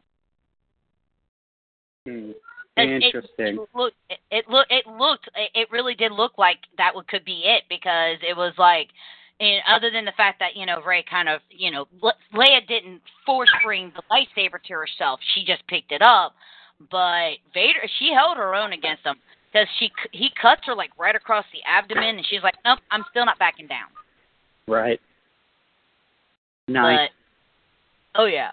Hmm. 2.06 2.32
Interesting. 2.78 3.58
It, 3.58 3.70
looked. 3.74 3.96
It, 4.10 4.20
it 4.30 4.50
looked. 4.50 4.72
It 4.72 4.86
looked. 4.88 5.30
It 5.56 5.68
really 5.72 5.96
did 5.96 6.12
look 6.12 6.38
like 6.38 6.58
that 6.78 6.94
would, 6.94 7.08
could 7.08 7.26
be 7.26 7.44
it 7.44 7.64
because 7.70 8.18
it 8.22 8.38
was 8.38 8.54
like, 8.58 8.90
and 9.40 9.62
other 9.68 9.90
than 9.90 10.06
the 10.06 10.14
fact 10.16 10.40
that 10.40 10.56
you 10.56 10.66
know 10.66 10.82
Rey 10.86 11.04
kind 11.10 11.28
of 11.28 11.42
you 11.50 11.72
know 11.72 11.88
Le- 12.02 12.14
Leia 12.36 12.68
didn't 12.68 13.02
force 13.26 13.50
bring 13.64 13.92
the 13.96 14.04
lightsaber 14.12 14.62
to 14.68 14.74
herself. 14.74 15.20
She 15.34 15.44
just 15.44 15.66
picked 15.68 15.92
it 15.92 16.04
up. 16.04 16.36
But 16.92 17.42
Vader, 17.54 17.90
she 17.98 18.12
held 18.14 18.38
her 18.38 18.54
own 18.54 18.74
against 18.74 19.04
him 19.04 19.16
because 19.52 19.68
she 19.80 19.90
he 20.12 20.30
cuts 20.40 20.62
her 20.66 20.76
like 20.76 20.92
right 21.00 21.16
across 21.16 21.46
the 21.52 21.60
abdomen, 21.68 22.18
and 22.18 22.26
she's 22.30 22.44
like, 22.44 22.56
nope, 22.64 22.80
I'm 22.92 23.04
still 23.10 23.26
not 23.26 23.40
backing 23.40 23.66
down. 23.66 23.88
Right. 24.68 25.00
Nice. 26.68 27.10
Oh 28.18 28.26
yeah, 28.26 28.51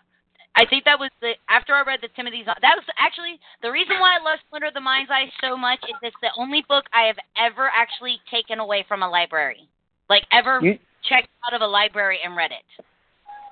I 0.56 0.66
think 0.66 0.84
that 0.84 0.98
was 0.98 1.10
the 1.20 1.32
after 1.48 1.74
I 1.74 1.82
read 1.82 2.00
the 2.02 2.08
Timothy 2.14 2.42
Zahn. 2.44 2.56
That 2.62 2.76
was 2.76 2.84
actually 2.98 3.40
the 3.62 3.70
reason 3.70 3.98
why 3.98 4.18
I 4.20 4.22
love 4.22 4.38
Splinter 4.46 4.68
of 4.68 4.74
the 4.74 4.80
Mind's 4.80 5.10
Eye 5.10 5.32
so 5.40 5.56
much. 5.56 5.80
Is 5.88 5.96
it's 6.02 6.16
the 6.22 6.30
only 6.36 6.64
book 6.68 6.84
I 6.92 7.06
have 7.08 7.16
ever 7.36 7.70
actually 7.74 8.20
taken 8.30 8.60
away 8.60 8.84
from 8.86 9.02
a 9.02 9.08
library, 9.08 9.68
like 10.08 10.24
ever 10.32 10.60
You- 10.62 10.78
checked 11.08 11.28
out 11.46 11.54
of 11.54 11.60
a 11.60 11.66
library 11.66 12.20
and 12.24 12.36
read 12.36 12.52
it. 12.52 12.64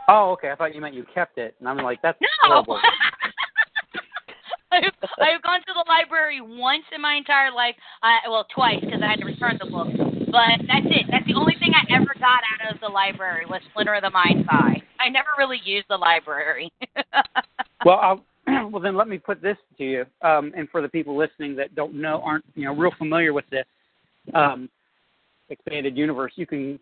Oh, 0.09 0.31
okay. 0.33 0.51
I 0.51 0.57
thought 0.57 0.75
you 0.75 0.81
meant 0.81 0.95
you 0.95 1.07
kept 1.15 1.39
it, 1.39 1.55
and 1.61 1.69
I'm 1.69 1.79
like, 1.79 2.03
that's 2.03 2.19
No. 2.49 2.65
I've, 4.73 4.85
I've 5.21 5.43
gone 5.43 5.61
to 5.61 5.73
the 5.75 5.85
library 5.87 6.41
once 6.41 6.85
in 6.95 7.01
my 7.01 7.15
entire 7.15 7.53
life. 7.53 7.77
Uh, 8.03 8.17
well, 8.31 8.47
twice 8.55 8.81
because 8.81 9.01
I 9.05 9.11
had 9.11 9.21
to 9.21 9.27
return 9.27 9.59
the 9.63 9.71
book. 9.71 9.89
But 10.33 10.65
that's 10.65 10.89
it. 10.89 11.07
That's 11.11 11.27
the 11.27 11.35
only 11.37 11.55
thing 11.61 11.73
I 11.77 11.85
ever 11.95 12.15
got 12.19 12.41
out 12.41 12.73
of 12.73 12.81
the 12.81 12.89
library 12.89 13.45
was 13.45 13.61
Splinter 13.71 13.95
of 13.95 14.03
the 14.03 14.11
Mind's 14.11 14.49
Eye. 14.49 14.81
I 15.03 15.09
never 15.09 15.29
really 15.37 15.61
used 15.65 15.87
the 15.89 15.97
library. 15.97 16.73
well, 17.85 17.99
I'll, 18.01 18.25
well 18.71 18.81
then 18.81 18.97
let 18.97 19.09
me 19.09 19.19
put 19.19 19.43
this 19.43 19.57
to 19.79 19.85
you, 19.85 20.05
um, 20.23 20.53
and 20.57 20.69
for 20.71 20.83
the 20.83 20.89
people 20.89 21.17
listening 21.17 21.57
that 21.57 21.75
don't 21.75 21.95
know, 21.95 22.23
aren't 22.25 22.45
you 22.55 22.65
know 22.65 22.75
real 22.75 22.93
familiar 22.99 23.33
with 23.33 23.45
the 23.51 24.39
um, 24.39 24.69
expanded 25.49 25.97
universe, 25.97 26.33
you 26.37 26.47
can 26.47 26.79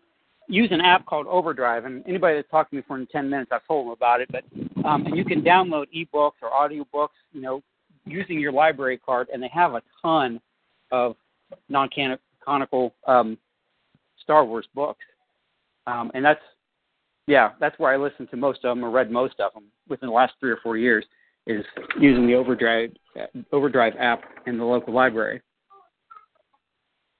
use 0.47 0.69
an 0.71 0.81
app 0.81 1.05
called 1.05 1.27
Overdrive, 1.27 1.85
and 1.85 2.03
anybody 2.07 2.35
that's 2.35 2.49
talked 2.49 2.71
to 2.71 2.77
me 2.77 2.83
for 2.87 2.97
in 2.97 3.07
10 3.07 3.29
minutes, 3.29 3.51
I've 3.53 3.65
told 3.67 3.85
them 3.85 3.93
about 3.93 4.21
it. 4.21 4.29
But 4.31 4.43
um, 4.85 5.05
and 5.05 5.15
you 5.15 5.25
can 5.25 5.41
download 5.41 5.85
ebooks 5.95 6.41
or 6.41 6.49
audiobooks, 6.51 7.09
you 7.33 7.41
know, 7.41 7.61
using 8.05 8.39
your 8.39 8.51
library 8.51 8.97
card, 8.97 9.27
and 9.33 9.41
they 9.41 9.49
have 9.53 9.73
a 9.75 9.81
ton 10.01 10.41
of 10.91 11.15
non-canonical 11.69 12.93
um, 13.07 13.37
Star 14.21 14.45
Wars 14.45 14.67
books, 14.73 15.03
um, 15.87 16.11
and 16.13 16.23
that's 16.23 16.41
yeah, 17.31 17.51
that's 17.61 17.79
where 17.79 17.93
I 17.93 17.97
listened 17.97 18.29
to 18.31 18.37
most 18.37 18.65
of 18.65 18.75
them 18.75 18.83
or 18.83 18.91
read 18.91 19.09
most 19.09 19.39
of 19.39 19.53
them 19.53 19.63
within 19.87 20.09
the 20.09 20.13
last 20.13 20.33
three 20.41 20.51
or 20.51 20.59
four 20.61 20.75
years. 20.75 21.05
Is 21.47 21.65
using 21.99 22.27
the 22.27 22.35
Overdrive 22.35 22.91
Overdrive 23.51 23.93
app 23.97 24.21
in 24.45 24.59
the 24.59 24.63
local 24.65 24.93
library. 24.93 25.41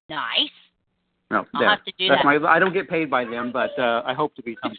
nice. 0.10 0.50
No, 1.32 1.46
I'll 1.56 1.62
there. 1.62 1.70
have 1.70 1.84
to 1.86 1.94
do 1.98 2.10
That's 2.10 2.22
that. 2.24 2.42
my. 2.42 2.48
I 2.48 2.60
don't 2.60 2.74
get 2.74 2.88
paid 2.90 3.10
by 3.10 3.24
them, 3.24 3.52
but 3.52 3.72
uh, 3.80 4.04
I 4.06 4.14
hope 4.14 4.36
to 4.36 4.44
be 4.44 4.56
someday. 4.62 4.78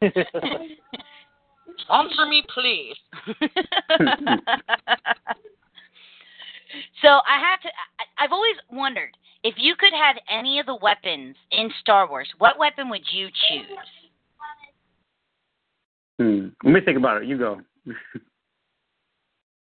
Sponsor 1.82 2.26
me, 2.26 2.42
please. 2.52 2.96
so 7.02 7.08
I 7.08 7.38
have 7.38 7.60
to. 7.60 7.68
I, 7.68 8.24
I've 8.24 8.32
always 8.32 8.56
wondered 8.72 9.10
if 9.44 9.54
you 9.58 9.76
could 9.78 9.92
have 9.92 10.16
any 10.28 10.58
of 10.58 10.66
the 10.66 10.78
weapons 10.82 11.36
in 11.52 11.70
Star 11.80 12.08
Wars, 12.08 12.28
what 12.38 12.58
weapon 12.58 12.88
would 12.88 13.04
you 13.12 13.28
choose? 13.28 14.07
Hmm. 16.18 16.48
Let 16.64 16.72
me 16.72 16.80
think 16.84 16.98
about 16.98 17.22
it. 17.22 17.28
You 17.28 17.38
go. 17.38 17.60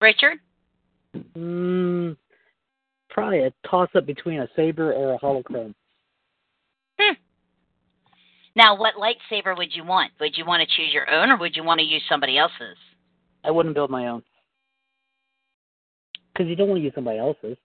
Richard? 0.01 0.39
Mm, 1.37 2.15
probably 3.09 3.39
a 3.39 3.53
toss 3.69 3.89
up 3.95 4.05
between 4.05 4.39
a 4.39 4.47
saber 4.55 4.93
or 4.93 5.13
a 5.13 5.19
holocron. 5.19 5.73
Hmm. 6.99 7.13
Now, 8.55 8.77
what 8.77 8.95
lightsaber 8.95 9.57
would 9.57 9.75
you 9.75 9.83
want? 9.83 10.11
Would 10.19 10.37
you 10.37 10.45
want 10.45 10.61
to 10.61 10.75
choose 10.75 10.93
your 10.93 11.09
own, 11.09 11.29
or 11.29 11.37
would 11.37 11.55
you 11.55 11.63
want 11.63 11.79
to 11.79 11.85
use 11.85 12.03
somebody 12.09 12.37
else's? 12.37 12.77
I 13.43 13.51
wouldn't 13.51 13.75
build 13.75 13.89
my 13.89 14.07
own. 14.07 14.23
Because 16.33 16.47
you 16.49 16.55
don't 16.55 16.67
want 16.67 16.79
to 16.79 16.83
use 16.83 16.93
somebody 16.95 17.19
else's. 17.19 17.57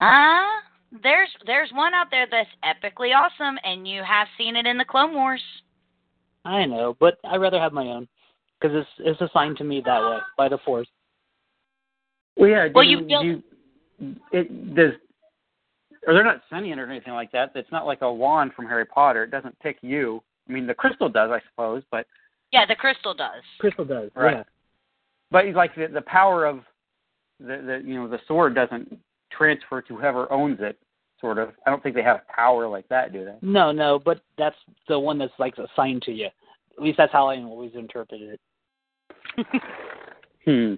Ah, 0.00 0.60
there's 1.02 1.30
there's 1.46 1.70
one 1.72 1.94
out 1.94 2.08
there 2.10 2.26
that's 2.30 2.48
epically 2.64 3.14
awesome, 3.14 3.58
and 3.64 3.88
you 3.88 4.02
have 4.02 4.28
seen 4.36 4.56
it 4.56 4.66
in 4.66 4.76
the 4.76 4.84
Clone 4.84 5.14
Wars. 5.14 5.42
I 6.44 6.64
know, 6.66 6.96
but 7.00 7.18
I'd 7.24 7.40
rather 7.40 7.58
have 7.58 7.72
my 7.72 7.86
own. 7.86 8.08
Because 8.60 8.76
it's, 8.76 8.90
it's 9.20 9.20
assigned 9.20 9.58
to 9.58 9.64
me 9.64 9.82
that 9.84 10.00
way 10.00 10.18
by 10.38 10.48
the 10.48 10.58
Force. 10.58 10.86
Well, 12.36 12.48
yeah. 12.48 12.68
Well, 12.74 12.84
do 12.84 12.90
you 12.90 13.00
built- 13.02 13.24
you, 13.24 13.42
it 14.32 14.74
does. 14.74 14.92
Or 16.06 16.14
they're 16.14 16.24
not 16.24 16.42
sentient 16.50 16.80
or 16.80 16.90
anything 16.90 17.14
like 17.14 17.32
that. 17.32 17.52
It's 17.54 17.70
not 17.72 17.86
like 17.86 18.02
a 18.02 18.12
wand 18.12 18.52
from 18.54 18.66
Harry 18.66 18.84
Potter. 18.84 19.24
It 19.24 19.30
doesn't 19.30 19.58
pick 19.60 19.78
you. 19.80 20.22
I 20.48 20.52
mean, 20.52 20.66
the 20.66 20.74
crystal 20.74 21.08
does, 21.08 21.30
I 21.30 21.40
suppose, 21.50 21.82
but 21.90 22.06
Yeah, 22.52 22.66
the 22.66 22.74
crystal 22.74 23.14
does. 23.14 23.42
Crystal 23.58 23.84
does. 23.84 24.10
Right. 24.14 24.36
Yeah. 24.38 24.42
but 25.30 25.46
like 25.54 25.74
the 25.74 25.86
the 25.86 26.02
power 26.02 26.44
of 26.44 26.60
the 27.40 27.56
the 27.66 27.82
you 27.84 27.94
know 27.94 28.06
the 28.08 28.20
sword 28.28 28.54
doesn't 28.54 28.98
transfer 29.32 29.80
to 29.82 29.96
whoever 29.96 30.30
owns 30.30 30.58
it. 30.60 30.78
Sort 31.24 31.38
of. 31.38 31.52
I 31.66 31.70
don't 31.70 31.82
think 31.82 31.94
they 31.94 32.02
have 32.02 32.20
power 32.28 32.68
like 32.68 32.86
that, 32.88 33.10
do 33.10 33.24
they? 33.24 33.34
No, 33.40 33.72
no, 33.72 33.98
but 33.98 34.20
that's 34.36 34.56
the 34.88 34.98
one 34.98 35.16
that's 35.16 35.32
like 35.38 35.54
assigned 35.56 36.02
to 36.02 36.12
you. 36.12 36.26
At 36.26 36.82
least 36.82 36.98
that's 36.98 37.14
how 37.14 37.30
I 37.30 37.36
always 37.36 37.70
interpreted 37.74 38.38
it. 39.38 39.46
Hmm. 40.44 40.74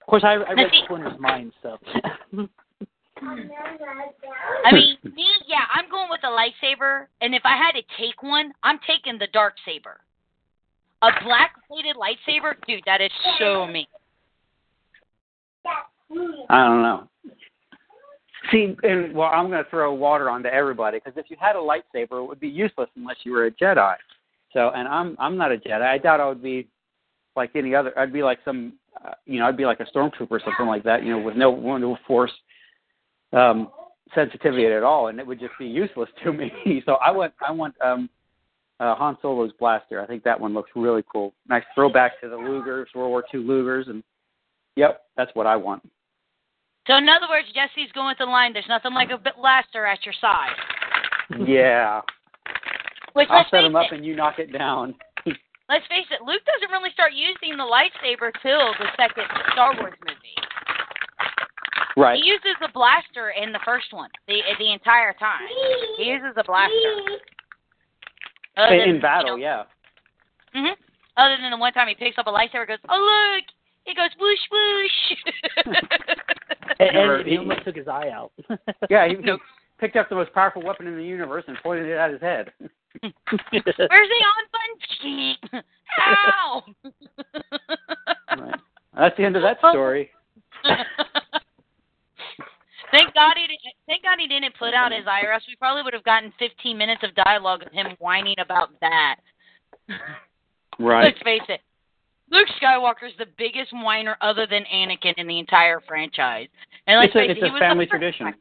Of 0.00 0.06
course, 0.08 0.24
I, 0.24 0.36
I 0.36 0.52
read 0.54 0.70
see- 0.70 0.80
Splinter's 0.86 1.20
mind, 1.20 1.52
so. 1.62 1.76
I 3.20 4.72
mean, 4.72 4.96
me, 5.04 5.26
yeah, 5.46 5.66
I'm 5.74 5.90
going 5.90 6.08
with 6.08 6.22
the 6.22 6.28
lightsaber, 6.28 7.08
and 7.20 7.34
if 7.34 7.42
I 7.44 7.58
had 7.58 7.72
to 7.72 7.82
take 7.98 8.22
one, 8.22 8.54
I'm 8.62 8.78
taking 8.86 9.18
the 9.18 9.28
dark 9.34 9.56
saber. 9.66 10.00
A 11.02 11.10
black 11.22 11.56
bladed 11.68 11.96
lightsaber, 11.96 12.54
dude, 12.66 12.82
that 12.86 13.02
is 13.02 13.10
so 13.38 13.66
me. 13.66 13.86
I 16.48 16.64
don't 16.66 16.80
know. 16.80 17.06
See, 18.50 18.74
and 18.82 19.14
well, 19.14 19.28
I'm 19.28 19.50
going 19.50 19.62
to 19.62 19.70
throw 19.70 19.92
water 19.92 20.30
onto 20.30 20.48
everybody 20.48 20.98
because 20.98 21.18
if 21.18 21.30
you 21.30 21.36
had 21.38 21.56
a 21.56 21.58
lightsaber, 21.58 22.22
it 22.22 22.28
would 22.28 22.40
be 22.40 22.48
useless 22.48 22.88
unless 22.96 23.16
you 23.22 23.32
were 23.32 23.46
a 23.46 23.50
Jedi. 23.50 23.94
So, 24.52 24.70
and 24.74 24.88
I'm 24.88 25.16
I'm 25.18 25.36
not 25.36 25.52
a 25.52 25.56
Jedi. 25.56 25.82
I 25.82 25.98
doubt 25.98 26.20
I 26.20 26.28
would 26.28 26.42
be 26.42 26.66
like 27.36 27.50
any 27.54 27.74
other. 27.74 27.96
I'd 27.98 28.12
be 28.12 28.22
like 28.22 28.38
some, 28.44 28.74
uh, 29.04 29.12
you 29.26 29.38
know, 29.38 29.46
I'd 29.46 29.56
be 29.56 29.66
like 29.66 29.80
a 29.80 29.84
stormtrooper 29.84 30.30
or 30.30 30.40
something 30.44 30.66
like 30.66 30.82
that. 30.84 31.04
You 31.04 31.10
know, 31.10 31.18
with 31.18 31.36
no 31.36 31.76
no 31.76 31.98
force 32.06 32.32
um, 33.32 33.68
sensitivity 34.14 34.66
at 34.66 34.82
all, 34.82 35.08
and 35.08 35.20
it 35.20 35.26
would 35.26 35.38
just 35.38 35.52
be 35.58 35.66
useless 35.66 36.08
to 36.24 36.32
me. 36.32 36.50
so 36.86 36.94
I 36.94 37.10
want 37.10 37.34
I 37.46 37.52
want 37.52 37.74
um, 37.82 38.08
uh, 38.80 38.94
Han 38.94 39.16
Solo's 39.22 39.52
blaster. 39.60 40.00
I 40.00 40.06
think 40.06 40.24
that 40.24 40.40
one 40.40 40.54
looks 40.54 40.70
really 40.74 41.04
cool. 41.12 41.34
Nice 41.48 41.64
throwback 41.74 42.20
to 42.22 42.28
the 42.28 42.36
Lugers, 42.36 42.86
World 42.94 43.10
War 43.10 43.24
II 43.32 43.44
Lugers, 43.44 43.88
and 43.88 44.02
yep, 44.76 45.02
that's 45.16 45.30
what 45.34 45.46
I 45.46 45.56
want. 45.56 45.88
So, 46.90 46.96
in 46.98 47.06
other 47.08 47.30
words, 47.30 47.46
Jesse's 47.54 47.86
going 47.94 48.08
with 48.10 48.18
the 48.18 48.26
line. 48.26 48.52
There's 48.52 48.66
nothing 48.66 48.92
like 48.94 49.14
a 49.14 49.16
bit 49.16 49.38
blaster 49.38 49.86
at 49.86 50.02
your 50.04 50.14
side. 50.20 50.58
Yeah. 51.46 52.02
Which 53.12 53.28
I'll 53.30 53.46
set 53.48 53.62
him 53.62 53.76
up 53.76 53.92
it, 53.92 53.94
and 53.94 54.04
you 54.04 54.16
knock 54.16 54.40
it 54.40 54.50
down. 54.52 54.96
let's 55.70 55.86
face 55.86 56.10
it, 56.10 56.18
Luke 56.26 56.42
doesn't 56.50 56.70
really 56.74 56.90
start 56.90 57.12
using 57.14 57.54
the 57.56 57.62
lightsaber 57.62 58.34
till 58.42 58.74
the 58.82 58.90
second 58.98 59.22
Star 59.52 59.78
Wars 59.78 59.94
movie. 60.02 60.34
right. 61.96 62.18
He 62.18 62.26
uses 62.26 62.58
the 62.60 62.70
blaster 62.74 63.30
in 63.40 63.52
the 63.52 63.60
first 63.64 63.92
one, 63.92 64.10
the 64.26 64.42
the 64.58 64.72
entire 64.72 65.14
time. 65.14 65.46
He 65.96 66.10
uses 66.10 66.34
the 66.34 66.42
blaster. 66.42 66.74
Other 68.56 68.74
In, 68.74 68.80
than, 68.80 68.88
in 68.96 69.00
battle, 69.00 69.38
you 69.38 69.44
yeah. 69.44 69.62
mhm. 70.56 70.74
Other 71.16 71.36
than 71.40 71.52
the 71.52 71.56
one 71.56 71.72
time 71.72 71.86
he 71.86 71.94
picks 71.94 72.18
up 72.18 72.26
a 72.26 72.32
lightsaber, 72.34 72.66
and 72.66 72.74
goes, 72.74 72.82
"Oh 72.90 72.98
look!" 72.98 73.46
He 73.86 73.94
goes, 73.94 74.10
"Whoosh 74.18 74.44
whoosh." 74.50 75.76
And, 76.78 76.96
and 76.96 77.26
he 77.26 77.38
almost 77.38 77.64
took 77.64 77.74
his 77.76 77.88
eye 77.88 78.10
out. 78.10 78.32
Yeah, 78.88 79.08
he, 79.08 79.16
he 79.16 79.32
picked 79.78 79.96
up 79.96 80.08
the 80.08 80.14
most 80.14 80.32
powerful 80.32 80.62
weapon 80.62 80.86
in 80.86 80.96
the 80.96 81.04
universe 81.04 81.44
and 81.46 81.56
pointed 81.62 81.86
it 81.86 81.96
at 81.96 82.10
his 82.10 82.20
head. 82.20 82.52
Where's 83.02 83.14
the 83.52 83.88
on 83.88 84.44
button? 84.52 85.36
How? 85.86 86.64
Right. 88.36 88.60
That's 88.96 89.16
the 89.16 89.24
end 89.24 89.36
of 89.36 89.42
that 89.42 89.58
oh. 89.62 89.70
story. 89.70 90.10
thank 90.64 90.88
God 93.14 93.34
he 93.36 93.46
didn't. 93.46 93.60
Thank 93.86 94.02
God 94.02 94.18
he 94.18 94.26
didn't 94.26 94.56
put 94.58 94.74
out 94.74 94.90
his 94.92 95.04
IRS. 95.04 95.42
We 95.46 95.54
probably 95.56 95.84
would 95.84 95.94
have 95.94 96.02
gotten 96.04 96.32
15 96.38 96.76
minutes 96.76 97.04
of 97.04 97.14
dialogue 97.14 97.62
of 97.62 97.72
him 97.72 97.86
whining 97.98 98.34
about 98.38 98.70
that. 98.80 99.20
Right. 100.78 101.04
Let's 101.04 101.22
face 101.22 101.42
it. 101.48 101.60
Luke 102.30 102.48
Skywalker's 102.62 103.16
the 103.18 103.26
biggest 103.36 103.72
whiner 103.72 104.16
other 104.20 104.46
than 104.46 104.64
Anakin 104.72 105.14
in 105.16 105.26
the 105.26 105.38
entire 105.38 105.80
franchise. 105.80 106.48
And 106.86 107.00
let's 107.00 107.12
It's 107.14 107.40
a, 107.40 107.44
it's 107.44 107.56
a 107.56 107.58
family 107.58 107.86
tradition. 107.86 108.26
one. 108.26 108.34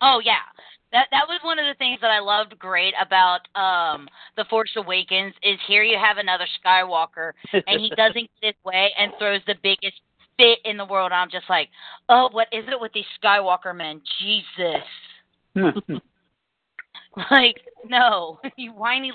Oh 0.00 0.20
yeah. 0.24 0.46
That 0.92 1.06
that 1.10 1.28
was 1.28 1.40
one 1.42 1.58
of 1.58 1.66
the 1.66 1.74
things 1.78 2.00
that 2.00 2.10
I 2.10 2.20
loved 2.20 2.58
great 2.58 2.94
about 3.00 3.40
um 3.54 4.08
The 4.36 4.44
Force 4.46 4.70
Awakens 4.76 5.34
is 5.42 5.58
here 5.66 5.82
you 5.82 5.98
have 5.98 6.18
another 6.18 6.46
Skywalker 6.64 7.32
and 7.52 7.80
he 7.80 7.90
doesn't 7.96 8.30
get 8.40 8.54
his 8.54 8.64
way 8.64 8.90
and 8.98 9.12
throws 9.18 9.40
the 9.46 9.56
biggest 9.62 10.00
fit 10.36 10.58
in 10.64 10.76
the 10.76 10.84
world. 10.84 11.12
I'm 11.12 11.30
just 11.30 11.50
like, 11.50 11.68
oh, 12.08 12.28
what 12.32 12.48
is 12.52 12.64
it 12.68 12.80
with 12.80 12.92
these 12.92 13.04
Skywalker 13.22 13.76
men? 13.76 14.00
Jesus. 14.20 14.84
Like, 17.30 17.60
no, 17.86 18.38
you 18.56 18.72
whiny. 18.72 19.12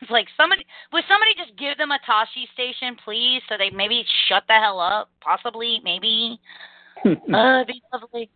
It's 0.00 0.10
like 0.10 0.26
somebody 0.36 0.64
would 0.92 1.04
somebody 1.08 1.32
just 1.36 1.58
give 1.58 1.76
them 1.78 1.90
a 1.90 1.98
Tosche 2.08 2.46
station, 2.54 2.96
please, 3.04 3.42
so 3.48 3.56
they 3.58 3.70
maybe 3.70 4.04
shut 4.28 4.44
the 4.48 4.54
hell 4.54 4.80
up. 4.80 5.10
Possibly, 5.20 5.80
maybe. 5.84 6.40
uh, 7.04 7.64
be 7.64 7.82
lovely. 7.92 8.30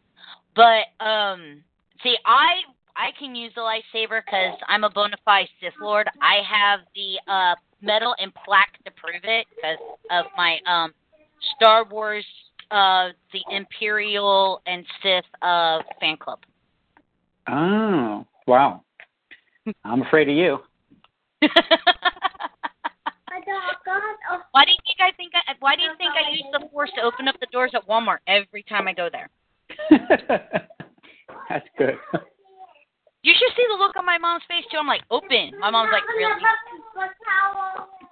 But 0.55 1.05
um, 1.05 1.63
see, 2.03 2.17
I 2.25 2.63
I 2.97 3.11
can 3.19 3.35
use 3.35 3.53
the 3.55 3.61
lightsaber 3.61 4.23
because 4.25 4.59
I'm 4.69 4.85
a 4.85 4.91
bona 4.91 5.17
fide 5.25 5.49
Sith 5.61 5.75
Lord. 5.81 6.09
I 6.21 6.41
have 6.49 6.81
the 6.95 7.31
uh 7.31 7.55
medal 7.83 8.15
and 8.19 8.33
plaque 8.35 8.83
to 8.85 8.91
prove 8.93 9.23
it 9.23 9.47
because 9.55 9.79
of 10.11 10.27
my 10.37 10.59
um 10.67 10.93
Star 11.55 11.85
Wars 11.85 12.27
uh 12.71 13.11
the 13.33 13.41
Imperial 13.55 14.63
and 14.67 14.85
Sith 15.03 15.25
uh 15.43 15.79
fan 16.01 16.17
club. 16.17 16.41
Oh, 17.49 18.27
wow. 18.49 18.83
I'm 19.85 20.03
afraid 20.03 20.29
of 20.29 20.37
you. 20.37 20.59
why 24.53 24.65
do 24.65 24.71
you 24.71 24.79
think 24.87 25.01
I 25.01 25.13
think 25.17 25.33
I, 25.35 25.53
why 25.61 25.77
do 25.77 25.83
you 25.83 25.91
think 25.99 26.13
I 26.15 26.31
use 26.31 26.45
the 26.53 26.69
force 26.73 26.91
to 26.97 27.03
open 27.03 27.29
up 27.29 27.39
the 27.41 27.47
doors 27.53 27.73
at 27.75 27.87
Walmart 27.87 28.19
every 28.27 28.63
time 28.65 28.89
I 28.89 28.93
go 28.93 29.09
there? 29.11 29.29
That's 31.49 31.67
good. 31.79 31.99
You 33.23 33.35
should 33.35 33.57
see 33.57 33.67
the 33.69 33.77
look 33.83 33.97
on 33.97 34.07
my 34.07 34.19
mom's 34.19 34.45
face 34.49 34.65
too. 34.71 34.79
I'm 34.79 34.87
like, 34.87 35.03
open. 35.11 35.59
My 35.59 35.71
mom's 35.71 35.91
like, 35.93 36.07
really? 36.09 36.31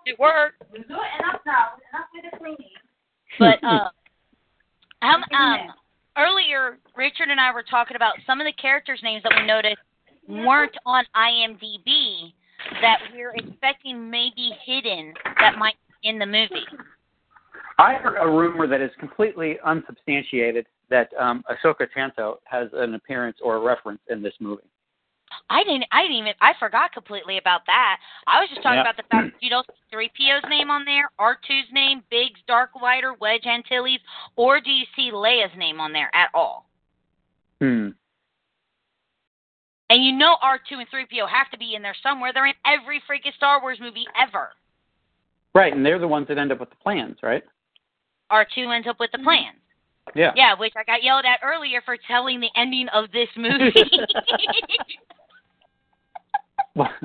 It 0.06 0.18
worked. 0.18 0.62
But 3.38 3.62
uh, 3.62 3.88
um, 5.02 5.24
um, 5.38 5.58
earlier, 6.18 6.78
Richard 6.96 7.28
and 7.30 7.40
I 7.40 7.52
were 7.52 7.62
talking 7.62 7.96
about 7.96 8.14
some 8.26 8.40
of 8.40 8.44
the 8.44 8.52
characters' 8.60 9.00
names 9.02 9.22
that 9.22 9.32
we 9.38 9.46
noticed 9.46 9.82
weren't 10.28 10.76
on 10.86 11.04
IMDb 11.16 12.32
that 12.80 12.98
we're 13.12 13.34
expecting 13.34 14.10
may 14.10 14.30
be 14.34 14.52
hidden 14.64 15.12
that 15.40 15.58
might 15.58 15.74
be 16.02 16.08
in 16.08 16.18
the 16.18 16.26
movie. 16.26 16.66
I 17.78 17.94
heard 17.94 18.16
a 18.20 18.26
rumor 18.30 18.66
that 18.66 18.80
is 18.80 18.90
completely 18.98 19.58
unsubstantiated 19.64 20.66
that 20.90 21.10
um, 21.18 21.42
Ahsoka 21.50 21.86
Tano 21.96 22.36
has 22.44 22.68
an 22.72 22.94
appearance 22.94 23.38
or 23.42 23.56
a 23.56 23.60
reference 23.60 24.00
in 24.08 24.22
this 24.22 24.34
movie. 24.40 24.62
I 25.50 25.64
didn't. 25.64 25.84
I 25.90 26.02
didn't 26.02 26.16
even. 26.18 26.32
I 26.40 26.52
forgot 26.60 26.92
completely 26.92 27.38
about 27.38 27.62
that. 27.66 27.96
I 28.28 28.40
was 28.40 28.48
just 28.50 28.62
talking 28.62 28.76
Yeah. 28.76 28.82
about 28.82 28.96
the 28.96 29.02
fact 29.10 29.32
that 29.32 29.42
you 29.42 29.50
don't 29.50 29.66
see 29.66 29.82
three 29.90 30.10
PO's 30.16 30.48
name 30.48 30.70
on 30.70 30.84
there, 30.84 31.10
R 31.18 31.36
2s 31.48 31.72
name, 31.72 32.04
Biggs, 32.10 32.38
Dark 32.46 32.70
Rider, 32.80 33.14
Wedge 33.14 33.44
Antilles, 33.44 33.98
or 34.36 34.60
do 34.60 34.70
you 34.70 34.84
see 34.94 35.10
Leia's 35.10 35.50
name 35.56 35.80
on 35.80 35.92
there 35.92 36.10
at 36.14 36.28
all? 36.34 36.66
Hmm. 37.60 37.88
And 39.90 40.02
you 40.02 40.12
know 40.12 40.36
R 40.42 40.58
two 40.68 40.78
and 40.78 40.88
three 40.90 41.06
PO 41.06 41.26
have 41.26 41.50
to 41.50 41.58
be 41.58 41.74
in 41.74 41.82
there 41.82 41.94
somewhere. 42.02 42.32
They're 42.32 42.46
in 42.46 42.54
every 42.66 43.00
freaking 43.00 43.34
Star 43.36 43.60
Wars 43.60 43.78
movie 43.80 44.06
ever. 44.20 44.50
Right, 45.54 45.72
and 45.72 45.84
they're 45.84 45.98
the 45.98 46.08
ones 46.08 46.26
that 46.28 46.38
end 46.38 46.52
up 46.52 46.60
with 46.60 46.70
the 46.70 46.76
plans, 46.76 47.18
right? 47.22 47.44
R 48.30 48.46
two 48.54 48.70
ends 48.70 48.88
up 48.88 48.98
with 48.98 49.10
the 49.12 49.18
mm-hmm. 49.18 49.26
plans. 49.26 49.58
Yeah. 50.14 50.32
Yeah, 50.36 50.54
which 50.58 50.72
I 50.76 50.84
got 50.84 51.02
yelled 51.02 51.24
at 51.24 51.40
earlier 51.42 51.80
for 51.84 51.96
telling 52.06 52.40
the 52.40 52.50
ending 52.56 52.88
of 52.88 53.10
this 53.12 53.28
movie. 53.36 53.72
Richard 56.76 56.88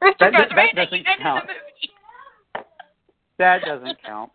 That- 0.20 0.32
goes, 0.32 0.48
that 0.54 0.74
doesn't 0.74 1.06
count. 1.22 1.46
movie. 1.46 2.64
that 3.38 3.62
doesn't 3.62 4.02
count. 4.02 4.30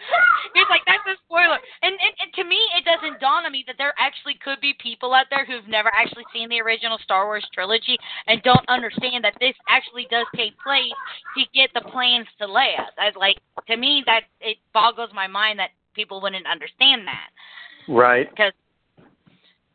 He's 0.54 0.68
like, 0.70 0.82
that's 0.86 1.04
a 1.06 1.16
spoiler. 1.26 1.58
And, 1.82 1.94
and, 1.94 2.14
and 2.20 2.30
to 2.34 2.44
me, 2.44 2.58
it 2.76 2.84
doesn't 2.84 3.20
dawn 3.20 3.46
on 3.46 3.52
me 3.52 3.64
that 3.66 3.76
there 3.78 3.94
actually 3.98 4.38
could 4.42 4.60
be 4.60 4.74
people 4.80 5.14
out 5.14 5.26
there 5.30 5.44
who've 5.44 5.68
never 5.68 5.90
actually 5.94 6.24
seen 6.32 6.48
the 6.48 6.60
original 6.60 6.98
Star 7.02 7.26
Wars 7.26 7.46
trilogy 7.52 7.98
and 8.26 8.42
don't 8.42 8.66
understand 8.68 9.24
that 9.24 9.34
this 9.40 9.54
actually 9.68 10.06
does 10.10 10.26
take 10.34 10.58
place 10.60 10.96
to 11.36 11.42
get 11.54 11.70
the 11.74 11.86
plans 11.90 12.26
to 12.38 12.46
Leia. 12.46 12.90
That, 12.96 13.16
like, 13.16 13.38
to 13.68 13.76
me, 13.76 14.02
that 14.06 14.22
it 14.40 14.58
boggles 14.72 15.10
my 15.14 15.26
mind 15.26 15.58
that 15.58 15.70
people 15.94 16.20
wouldn't 16.20 16.46
understand 16.46 17.06
that. 17.06 17.30
Right. 17.88 18.28
Because, 18.30 18.52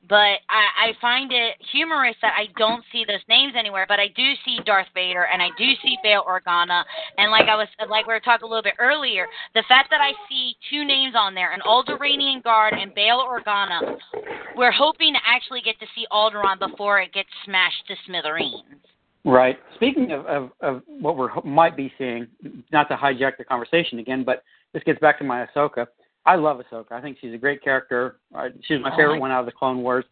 but 0.07 0.41
I, 0.49 0.89
I 0.89 0.93
find 1.01 1.31
it 1.31 1.55
humorous 1.71 2.15
that 2.21 2.33
I 2.37 2.47
don't 2.57 2.83
see 2.91 3.05
those 3.07 3.23
names 3.27 3.53
anywhere, 3.57 3.85
but 3.87 3.99
I 3.99 4.07
do 4.15 4.33
see 4.43 4.59
Darth 4.65 4.87
Vader 4.93 5.25
and 5.31 5.41
I 5.41 5.49
do 5.57 5.71
see 5.81 5.97
Bail 6.03 6.23
Organa, 6.27 6.83
and 7.17 7.31
like 7.31 7.47
I 7.47 7.55
was 7.55 7.67
like 7.89 8.07
we 8.07 8.13
were 8.13 8.19
talking 8.19 8.45
a 8.45 8.49
little 8.49 8.63
bit 8.63 8.75
earlier, 8.79 9.27
the 9.53 9.63
fact 9.67 9.89
that 9.91 10.01
I 10.01 10.11
see 10.29 10.55
two 10.69 10.85
names 10.85 11.15
on 11.17 11.33
there, 11.33 11.53
an 11.53 11.61
Alderaanian 11.61 12.43
guard 12.43 12.73
and 12.73 12.93
Bail 12.93 13.17
Organa, 13.17 13.97
we're 14.55 14.71
hoping 14.71 15.13
to 15.13 15.19
actually 15.25 15.61
get 15.61 15.79
to 15.79 15.85
see 15.95 16.05
Alderaan 16.11 16.59
before 16.59 16.99
it 16.99 17.13
gets 17.13 17.29
smashed 17.45 17.87
to 17.87 17.95
smithereens. 18.05 18.63
Right. 19.25 19.57
Speaking 19.73 20.11
of, 20.11 20.25
of, 20.27 20.51
of 20.61 20.81
what 20.87 21.17
we 21.17 21.49
might 21.49 21.75
be 21.75 21.91
seeing, 21.97 22.27
not 22.71 22.87
to 22.89 22.95
hijack 22.95 23.37
the 23.37 23.43
conversation 23.43 23.97
again, 23.97 24.23
but 24.23 24.43
this 24.73 24.83
gets 24.83 24.99
back 24.99 25.17
to 25.17 25.23
my 25.23 25.47
Ahsoka. 25.47 25.87
I 26.25 26.35
love 26.35 26.59
Ahsoka. 26.59 26.91
I 26.91 27.01
think 27.01 27.17
she's 27.21 27.33
a 27.33 27.37
great 27.37 27.61
character. 27.63 28.17
Uh, 28.33 28.49
She's 28.63 28.81
my 28.81 28.91
Oh, 28.93 28.97
favorite 28.97 29.15
my- 29.15 29.19
one 29.19 29.31
out 29.31 29.41
of 29.41 29.45
the 29.45 29.51
Clone 29.51 29.83
Wars. 29.83 30.05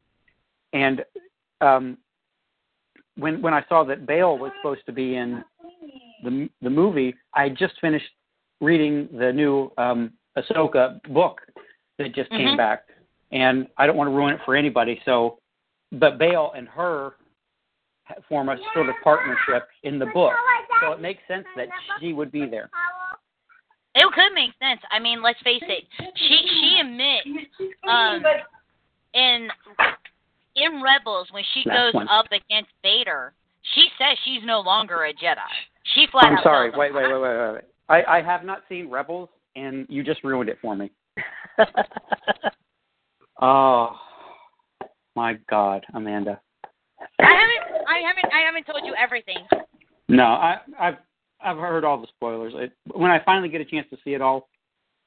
And 0.73 1.03
um, 1.61 1.97
when 3.15 3.41
when 3.41 3.53
I 3.53 3.63
saw 3.69 3.83
that 3.85 4.05
Bail 4.05 4.37
was 4.37 4.51
supposed 4.59 4.85
to 4.87 4.91
be 4.91 5.15
in 5.15 5.43
the 6.23 6.49
the 6.61 6.69
movie, 6.69 7.15
I 7.33 7.49
just 7.49 7.79
finished 7.79 8.09
reading 8.61 9.07
the 9.17 9.31
new 9.31 9.71
um, 9.77 10.13
Ahsoka 10.37 11.01
book 11.13 11.41
that 11.99 12.13
just 12.15 12.29
came 12.31 12.49
Mhm. 12.49 12.57
back, 12.57 12.85
and 13.31 13.67
I 13.77 13.85
don't 13.85 13.97
want 13.97 14.09
to 14.09 14.15
ruin 14.15 14.33
it 14.33 14.41
for 14.45 14.55
anybody. 14.55 14.99
So, 15.05 15.39
but 15.91 16.17
Bail 16.17 16.51
and 16.55 16.67
her 16.69 17.13
form 18.27 18.49
a 18.49 18.57
sort 18.73 18.89
of 18.89 18.95
partnership 19.03 19.67
in 19.83 19.99
the 19.99 20.07
book, 20.07 20.33
so 20.81 20.91
it 20.91 20.99
makes 21.01 21.21
sense 21.27 21.45
that 21.55 21.67
she 21.99 22.13
would 22.13 22.31
be 22.31 22.45
there. 22.47 22.69
It 23.95 24.11
could 24.13 24.33
make 24.33 24.51
sense. 24.59 24.81
I 24.91 24.99
mean, 24.99 25.21
let's 25.21 25.39
face 25.43 25.61
it. 25.61 25.83
She 26.15 26.41
she 26.47 26.77
admits 26.81 27.49
um 27.87 28.23
in 29.13 29.49
in 30.55 30.81
Rebels 30.81 31.27
when 31.31 31.43
she 31.53 31.63
Last 31.65 31.75
goes 31.75 31.93
one. 31.93 32.07
up 32.07 32.25
against 32.27 32.71
Vader, 32.81 33.33
she 33.75 33.87
says 33.97 34.17
she's 34.25 34.41
no 34.43 34.59
longer 34.61 35.05
a 35.05 35.13
Jedi. 35.13 35.37
She 35.93 36.07
flat 36.11 36.25
I'm 36.25 36.37
out 36.37 36.43
sorry. 36.43 36.71
Wait, 36.75 36.93
wait, 36.93 37.03
wait, 37.07 37.21
wait, 37.21 37.37
wait. 37.37 37.53
wait. 37.53 37.63
I, 37.89 38.17
I 38.17 38.21
have 38.21 38.43
not 38.43 38.63
seen 38.69 38.89
Rebels, 38.89 39.29
and 39.55 39.85
you 39.89 40.03
just 40.03 40.23
ruined 40.23 40.49
it 40.49 40.57
for 40.61 40.75
me. 40.75 40.91
Oh 43.41 43.97
my 45.15 45.37
God, 45.49 45.85
Amanda. 45.93 46.39
I 47.19 47.33
haven't 47.33 47.87
I 47.89 47.99
haven't 48.07 48.33
I 48.33 48.41
haven't 48.45 48.65
told 48.65 48.85
you 48.85 48.93
everything. 48.95 49.45
No, 50.07 50.23
I, 50.23 50.59
I've 50.79 50.95
I've 51.43 51.57
heard 51.57 51.83
all 51.83 51.99
the 51.99 52.07
spoilers. 52.07 52.53
It, 52.55 52.71
when 52.93 53.11
I 53.11 53.21
finally 53.23 53.49
get 53.49 53.61
a 53.61 53.65
chance 53.65 53.87
to 53.89 53.97
see 54.03 54.13
it 54.13 54.21
all, 54.21 54.47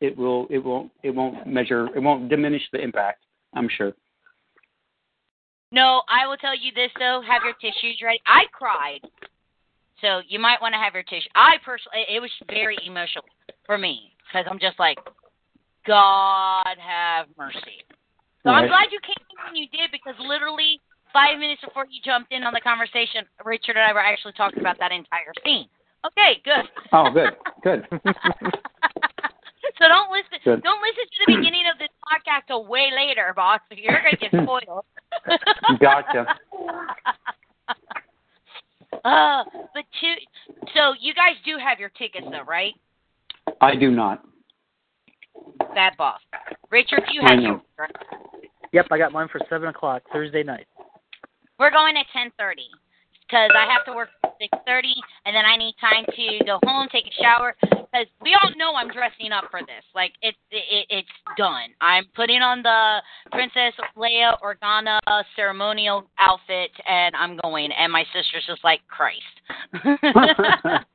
it 0.00 0.16
will 0.16 0.46
it 0.50 0.58
won't 0.58 0.92
it 1.02 1.10
won't 1.10 1.46
measure 1.46 1.88
it 1.94 2.00
won't 2.00 2.28
diminish 2.28 2.62
the 2.72 2.80
impact. 2.80 3.24
I'm 3.54 3.68
sure. 3.68 3.92
No, 5.72 6.02
I 6.08 6.26
will 6.26 6.36
tell 6.36 6.56
you 6.56 6.72
this 6.74 6.90
though. 6.98 7.22
Have 7.26 7.42
your 7.44 7.54
tissues 7.54 8.00
ready. 8.02 8.20
I 8.26 8.44
cried, 8.52 9.00
so 10.00 10.20
you 10.28 10.38
might 10.38 10.60
want 10.60 10.74
to 10.74 10.78
have 10.78 10.94
your 10.94 11.02
tissue. 11.02 11.28
I 11.34 11.56
personally, 11.64 12.04
it 12.08 12.20
was 12.20 12.30
very 12.48 12.76
emotional 12.86 13.24
for 13.64 13.78
me 13.78 14.12
because 14.28 14.46
I'm 14.50 14.60
just 14.60 14.78
like, 14.78 14.98
God 15.86 16.76
have 16.78 17.26
mercy. 17.38 17.82
So 18.44 18.50
I'm 18.50 18.68
glad 18.68 18.92
you 18.92 19.00
came 19.02 19.18
in 19.18 19.38
when 19.42 19.56
you 19.56 19.66
did 19.74 19.90
because 19.90 20.14
literally 20.22 20.80
five 21.12 21.38
minutes 21.40 21.62
before 21.64 21.86
you 21.90 21.98
jumped 22.04 22.30
in 22.30 22.44
on 22.44 22.54
the 22.54 22.60
conversation, 22.60 23.26
Richard 23.44 23.74
and 23.74 23.82
I 23.82 23.92
were 23.92 24.04
actually 24.04 24.34
talking 24.34 24.60
about 24.60 24.78
that 24.78 24.92
entire 24.92 25.34
scene. 25.42 25.66
Okay, 26.06 26.40
good. 26.44 26.64
Oh, 26.92 27.10
good, 27.10 27.30
good. 27.62 27.86
so 29.78 29.88
don't 29.88 30.10
listen. 30.10 30.38
Good. 30.44 30.62
Don't 30.62 30.80
listen 30.82 31.04
to 31.04 31.24
the 31.26 31.36
beginning 31.36 31.64
of 31.72 31.78
this 31.78 31.88
podcast 32.04 32.46
till 32.46 32.66
way 32.66 32.90
later, 32.94 33.32
boss. 33.34 33.60
You're 33.70 33.98
gonna 34.02 34.16
get 34.16 34.30
spoiled. 34.42 34.84
Gotcha. 35.80 36.26
Uh, 39.04 39.44
but 39.74 39.84
two. 40.00 40.14
So 40.74 40.94
you 41.00 41.12
guys 41.14 41.34
do 41.44 41.58
have 41.62 41.78
your 41.78 41.90
tickets 41.90 42.26
though, 42.30 42.44
right? 42.48 42.72
I 43.60 43.76
do 43.76 43.90
not. 43.90 44.24
Bad 45.74 45.96
boss. 45.96 46.20
Richard, 46.70 47.02
you 47.12 47.20
have 47.22 47.36
know. 47.38 47.60
your. 47.78 47.88
Yep, 48.72 48.86
I 48.90 48.98
got 48.98 49.12
mine 49.12 49.28
for 49.30 49.40
seven 49.50 49.68
o'clock 49.68 50.02
Thursday 50.12 50.42
night. 50.42 50.66
We're 51.58 51.70
going 51.70 51.96
at 51.96 52.06
ten 52.12 52.32
thirty 52.38 52.68
because 53.28 53.50
I 53.54 53.66
have 53.70 53.84
to 53.86 53.92
work 53.92 54.08
at 54.24 54.34
six 54.40 54.56
thirty, 54.66 54.94
and 55.24 55.34
then 55.34 55.44
I 55.44 55.56
need 55.56 55.74
time 55.80 56.04
to 56.04 56.44
go 56.44 56.58
home, 56.64 56.88
take 56.90 57.06
a 57.06 57.22
shower. 57.22 57.54
Because 57.60 58.06
we 58.20 58.36
all 58.40 58.50
know 58.56 58.74
I'm 58.74 58.88
dressing 58.88 59.32
up 59.32 59.44
for 59.50 59.60
this. 59.60 59.84
Like 59.94 60.12
it's 60.22 60.38
it, 60.50 60.86
it's 60.90 61.08
done. 61.36 61.70
I'm 61.80 62.04
putting 62.14 62.42
on 62.42 62.62
the 62.62 63.02
Princess 63.32 63.74
Leia 63.96 64.38
Organa 64.42 64.98
ceremonial 65.34 66.04
outfit, 66.18 66.70
and 66.86 67.14
I'm 67.16 67.38
going. 67.42 67.70
And 67.72 67.92
my 67.92 68.04
sister's 68.14 68.44
just 68.46 68.64
like 68.64 68.80
Christ. 68.88 69.22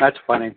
That's 0.00 0.16
funny. 0.26 0.50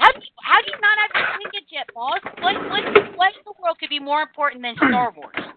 How 0.00 0.10
do 0.12 0.18
you, 0.18 0.32
how 0.42 0.58
do 0.64 0.70
you 0.72 0.80
not 0.80 0.96
have 0.96 1.10
your 1.14 1.28
tickets 1.44 1.70
yet, 1.70 1.86
boss? 1.94 2.20
What 2.40 2.54
what 2.70 2.84
what 3.16 3.32
in 3.36 3.42
the 3.44 3.52
world 3.62 3.76
could 3.78 3.90
be 3.90 4.00
more 4.00 4.22
important 4.22 4.62
than 4.62 4.76
Star 4.76 5.12
Wars? 5.14 5.49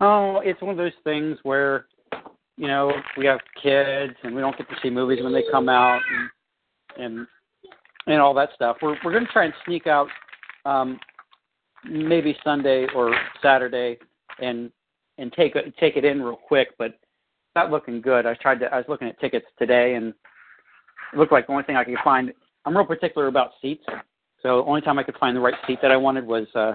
Oh, 0.00 0.40
it's 0.44 0.60
one 0.60 0.70
of 0.70 0.76
those 0.76 0.92
things 1.04 1.38
where, 1.42 1.86
you 2.56 2.66
know, 2.68 2.92
we 3.16 3.26
have 3.26 3.40
kids 3.62 4.14
and 4.22 4.34
we 4.34 4.40
don't 4.40 4.56
get 4.56 4.68
to 4.68 4.76
see 4.82 4.90
movies 4.90 5.22
when 5.22 5.32
they 5.32 5.44
come 5.50 5.68
out 5.68 6.00
and 6.10 6.30
and, 6.98 7.26
and 8.06 8.20
all 8.20 8.34
that 8.34 8.50
stuff. 8.54 8.76
We're 8.82 8.96
we're 9.04 9.12
gonna 9.12 9.26
try 9.32 9.44
and 9.44 9.54
sneak 9.64 9.86
out 9.86 10.08
um 10.64 10.98
maybe 11.84 12.36
Sunday 12.42 12.86
or 12.94 13.14
Saturday 13.42 13.98
and 14.40 14.70
and 15.18 15.32
take 15.32 15.54
take 15.78 15.96
it 15.96 16.04
in 16.04 16.22
real 16.22 16.36
quick, 16.36 16.68
but 16.78 16.86
it's 16.86 17.54
not 17.54 17.70
looking 17.70 18.00
good. 18.00 18.26
I 18.26 18.34
tried 18.34 18.60
to. 18.60 18.66
I 18.66 18.76
was 18.76 18.86
looking 18.88 19.08
at 19.08 19.18
tickets 19.20 19.46
today, 19.58 19.94
and 19.94 20.08
it 21.12 21.18
looked 21.18 21.32
like 21.32 21.46
the 21.46 21.52
only 21.52 21.64
thing 21.64 21.76
I 21.76 21.84
could 21.84 21.96
find. 22.04 22.32
I'm 22.64 22.76
real 22.76 22.86
particular 22.86 23.28
about 23.28 23.52
seats, 23.62 23.84
so 24.42 24.62
the 24.62 24.68
only 24.68 24.80
time 24.80 24.98
I 24.98 25.02
could 25.02 25.16
find 25.18 25.36
the 25.36 25.40
right 25.40 25.54
seat 25.66 25.78
that 25.82 25.90
I 25.90 25.96
wanted 25.96 26.26
was 26.26 26.46
uh 26.54 26.74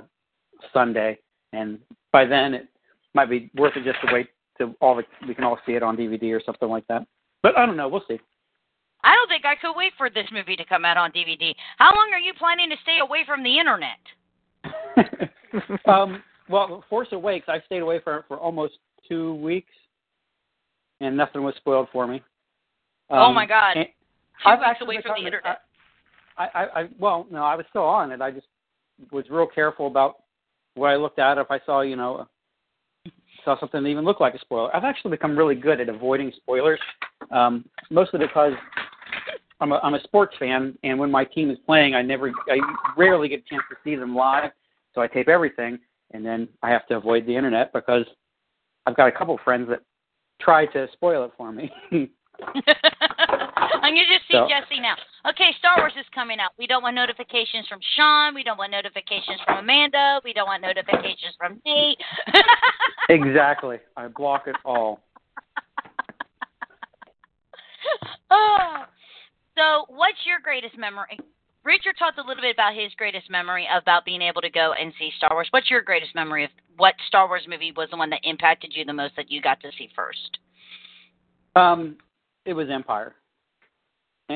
Sunday, 0.73 1.19
and 1.53 1.79
by 2.11 2.25
then 2.25 2.53
it 2.53 2.67
might 3.13 3.29
be 3.29 3.51
worth 3.55 3.75
it 3.75 3.83
just 3.83 3.99
to 4.05 4.13
wait 4.13 4.27
to 4.57 4.75
all 4.81 4.95
the 4.95 5.03
we 5.27 5.35
can 5.35 5.43
all 5.43 5.59
see 5.65 5.73
it 5.73 5.83
on 5.83 5.97
DVD 5.97 6.33
or 6.33 6.41
something 6.45 6.69
like 6.69 6.87
that. 6.87 7.05
But 7.43 7.57
I 7.57 7.65
don't 7.65 7.77
know. 7.77 7.87
We'll 7.87 8.03
see. 8.07 8.19
I 9.03 9.15
don't 9.15 9.27
think 9.27 9.45
I 9.45 9.55
could 9.55 9.75
wait 9.75 9.93
for 9.97 10.09
this 10.09 10.27
movie 10.31 10.55
to 10.55 10.65
come 10.65 10.85
out 10.85 10.97
on 10.97 11.11
DVD. 11.11 11.55
How 11.77 11.91
long 11.95 12.11
are 12.13 12.19
you 12.19 12.33
planning 12.37 12.69
to 12.69 12.75
stay 12.83 12.99
away 13.01 13.23
from 13.25 13.43
the 13.43 13.57
internet? 13.57 13.97
um, 15.87 16.23
well, 16.49 16.83
Force 16.89 17.07
Awakens, 17.11 17.49
I 17.49 17.65
stayed 17.65 17.81
away 17.81 17.99
for 18.03 18.17
it 18.17 18.25
for 18.27 18.37
almost 18.37 18.73
two 19.07 19.35
weeks, 19.35 19.73
and 20.99 21.17
nothing 21.17 21.43
was 21.43 21.55
spoiled 21.57 21.87
for 21.91 22.07
me. 22.07 22.17
Um, 23.09 23.19
oh 23.19 23.33
my 23.33 23.45
God! 23.45 23.73
Two 23.73 23.81
I've 24.45 24.59
weeks 24.59 24.69
actually 24.69 24.95
away 24.95 25.03
from 25.03 25.15
the 25.19 25.25
internet. 25.25 25.61
I, 26.37 26.47
I, 26.53 26.81
I, 26.81 26.89
well, 26.99 27.27
no, 27.29 27.43
I 27.43 27.55
was 27.55 27.65
still 27.69 27.83
on 27.83 28.11
it. 28.11 28.21
I 28.21 28.31
just 28.31 28.47
was 29.11 29.25
real 29.29 29.47
careful 29.47 29.87
about 29.87 30.23
what 30.75 30.87
I 30.87 30.95
looked 30.95 31.19
at. 31.19 31.37
If 31.37 31.51
I 31.51 31.59
saw, 31.65 31.81
you 31.81 31.95
know, 31.95 32.27
saw 33.43 33.59
something 33.59 33.83
that 33.83 33.89
even 33.89 34.05
looked 34.05 34.21
like 34.21 34.33
a 34.33 34.39
spoiler, 34.39 34.75
I've 34.75 34.83
actually 34.83 35.11
become 35.11 35.37
really 35.37 35.55
good 35.55 35.79
at 35.79 35.89
avoiding 35.89 36.31
spoilers. 36.35 36.79
Um, 37.31 37.65
mostly 37.89 38.19
because 38.19 38.53
I'm 39.59 39.71
a, 39.71 39.79
I'm 39.83 39.93
a 39.93 40.01
sports 40.03 40.35
fan, 40.39 40.77
and 40.83 40.97
when 40.97 41.11
my 41.11 41.23
team 41.23 41.49
is 41.51 41.57
playing, 41.65 41.93
I 41.95 42.01
never, 42.01 42.29
I 42.49 42.57
rarely 42.97 43.27
get 43.29 43.43
a 43.45 43.49
chance 43.49 43.63
to 43.69 43.75
see 43.83 43.95
them 43.95 44.15
live. 44.15 44.51
So 44.93 45.01
I 45.01 45.07
tape 45.07 45.29
everything, 45.29 45.79
and 46.11 46.25
then 46.25 46.47
I 46.63 46.69
have 46.69 46.87
to 46.87 46.97
avoid 46.97 47.25
the 47.25 47.35
internet 47.35 47.71
because 47.73 48.05
I've 48.85 48.97
got 48.97 49.07
a 49.07 49.11
couple 49.11 49.39
friends 49.43 49.69
that 49.69 49.81
try 50.41 50.65
to 50.67 50.87
spoil 50.93 51.25
it 51.25 51.31
for 51.37 51.51
me. 51.51 51.71
I'm 53.91 53.97
gonna 53.97 54.07
just 54.07 54.25
see 54.29 54.39
So- 54.39 54.47
Jesse 54.47 54.79
now. 54.79 54.95
Okay, 55.27 55.51
Star 55.59 55.75
Wars 55.77 55.91
is 55.99 56.05
coming 56.15 56.39
out. 56.39 56.51
We 56.57 56.65
don't 56.65 56.81
want 56.81 56.95
notifications 56.95 57.67
from 57.67 57.81
Sean. 57.97 58.33
We 58.33 58.41
don't 58.41 58.57
want 58.57 58.71
notifications 58.71 59.41
from 59.41 59.57
Amanda. 59.57 60.21
We 60.23 60.31
don't 60.31 60.47
want 60.47 60.61
notifications 60.61 61.35
from 61.37 61.61
Nate. 61.65 61.99
exactly. 63.09 63.79
I 63.97 64.07
block 64.07 64.47
it 64.47 64.55
all. 64.63 65.01
oh. 68.31 68.85
So, 69.57 69.85
what's 69.89 70.25
your 70.25 70.39
greatest 70.41 70.77
memory? 70.77 71.19
Richard 71.65 71.95
talked 71.99 72.17
a 72.17 72.21
little 72.21 72.41
bit 72.41 72.55
about 72.55 72.73
his 72.73 72.93
greatest 72.95 73.29
memory 73.29 73.67
about 73.75 74.05
being 74.05 74.21
able 74.21 74.41
to 74.41 74.49
go 74.49 74.71
and 74.71 74.93
see 74.97 75.11
Star 75.17 75.31
Wars. 75.33 75.49
What's 75.51 75.69
your 75.69 75.81
greatest 75.81 76.15
memory 76.15 76.45
of 76.45 76.51
what 76.77 76.95
Star 77.07 77.27
Wars 77.27 77.43
movie 77.45 77.73
was 77.75 77.89
the 77.91 77.97
one 77.97 78.09
that 78.11 78.21
impacted 78.23 78.71
you 78.73 78.85
the 78.85 78.93
most 78.93 79.17
that 79.17 79.29
you 79.29 79.41
got 79.41 79.59
to 79.59 79.69
see 79.77 79.89
first? 79.93 80.39
Um, 81.57 81.97
it 82.45 82.53
was 82.53 82.69
Empire. 82.71 83.15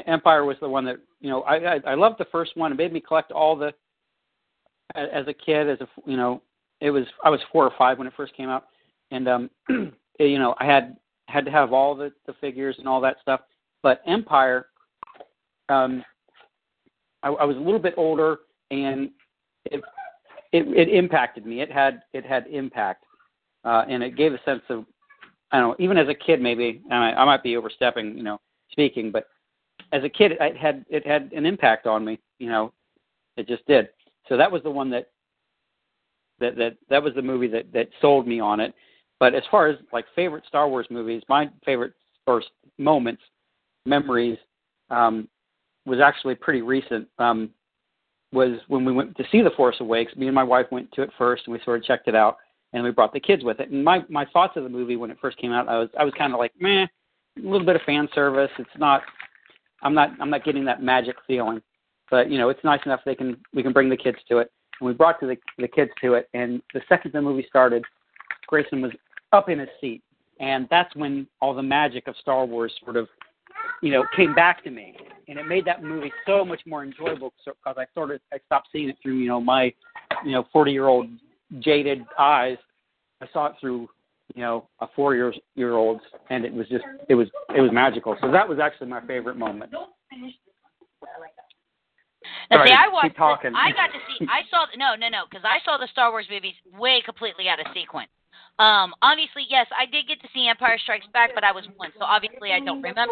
Empire 0.07 0.45
was 0.45 0.57
the 0.61 0.69
one 0.69 0.85
that 0.85 0.97
you 1.21 1.29
know 1.29 1.41
I 1.41 1.75
I, 1.75 1.79
I 1.87 1.95
loved 1.95 2.19
the 2.19 2.27
first 2.31 2.55
one. 2.55 2.71
It 2.71 2.77
made 2.77 2.93
me 2.93 2.99
collect 2.99 3.31
all 3.31 3.55
the 3.55 3.73
as 4.95 5.27
a 5.27 5.33
kid 5.33 5.69
as 5.69 5.79
a 5.81 5.87
you 6.05 6.17
know 6.17 6.41
it 6.81 6.91
was 6.91 7.05
I 7.23 7.29
was 7.29 7.39
four 7.51 7.63
or 7.63 7.73
five 7.77 7.97
when 7.97 8.07
it 8.07 8.13
first 8.15 8.35
came 8.35 8.49
out, 8.49 8.67
and 9.11 9.27
um 9.27 9.49
you 10.19 10.39
know 10.39 10.55
I 10.59 10.65
had 10.65 10.97
had 11.27 11.45
to 11.45 11.51
have 11.51 11.73
all 11.73 11.95
the 11.95 12.11
the 12.25 12.33
figures 12.33 12.75
and 12.79 12.87
all 12.87 13.01
that 13.01 13.17
stuff. 13.21 13.41
But 13.81 14.01
Empire, 14.07 14.67
um, 15.69 16.03
I, 17.21 17.29
I 17.29 17.45
was 17.45 17.55
a 17.55 17.59
little 17.59 17.79
bit 17.79 17.93
older 17.97 18.39
and 18.71 19.11
it 19.65 19.83
it, 20.51 20.67
it 20.67 20.89
impacted 20.89 21.45
me. 21.45 21.61
It 21.61 21.71
had 21.71 22.03
it 22.13 22.25
had 22.25 22.47
impact, 22.47 23.05
uh, 23.63 23.83
and 23.89 24.01
it 24.03 24.15
gave 24.15 24.33
a 24.33 24.41
sense 24.45 24.63
of 24.69 24.85
I 25.51 25.59
don't 25.59 25.69
know, 25.69 25.83
even 25.83 25.97
as 25.97 26.07
a 26.07 26.13
kid, 26.13 26.41
maybe 26.41 26.81
and 26.89 26.93
I, 26.93 27.11
I 27.11 27.25
might 27.25 27.43
be 27.43 27.57
overstepping, 27.57 28.17
you 28.17 28.23
know, 28.23 28.39
speaking, 28.71 29.11
but 29.11 29.27
as 29.91 30.03
a 30.03 30.09
kid, 30.09 30.33
it 30.39 30.57
had 30.57 30.85
it 30.89 31.05
had 31.05 31.31
an 31.35 31.45
impact 31.45 31.87
on 31.87 32.03
me. 32.03 32.19
You 32.39 32.49
know, 32.49 32.73
it 33.37 33.47
just 33.47 33.65
did. 33.67 33.89
So 34.27 34.37
that 34.37 34.51
was 34.51 34.63
the 34.63 34.71
one 34.71 34.89
that 34.91 35.09
that 36.39 36.55
that 36.57 36.77
that 36.89 37.03
was 37.03 37.13
the 37.15 37.21
movie 37.21 37.47
that 37.47 37.71
that 37.73 37.89
sold 38.01 38.27
me 38.27 38.39
on 38.39 38.59
it. 38.59 38.73
But 39.19 39.33
as 39.33 39.43
far 39.49 39.67
as 39.67 39.77
like 39.93 40.05
favorite 40.15 40.43
Star 40.47 40.67
Wars 40.67 40.87
movies, 40.89 41.23
my 41.29 41.49
favorite 41.63 41.93
first 42.25 42.49
moments, 42.77 43.21
memories, 43.85 44.37
um, 44.89 45.27
was 45.85 45.99
actually 45.99 46.35
pretty 46.35 46.61
recent. 46.61 47.07
Um, 47.19 47.51
was 48.33 48.59
when 48.67 48.83
we 48.83 48.91
went 48.91 49.15
to 49.15 49.23
see 49.31 49.41
The 49.41 49.51
Force 49.51 49.77
Awakens. 49.79 50.17
Me 50.17 50.27
and 50.27 50.35
my 50.35 50.43
wife 50.43 50.65
went 50.71 50.91
to 50.93 51.03
it 51.03 51.09
first, 51.17 51.43
and 51.45 51.53
we 51.53 51.61
sort 51.63 51.79
of 51.79 51.85
checked 51.85 52.07
it 52.07 52.15
out 52.15 52.37
and 52.75 52.83
we 52.83 52.91
brought 52.91 53.13
the 53.13 53.19
kids 53.19 53.43
with 53.43 53.59
it. 53.59 53.71
And 53.71 53.83
my 53.83 54.03
my 54.09 54.25
thoughts 54.25 54.57
of 54.57 54.63
the 54.63 54.69
movie 54.69 54.97
when 54.97 55.09
it 55.09 55.17
first 55.21 55.37
came 55.37 55.51
out, 55.51 55.67
I 55.67 55.79
was 55.79 55.89
I 55.97 56.03
was 56.03 56.13
kind 56.17 56.33
of 56.33 56.39
like, 56.39 56.51
meh, 56.59 56.83
a 56.83 56.87
little 57.41 57.65
bit 57.65 57.77
of 57.77 57.81
fan 57.83 58.07
service. 58.13 58.51
It's 58.59 58.69
not, 58.77 59.01
I'm 59.85 59.93
not 59.93 60.09
I'm 60.19 60.31
not 60.31 60.43
getting 60.43 60.65
that 60.65 60.81
magic 60.81 61.15
feeling, 61.27 61.61
but 62.11 62.29
you 62.29 62.37
know, 62.37 62.49
it's 62.49 62.63
nice 62.63 62.81
enough 62.85 63.01
they 63.05 63.15
can 63.15 63.37
we 63.53 63.63
can 63.63 63.71
bring 63.71 63.87
the 63.87 63.95
kids 63.95 64.17
to 64.29 64.39
it. 64.39 64.51
And 64.81 64.87
we 64.87 64.93
brought 64.93 65.19
to 65.21 65.27
the 65.27 65.37
the 65.59 65.67
kids 65.67 65.91
to 66.01 66.15
it. 66.15 66.27
And 66.33 66.61
the 66.73 66.81
second 66.89 67.13
the 67.13 67.21
movie 67.21 67.45
started, 67.47 67.85
Grayson 68.47 68.81
was 68.81 68.91
up 69.31 69.47
in 69.47 69.59
his 69.59 69.69
seat, 69.79 70.01
and 70.39 70.67
that's 70.69 70.93
when 70.95 71.27
all 71.39 71.53
the 71.53 71.63
magic 71.63 72.07
of 72.07 72.15
Star 72.19 72.45
Wars 72.45 72.73
sort 72.83 72.97
of, 72.97 73.07
you 73.81 73.91
know, 73.91 74.03
came 74.15 74.33
back 74.33 74.63
to 74.63 74.71
me. 74.71 74.97
And 75.27 75.39
it 75.39 75.47
made 75.47 75.65
that 75.65 75.83
movie 75.83 76.11
so 76.25 76.43
much 76.43 76.61
more 76.65 76.83
enjoyable 76.83 77.33
because 77.45 77.77
I 77.77 77.85
sort 77.93 78.11
of 78.11 78.19
I 78.33 78.37
stopped 78.47 78.69
seeing 78.71 78.89
it 78.89 78.97
through 79.01 79.17
you 79.19 79.27
know 79.27 79.39
my, 79.39 79.71
you 80.25 80.31
know, 80.31 80.47
40 80.51 80.71
year 80.71 80.87
old 80.87 81.07
jaded 81.59 82.03
eyes. 82.17 82.57
I 83.21 83.27
saw 83.31 83.45
it 83.47 83.53
through, 83.61 83.87
you 84.33 84.41
know, 84.41 84.67
a 84.79 84.87
four 84.95 85.15
years 85.15 85.37
year 85.55 85.73
old, 85.73 86.01
and 86.29 86.45
it 86.45 86.53
was 86.53 86.67
just 86.67 86.83
it 87.09 87.15
was 87.15 87.27
it 87.55 87.61
was 87.61 87.71
magical. 87.71 88.17
So 88.21 88.31
that 88.31 88.47
was 88.47 88.59
actually 88.59 88.87
my 88.87 89.05
favorite 89.05 89.37
moment. 89.37 89.71
Now, 92.51 92.57
Sorry, 92.57 92.69
see, 92.69 92.75
I 92.75 92.87
watched. 92.91 93.17
talking. 93.17 93.53
I 93.55 93.71
got 93.71 93.87
to 93.87 93.99
see. 94.07 94.25
I 94.29 94.41
saw. 94.49 94.65
No, 94.77 94.95
no, 94.95 95.09
no, 95.09 95.25
because 95.29 95.45
I 95.45 95.63
saw 95.63 95.77
the 95.77 95.87
Star 95.91 96.11
Wars 96.11 96.25
movies 96.29 96.55
way 96.77 97.01
completely 97.05 97.47
out 97.49 97.59
of 97.59 97.67
sequence. 97.73 98.09
Um, 98.57 98.95
obviously, 99.01 99.43
yes, 99.49 99.67
I 99.75 99.85
did 99.85 100.07
get 100.07 100.21
to 100.21 100.29
see 100.33 100.47
Empire 100.47 100.79
Strikes 100.79 101.07
Back, 101.11 101.31
but 101.35 101.43
I 101.43 101.51
was 101.51 101.67
one, 101.75 101.91
so 101.99 102.05
obviously 102.05 102.53
I 102.53 102.61
don't 102.61 102.81
remember. 102.81 103.11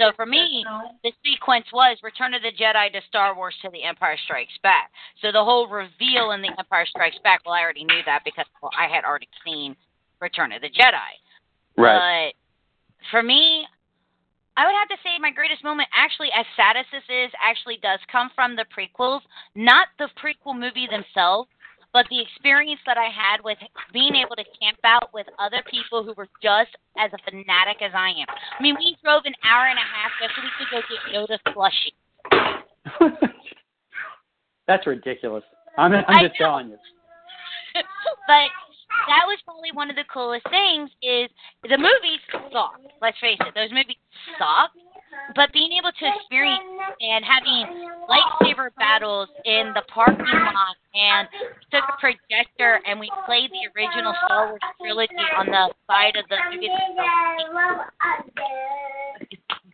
So 0.00 0.10
for 0.16 0.26
me, 0.26 0.66
the 1.04 1.12
sequence 1.22 1.66
was 1.72 1.96
Return 2.02 2.34
of 2.34 2.42
the 2.42 2.50
Jedi 2.50 2.90
to 2.92 3.00
Star 3.08 3.36
Wars 3.36 3.54
to 3.62 3.70
the 3.70 3.84
Empire 3.84 4.18
Strikes 4.24 4.58
Back. 4.64 4.90
So 5.22 5.30
the 5.30 5.44
whole 5.44 5.68
reveal 5.68 6.32
in 6.32 6.42
the 6.42 6.50
Empire 6.58 6.86
Strikes 6.86 7.18
Back, 7.22 7.42
well, 7.46 7.54
I 7.54 7.62
already 7.62 7.84
knew 7.84 8.02
that 8.06 8.22
because 8.24 8.46
well, 8.60 8.72
I 8.76 8.92
had 8.92 9.04
already 9.04 9.28
seen 9.44 9.76
Return 10.20 10.52
of 10.52 10.62
the 10.62 10.68
Jedi. 10.68 11.12
Right. 11.76 12.32
But 12.32 13.08
for 13.10 13.22
me, 13.22 13.66
I 14.56 14.64
would 14.64 14.74
have 14.74 14.88
to 14.88 14.96
say 15.04 15.18
my 15.20 15.30
greatest 15.30 15.62
moment, 15.62 15.88
actually, 15.92 16.28
as 16.32 16.46
sad 16.56 16.76
as 16.76 16.86
this 16.90 17.04
is, 17.08 17.30
actually 17.44 17.78
does 17.82 18.00
come 18.10 18.30
from 18.34 18.56
the 18.56 18.64
prequels, 18.72 19.20
not 19.54 19.88
the 19.98 20.08
prequel 20.16 20.58
movie 20.58 20.88
themselves, 20.88 21.48
but 21.92 22.06
the 22.08 22.20
experience 22.20 22.80
that 22.86 22.96
I 22.96 23.08
had 23.12 23.44
with 23.44 23.58
being 23.92 24.16
able 24.16 24.36
to 24.36 24.44
camp 24.60 24.78
out 24.84 25.12
with 25.12 25.26
other 25.38 25.62
people 25.70 26.04
who 26.04 26.14
were 26.16 26.28
just 26.42 26.72
as 26.98 27.10
a 27.12 27.18
fanatic 27.24 27.80
as 27.80 27.92
I 27.94 28.10
am. 28.16 28.26
I 28.58 28.62
mean, 28.62 28.76
we 28.78 28.96
drove 29.04 29.22
an 29.24 29.34
hour 29.44 29.68
and 29.68 29.78
a 29.78 29.84
half 29.84 30.12
just 30.20 30.32
so 30.36 30.42
we 30.44 30.48
could 30.56 30.68
go 30.72 30.80
get 30.88 31.00
Yoda 31.12 31.38
plushie. 31.52 31.94
That's 34.66 34.86
ridiculous. 34.86 35.44
I'm, 35.78 35.92
I'm 35.92 36.24
just 36.24 36.36
telling 36.36 36.68
you. 36.68 36.78
but 38.26 38.48
that 39.08 39.24
was 39.26 39.38
probably 39.44 39.72
one 39.72 39.90
of 39.90 39.96
the 39.96 40.04
coolest 40.12 40.46
things 40.50 40.90
is 41.02 41.30
the 41.62 41.78
movies 41.78 42.20
suck. 42.52 42.80
Let's 43.00 43.18
face 43.20 43.38
it, 43.40 43.54
those 43.54 43.70
movies 43.70 43.96
suck. 44.38 44.70
But 45.34 45.52
being 45.52 45.72
able 45.72 45.92
to 45.92 46.04
experience 46.14 46.62
and 47.00 47.24
having 47.24 47.90
lightsaber 48.08 48.68
battles 48.76 49.28
in 49.44 49.72
the 49.74 49.82
parking 49.88 50.26
lot 50.26 50.76
and 50.94 51.28
took 51.70 51.82
a 51.88 51.96
projector 51.98 52.80
and 52.86 53.00
we 53.00 53.10
played 53.24 53.50
the 53.50 53.66
original 53.74 54.14
Star 54.24 54.48
Wars 54.48 54.60
trilogy 54.80 55.14
on 55.36 55.46
the 55.46 55.72
side 55.86 56.16
of 56.16 56.28
the 56.28 56.36
movie. 56.52 56.68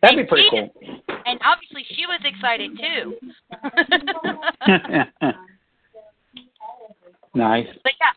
That'd 0.01 0.17
be 0.17 0.23
pretty 0.25 0.49
cool. 0.49 0.69
And 1.25 1.39
obviously 1.43 1.85
she 1.95 2.05
was 2.05 2.19
excited 2.23 2.77
too. 2.77 3.15
nice. 7.35 7.67
But 7.83 7.93
yeah, 7.99 8.13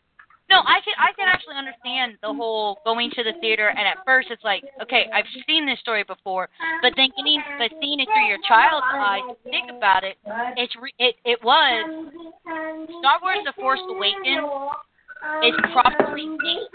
no, 0.50 0.62
I 0.62 0.78
can 0.84 0.94
I 0.98 1.12
can 1.18 1.28
actually 1.28 1.57
understand 1.57 2.18
the 2.22 2.26
whole 2.37 2.78
going 2.84 3.11
to 3.16 3.22
the 3.22 3.32
theater 3.41 3.68
and 3.68 3.87
at 3.87 4.05
first 4.05 4.28
it's 4.30 4.45
like, 4.45 4.62
okay, 4.82 5.07
I've 5.12 5.24
seen 5.47 5.66
this 5.66 5.78
story 5.80 6.05
before, 6.05 6.49
but 6.82 6.93
then 6.97 7.09
getting 7.16 7.43
but 7.59 7.70
seeing 7.80 8.01
it 8.01 8.09
through 8.12 8.28
your 8.28 8.39
child's 8.47 8.87
eyes, 8.95 9.22
think 9.45 9.70
about 9.70 10.05
it, 10.05 10.16
it's 10.57 10.74
re, 10.80 10.93
it 10.99 11.16
it 11.24 11.39
was 11.43 12.12
Star 13.01 13.18
Wars: 13.22 13.39
The 13.45 13.53
Force 13.57 13.80
Awakens 13.89 14.47
is 15.45 15.55
made, 16.14 16.66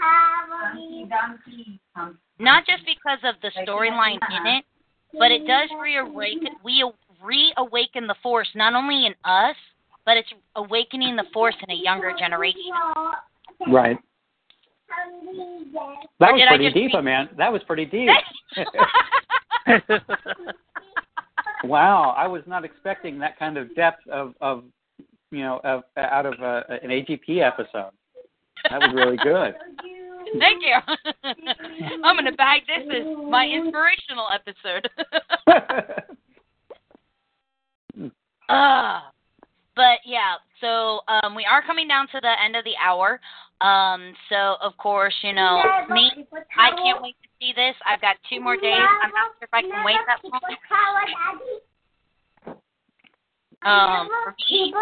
not 2.38 2.64
just 2.66 2.82
because 2.84 3.18
of 3.24 3.36
the 3.42 3.50
storyline 3.62 4.18
in 4.30 4.46
it, 4.46 4.64
but 5.18 5.30
it 5.30 5.46
does 5.46 5.68
reawaken 5.80 6.56
we 6.64 6.84
reawaken 7.22 8.06
the 8.06 8.16
Force 8.22 8.48
not 8.54 8.74
only 8.74 9.06
in 9.06 9.14
us, 9.24 9.56
but 10.04 10.16
it's 10.16 10.28
awakening 10.56 11.16
the 11.16 11.24
Force 11.32 11.54
in 11.66 11.70
a 11.70 11.78
younger 11.78 12.12
generation. 12.18 12.72
Right. 13.68 13.96
That 16.20 16.32
was 16.32 16.42
pretty 16.48 16.72
deep, 16.72 16.92
read- 16.94 17.04
man. 17.04 17.28
That 17.36 17.52
was 17.52 17.62
pretty 17.66 17.84
deep. 17.86 18.08
wow, 21.64 22.14
I 22.16 22.26
was 22.26 22.42
not 22.46 22.64
expecting 22.64 23.18
that 23.20 23.38
kind 23.38 23.56
of 23.56 23.74
depth 23.74 24.06
of, 24.08 24.34
of 24.40 24.64
you 25.30 25.40
know, 25.40 25.60
of, 25.64 25.82
out 25.96 26.26
of 26.26 26.34
uh, 26.40 26.62
an 26.82 26.90
AGP 26.90 27.40
episode. 27.40 27.90
That 28.70 28.80
was 28.80 28.92
really 28.94 29.16
good. 29.16 29.54
Thank 30.38 30.62
you. 30.62 30.74
I'm 32.04 32.16
going 32.16 32.26
to 32.26 32.32
bag 32.32 32.62
this 32.66 32.86
as 32.94 33.04
my 33.28 33.46
inspirational 33.46 34.28
episode. 34.32 34.88
uh, 38.48 39.00
but 39.74 39.98
yeah, 40.06 40.36
so 40.60 41.00
um, 41.08 41.34
we 41.34 41.44
are 41.44 41.62
coming 41.62 41.88
down 41.88 42.06
to 42.08 42.20
the 42.20 42.32
end 42.42 42.56
of 42.56 42.64
the 42.64 42.74
hour. 42.82 43.20
Um, 43.62 44.12
so 44.28 44.56
of 44.60 44.76
course, 44.76 45.14
you 45.22 45.32
know, 45.32 45.62
me, 45.90 46.10
I 46.58 46.70
can't 46.70 47.00
wait 47.00 47.14
to 47.22 47.28
see 47.40 47.52
this. 47.54 47.74
I've 47.86 48.00
got 48.00 48.16
two 48.28 48.40
more 48.40 48.56
days. 48.56 48.74
I'm 48.74 49.10
not 49.10 49.38
sure 49.38 49.46
if 49.46 49.50
I 49.52 49.62
can 49.62 49.84
wait 49.84 49.96
that 50.06 50.18
long. 50.24 50.40
Um, 53.64 54.08
for 54.24 54.34
me, 54.50 54.74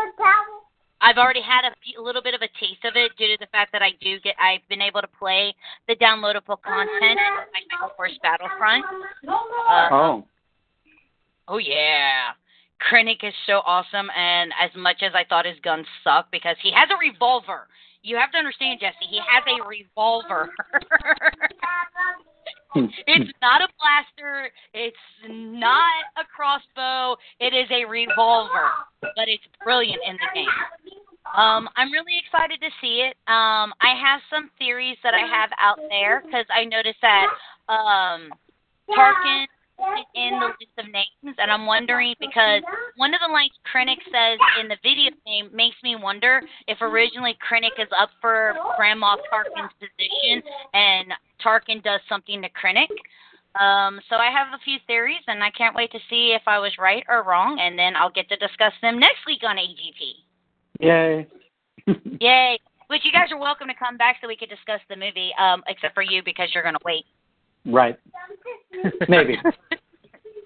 I've 1.02 1.16
already 1.16 1.42
had 1.42 1.64
a, 1.64 1.74
few, 1.82 2.00
a 2.00 2.02
little 2.02 2.22
bit 2.22 2.34
of 2.34 2.42
a 2.42 2.48
taste 2.58 2.84
of 2.84 2.96
it 2.96 3.12
due 3.16 3.28
to 3.28 3.36
the 3.40 3.46
fact 3.52 3.72
that 3.72 3.82
I 3.82 3.90
do 4.00 4.20
get 4.20 4.34
I've 4.40 4.66
been 4.68 4.82
able 4.82 5.00
to 5.00 5.08
play 5.18 5.54
the 5.88 5.96
downloadable 5.96 6.60
content 6.60 7.20
like 7.52 7.64
Michael 7.70 7.94
Force 7.96 8.18
Battlefront. 8.22 8.84
Uh, 9.26 9.88
oh, 9.90 10.24
oh 11.48 11.58
yeah. 11.58 12.32
Krennic 12.80 13.22
is 13.22 13.34
so 13.46 13.60
awesome 13.66 14.08
and 14.16 14.52
as 14.60 14.70
much 14.74 15.02
as 15.02 15.12
I 15.14 15.24
thought 15.24 15.44
his 15.44 15.60
guns 15.62 15.86
suck 16.02 16.30
because 16.30 16.56
he 16.62 16.72
has 16.72 16.88
a 16.90 16.96
revolver. 16.98 17.68
You 18.02 18.16
have 18.16 18.32
to 18.32 18.38
understand, 18.38 18.80
Jesse, 18.80 19.06
he 19.08 19.18
has 19.18 19.44
a 19.46 19.62
revolver. 19.66 20.50
it's 23.06 23.30
not 23.42 23.60
a 23.60 23.68
blaster, 23.78 24.50
it's 24.72 24.96
not 25.28 26.04
a 26.16 26.24
crossbow, 26.24 27.20
it 27.40 27.52
is 27.52 27.68
a 27.70 27.84
revolver. 27.84 28.70
But 29.02 29.28
it's 29.28 29.44
brilliant 29.62 30.00
in 30.06 30.14
the 30.14 30.28
game. 30.34 30.48
Um, 31.36 31.68
I'm 31.76 31.92
really 31.92 32.18
excited 32.18 32.60
to 32.60 32.70
see 32.80 33.06
it. 33.06 33.14
Um, 33.30 33.72
I 33.80 33.94
have 33.94 34.20
some 34.30 34.50
theories 34.58 34.96
that 35.04 35.14
I 35.14 35.26
have 35.26 35.50
out 35.60 35.78
there 35.88 36.22
because 36.24 36.46
I 36.50 36.64
noticed 36.64 37.00
that 37.02 37.28
um, 37.68 38.32
Tarkin 38.90 39.46
list 40.60 40.76
of 40.78 40.92
names, 40.92 41.36
and 41.38 41.50
I'm 41.50 41.64
wondering 41.64 42.14
because 42.20 42.62
one 42.96 43.14
of 43.14 43.20
the 43.24 43.32
lines 43.32 43.56
Krennic 43.64 44.00
says 44.12 44.38
in 44.60 44.68
the 44.68 44.76
video 44.82 45.10
game 45.24 45.48
makes 45.54 45.76
me 45.82 45.96
wonder 45.96 46.42
if 46.68 46.78
originally 46.82 47.36
Krennic 47.40 47.80
is 47.80 47.88
up 47.98 48.10
for 48.20 48.54
Grand 48.76 49.00
Moff 49.00 49.24
Tarkin's 49.32 49.72
position 49.80 50.42
and 50.74 51.12
Tarkin 51.44 51.82
does 51.82 52.00
something 52.08 52.42
to 52.42 52.48
Krennic. 52.52 52.92
Um, 53.58 54.00
so 54.08 54.16
I 54.16 54.30
have 54.30 54.54
a 54.54 54.62
few 54.64 54.76
theories, 54.86 55.22
and 55.26 55.42
I 55.42 55.50
can't 55.50 55.74
wait 55.74 55.90
to 55.92 55.98
see 56.08 56.36
if 56.38 56.42
I 56.46 56.58
was 56.58 56.70
right 56.78 57.02
or 57.08 57.24
wrong, 57.24 57.58
and 57.60 57.76
then 57.76 57.96
I'll 57.96 58.12
get 58.12 58.28
to 58.28 58.36
discuss 58.36 58.72
them 58.80 59.00
next 59.00 59.26
week 59.26 59.40
on 59.42 59.56
AGP. 59.56 60.00
yay! 60.78 61.26
Yay! 62.20 62.58
Which 62.86 63.02
you 63.04 63.10
guys 63.10 63.32
are 63.32 63.38
welcome 63.38 63.66
to 63.68 63.74
come 63.74 63.96
back 63.96 64.16
so 64.20 64.28
we 64.28 64.36
could 64.36 64.50
discuss 64.50 64.80
the 64.88 64.96
movie, 64.96 65.30
um, 65.38 65.62
except 65.66 65.94
for 65.94 66.02
you 66.02 66.22
because 66.24 66.50
you're 66.54 66.62
going 66.62 66.74
to 66.74 66.84
wait. 66.84 67.04
right. 67.66 67.98
Maybe. 69.08 69.36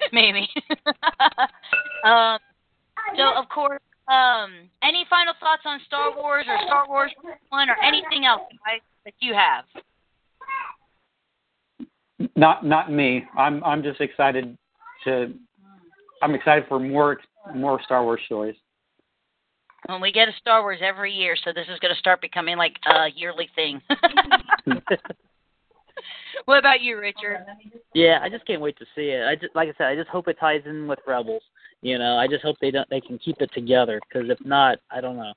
Maybe. 0.13 0.49
um, 2.05 2.39
so, 3.17 3.35
of 3.37 3.49
course, 3.49 3.81
um, 4.09 4.69
any 4.83 5.07
final 5.09 5.35
thoughts 5.41 5.63
on 5.65 5.81
Star 5.87 6.15
Wars 6.15 6.47
or 6.49 6.59
Star 6.67 6.89
Wars 6.89 7.13
One 7.49 7.71
or 7.71 7.77
anything 7.83 8.27
else 8.27 8.43
guys, 8.51 8.81
that 9.05 9.15
you 9.21 9.35
have? 9.35 9.65
Not 12.37 12.65
not 12.65 12.93
me. 12.93 13.25
I'm 13.37 13.63
I'm 13.65 13.83
just 13.83 14.01
excited 14.01 14.57
to. 15.05 15.33
I'm 16.23 16.35
excited 16.35 16.65
for 16.69 16.79
more 16.79 17.19
more 17.55 17.81
Star 17.85 18.05
Wars 18.05 18.21
stories. 18.27 18.57
Well, 19.89 20.01
we 20.01 20.13
get 20.13 20.29
a 20.29 20.33
Star 20.41 20.63
Wars 20.63 20.79
every 20.83 21.13
year, 21.13 21.37
so 21.45 21.53
this 21.53 21.67
is 21.71 21.79
going 21.81 21.95
to 21.95 21.99
start 21.99 22.21
becoming 22.23 22.57
like 22.57 22.75
a 22.87 23.09
yearly 23.15 23.49
thing. 23.55 23.83
what 26.45 26.59
about 26.59 26.81
you, 26.81 26.99
Richard? 26.99 27.45
Yeah, 27.95 28.19
I 28.23 28.29
just 28.29 28.47
can't 28.47 28.61
wait 28.61 28.77
to 28.79 28.87
see 28.95 29.09
it. 29.11 29.25
I 29.25 29.35
just 29.35 29.55
like 29.55 29.69
I 29.69 29.75
said, 29.79 29.87
I 29.87 29.97
just 29.97 30.09
hope 30.09 30.29
it 30.29 30.37
ties 30.39 30.63
in 30.67 30.87
with 30.87 30.99
Rebels. 31.07 31.43
You 31.83 31.99
know, 31.99 32.17
I 32.17 32.27
just 32.27 32.43
hope 32.43 32.57
they 32.61 32.71
don't 32.71 32.89
they 32.91 33.01
can 33.01 33.19
keep 33.19 33.37
it 33.41 33.51
together 33.55 34.01
because 34.09 34.29
if 34.31 34.39
not, 34.45 34.79
I 34.91 35.01
don't 35.01 35.17
know. 35.17 35.33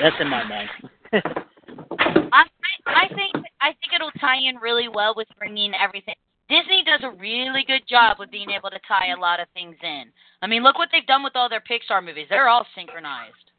That's 0.00 0.16
in 0.20 0.28
my 0.28 0.44
mind. 0.44 0.68
I, 1.12 2.44
I 2.44 2.72
I 2.86 3.08
think 3.08 3.44
I 3.60 3.68
think 3.68 3.92
it'll 3.94 4.10
tie 4.20 4.38
in 4.38 4.56
really 4.56 4.88
well 4.88 5.14
with 5.16 5.28
bringing 5.38 5.72
everything. 5.74 6.14
Disney 6.48 6.84
does 6.84 7.00
a 7.02 7.16
really 7.16 7.64
good 7.66 7.82
job 7.88 8.18
with 8.18 8.30
being 8.30 8.50
able 8.50 8.68
to 8.68 8.78
tie 8.86 9.12
a 9.16 9.18
lot 9.18 9.40
of 9.40 9.48
things 9.54 9.76
in. 9.82 10.04
I 10.42 10.46
mean, 10.46 10.62
look 10.62 10.76
what 10.76 10.90
they've 10.92 11.06
done 11.06 11.22
with 11.22 11.34
all 11.34 11.48
their 11.48 11.62
Pixar 11.62 12.04
movies. 12.04 12.26
They're 12.28 12.48
all 12.48 12.66
synchronized. 12.74 13.52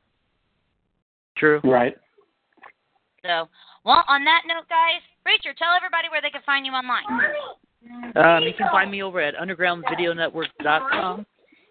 True. 1.37 1.59
Right. 1.63 1.95
So, 3.25 3.47
well, 3.83 4.03
on 4.07 4.23
that 4.25 4.43
note, 4.45 4.69
guys, 4.69 5.01
Richard, 5.25 5.57
tell 5.57 5.73
everybody 5.75 6.09
where 6.09 6.21
they 6.21 6.29
can 6.29 6.41
find 6.45 6.65
you 6.65 6.71
online. 6.73 7.03
Um, 8.15 8.43
you 8.43 8.53
can 8.57 8.69
find 8.71 8.91
me 8.91 9.03
over 9.03 9.19
at 9.19 9.35
undergroundvideonetwork.com 9.35 11.25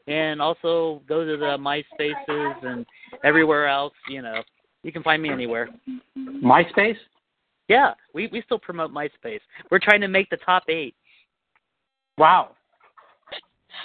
and 0.07 0.43
also 0.43 1.03
go 1.09 1.25
to 1.25 1.37
the 1.37 1.57
MySpaces 1.59 2.65
and 2.65 2.87
everywhere 3.25 3.69
else. 3.69 3.93
You 4.09 4.23
know, 4.23 4.43
you 4.83 4.93
can 4.93 5.03
find 5.03 5.23
me 5.23 5.31
anywhere. 5.31 5.69
MySpace. 6.17 6.97
Yeah, 7.69 7.95
we 8.13 8.29
we 8.33 8.43
still 8.43 8.59
promote 8.59 8.91
MySpace. 8.93 9.41
We're 9.71 9.79
trying 9.79 10.01
to 10.01 10.09
make 10.09 10.29
the 10.31 10.39
top 10.39 10.65
eight. 10.69 10.95
Wow. 12.19 12.51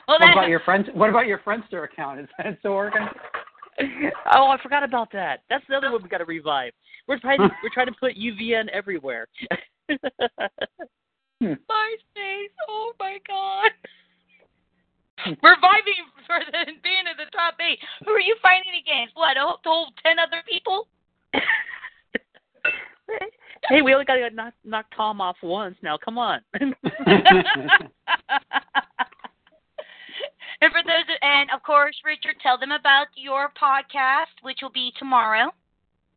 Well, 0.07 0.19
What 0.19 0.31
about 0.31 0.49
your 0.49 0.59
friends? 0.61 0.87
What 0.93 1.09
about 1.09 1.27
your 1.27 1.39
Friendster 1.39 1.85
account? 1.85 2.19
Is 2.19 2.27
that 2.37 2.57
still 2.59 2.75
working? 2.75 3.07
oh, 4.33 4.47
I 4.47 4.57
forgot 4.61 4.83
about 4.83 5.11
that. 5.13 5.41
That's 5.49 5.63
the 5.69 5.75
other 5.75 5.91
one 5.91 6.01
we 6.03 6.09
got 6.09 6.17
to 6.19 6.25
revive. 6.25 6.73
We're 7.07 7.19
trying 7.19 7.39
to, 7.39 7.49
we're 7.63 7.73
trying 7.73 7.87
to 7.87 7.95
put 7.99 8.15
UVN 8.15 8.69
everywhere. 8.69 9.27
Hmm. 11.39 11.53
MySpace. 11.69 12.53
Oh 12.67 12.93
my 12.99 13.19
God. 13.27 13.71
Reviving 15.25 16.09
for 16.25 16.39
the 16.39 16.65
being 16.83 17.05
in 17.05 17.17
the 17.17 17.29
top 17.31 17.55
eight. 17.59 17.79
Who 18.05 18.11
are 18.11 18.19
you 18.19 18.35
fighting 18.41 18.73
against? 18.81 19.15
What? 19.15 19.37
A 19.37 19.41
whole 19.41 19.89
ten 20.03 20.17
other 20.19 20.41
people? 20.49 20.87
hey, 23.69 23.81
we 23.81 23.93
only 23.93 24.05
got 24.05 24.15
to 24.15 24.29
knock 24.31 24.53
knock 24.63 24.85
Tom 24.95 25.21
off 25.21 25.37
once 25.43 25.75
now. 25.83 25.97
Come 26.03 26.17
on. 26.17 26.41
and 26.53 26.75
for 30.71 30.81
those, 30.85 31.06
and 31.47 31.55
of 31.55 31.63
course, 31.63 31.95
Richard, 32.05 32.35
tell 32.41 32.57
them 32.57 32.71
about 32.71 33.07
your 33.15 33.51
podcast, 33.61 34.35
which 34.41 34.59
will 34.61 34.71
be 34.71 34.91
tomorrow. 34.99 35.51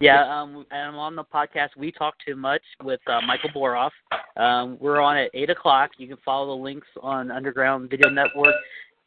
Yeah, 0.01 0.25
um, 0.25 0.65
I'm 0.73 0.97
on 0.97 1.15
the 1.15 1.25
podcast 1.25 1.77
We 1.77 1.93
Talk 1.93 2.15
Too 2.27 2.35
Much 2.35 2.63
with 2.83 3.01
uh, 3.07 3.21
Michael 3.27 3.51
Boroff. 3.55 3.91
Um, 4.37 4.79
we're 4.81 5.01
on 5.01 5.19
at 5.19 5.31
eight 5.35 5.51
o'clock. 5.51 5.91
You 5.99 6.09
can 6.09 6.17
follow 6.25 6.57
the 6.57 6.63
links 6.63 6.87
on 7.03 7.31
Underground 7.31 7.91
Video 7.91 8.09
Network 8.09 8.55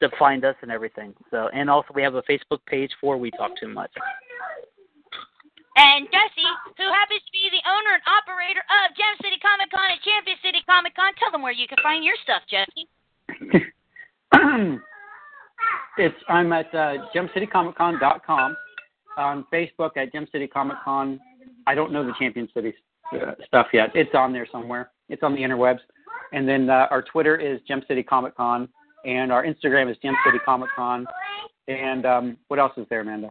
to 0.01 0.09
find 0.19 0.45
us 0.45 0.55
and 0.61 0.69
everything. 0.71 1.13
So, 1.31 1.49
and 1.53 1.69
also 1.69 1.87
we 1.95 2.03
have 2.03 2.13
a 2.13 2.21
Facebook 2.23 2.59
page 2.67 2.91
for 3.01 3.17
We 3.17 3.31
Talk 3.31 3.51
Too 3.59 3.69
Much. 3.69 3.91
And 5.75 6.05
Jesse, 6.05 6.53
who 6.77 6.85
happens 6.93 7.25
to 7.25 7.31
be 7.33 7.49
the 7.49 7.67
owner 7.67 7.97
and 7.97 8.03
operator 8.05 8.61
of 8.61 8.95
Gem 8.95 9.17
City 9.23 9.41
Comic 9.41 9.71
Con 9.73 9.89
and 9.89 9.99
Champion 10.05 10.37
City 10.45 10.61
Comic 10.69 10.95
Con, 10.95 11.11
tell 11.17 11.31
them 11.31 11.41
where 11.41 11.51
you 11.51 11.67
can 11.67 11.79
find 11.81 12.05
your 12.05 12.15
stuff, 12.21 12.43
Jesse. 12.45 12.87
it's 15.97 16.15
I'm 16.27 16.51
at 16.53 16.73
uh, 16.73 16.95
gemcitycomiccon.com 17.15 18.57
on 19.17 19.45
Facebook 19.53 19.91
at 19.97 20.11
Gem 20.11 20.27
City 20.31 20.47
Comic 20.47 20.77
Con. 20.83 21.19
I 21.67 21.75
don't 21.75 21.91
know 21.91 22.05
the 22.05 22.13
Champion 22.19 22.47
City 22.53 22.73
uh, 23.13 23.33
stuff 23.45 23.67
yet. 23.73 23.89
It's 23.93 24.13
on 24.13 24.33
there 24.33 24.47
somewhere. 24.51 24.91
It's 25.09 25.23
on 25.23 25.33
the 25.33 25.41
interwebs. 25.41 25.79
And 26.31 26.47
then 26.47 26.69
uh, 26.69 26.87
our 26.89 27.03
Twitter 27.03 27.35
is 27.35 27.59
Gem 27.67 27.83
City 27.87 28.01
Comic 28.01 28.35
Con, 28.35 28.67
and 29.05 29.31
our 29.31 29.45
Instagram 29.45 29.91
is 29.91 29.97
Gem 30.01 30.15
City 30.25 30.39
Comic 30.43 30.69
Con. 30.75 31.05
And 31.67 32.05
um, 32.05 32.37
what 32.47 32.59
else 32.59 32.73
is 32.77 32.85
there, 32.89 33.01
Amanda? 33.01 33.29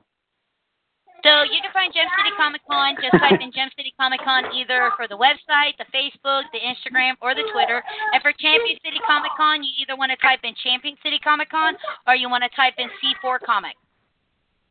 So 1.22 1.42
you 1.46 1.62
can 1.62 1.70
find 1.72 1.94
Gem 1.94 2.06
City 2.18 2.34
Comic 2.36 2.62
Con. 2.68 2.96
Just 2.98 3.14
type 3.22 3.38
in 3.40 3.52
Gem 3.52 3.70
City 3.76 3.94
Comic 3.98 4.20
Con 4.26 4.50
either 4.54 4.90
for 4.96 5.06
the 5.06 5.16
website, 5.16 5.78
the 5.78 5.86
Facebook, 5.94 6.42
the 6.52 6.58
Instagram, 6.58 7.14
or 7.22 7.34
the 7.34 7.46
Twitter. 7.52 7.82
And 8.12 8.20
for 8.22 8.32
Champion 8.32 8.76
City 8.84 8.98
Comic 9.06 9.30
Con, 9.36 9.62
you 9.62 9.70
either 9.80 9.96
want 9.96 10.10
to 10.10 10.18
type 10.18 10.40
in 10.42 10.54
Champion 10.62 10.96
City 11.02 11.18
Comic 11.22 11.50
Con 11.50 11.74
or 12.06 12.14
you 12.16 12.28
want 12.28 12.42
to 12.42 12.50
type 12.56 12.74
in 12.78 12.88
C4 12.98 13.38
Comic. 13.46 13.76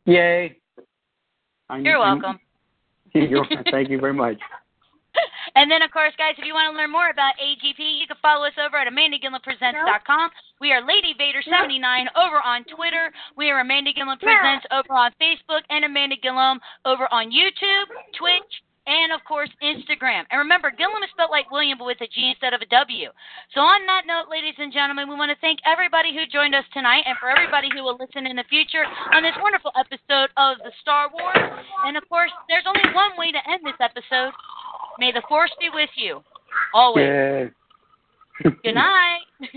Yay! 0.05 0.57
I'm, 1.69 1.85
You're 1.85 1.97
I'm- 1.97 2.19
welcome. 2.21 2.39
you're, 3.13 3.45
thank 3.71 3.89
you 3.89 3.99
very 3.99 4.13
much. 4.13 4.39
and 5.55 5.69
then, 5.69 5.81
of 5.81 5.91
course, 5.91 6.13
guys, 6.17 6.35
if 6.37 6.45
you 6.45 6.53
want 6.53 6.71
to 6.71 6.77
learn 6.77 6.91
more 6.91 7.09
about 7.09 7.33
AGP, 7.41 7.79
you 7.79 8.07
can 8.07 8.17
follow 8.21 8.45
us 8.45 8.55
over 8.59 8.77
at 8.77 8.87
AmandaGilliamPresents.com. 8.87 10.29
We 10.59 10.71
are 10.71 10.85
Lady 10.85 11.13
Vader79 11.19 12.07
over 12.15 12.39
on 12.43 12.63
Twitter. 12.65 13.11
We 13.35 13.49
are 13.49 13.59
Amanda 13.59 13.91
Gilliam 13.93 14.17
Presents 14.19 14.65
over 14.71 14.93
on 14.93 15.11
Facebook 15.21 15.61
and 15.69 15.85
Amanda 15.85 16.15
Gilliam 16.21 16.59
over 16.85 17.07
on 17.11 17.31
YouTube, 17.31 17.87
Twitch, 18.17 18.51
and 18.87 19.13
of 19.13 19.21
course 19.27 19.49
Instagram. 19.61 20.25
And 20.29 20.39
remember, 20.41 20.71
Gilliam 20.71 21.03
is 21.03 21.09
spelled 21.13 21.29
like 21.29 21.51
William, 21.51 21.77
but 21.77 21.85
with 21.85 22.01
a 22.01 22.09
G 22.09 22.33
instead 22.33 22.53
of 22.53 22.61
a 22.61 22.69
W. 22.69 23.09
So 23.53 23.61
on 23.61 23.85
that 23.85 24.09
note, 24.09 24.29
ladies 24.29 24.57
and 24.57 24.73
gentlemen, 24.73 25.09
we 25.09 25.15
want 25.15 25.29
to 25.29 25.37
thank 25.41 25.59
everybody 25.65 26.13
who 26.13 26.25
joined 26.25 26.55
us 26.55 26.65
tonight, 26.73 27.05
and 27.05 27.17
for 27.19 27.29
everybody 27.29 27.69
who 27.69 27.83
will 27.83 27.97
listen 27.99 28.25
in 28.25 28.35
the 28.35 28.47
future 28.49 28.85
on 29.13 29.21
this 29.21 29.37
wonderful 29.41 29.71
episode 29.77 30.33
of 30.37 30.57
the 30.65 30.73
Star 30.81 31.09
Wars. 31.13 31.45
And 31.85 31.97
of 31.97 32.07
course, 32.09 32.33
there's 32.49 32.65
only 32.65 32.85
one 32.93 33.13
way 33.17 33.31
to 33.31 33.41
end 33.49 33.61
this 33.63 33.77
episode. 33.79 34.33
May 35.01 35.11
the 35.11 35.23
force 35.27 35.49
be 35.59 35.67
with 35.73 35.89
you. 35.95 36.21
Always. 36.75 37.07
Yeah. 37.07 38.51
Good 38.63 38.75
night. 38.75 39.21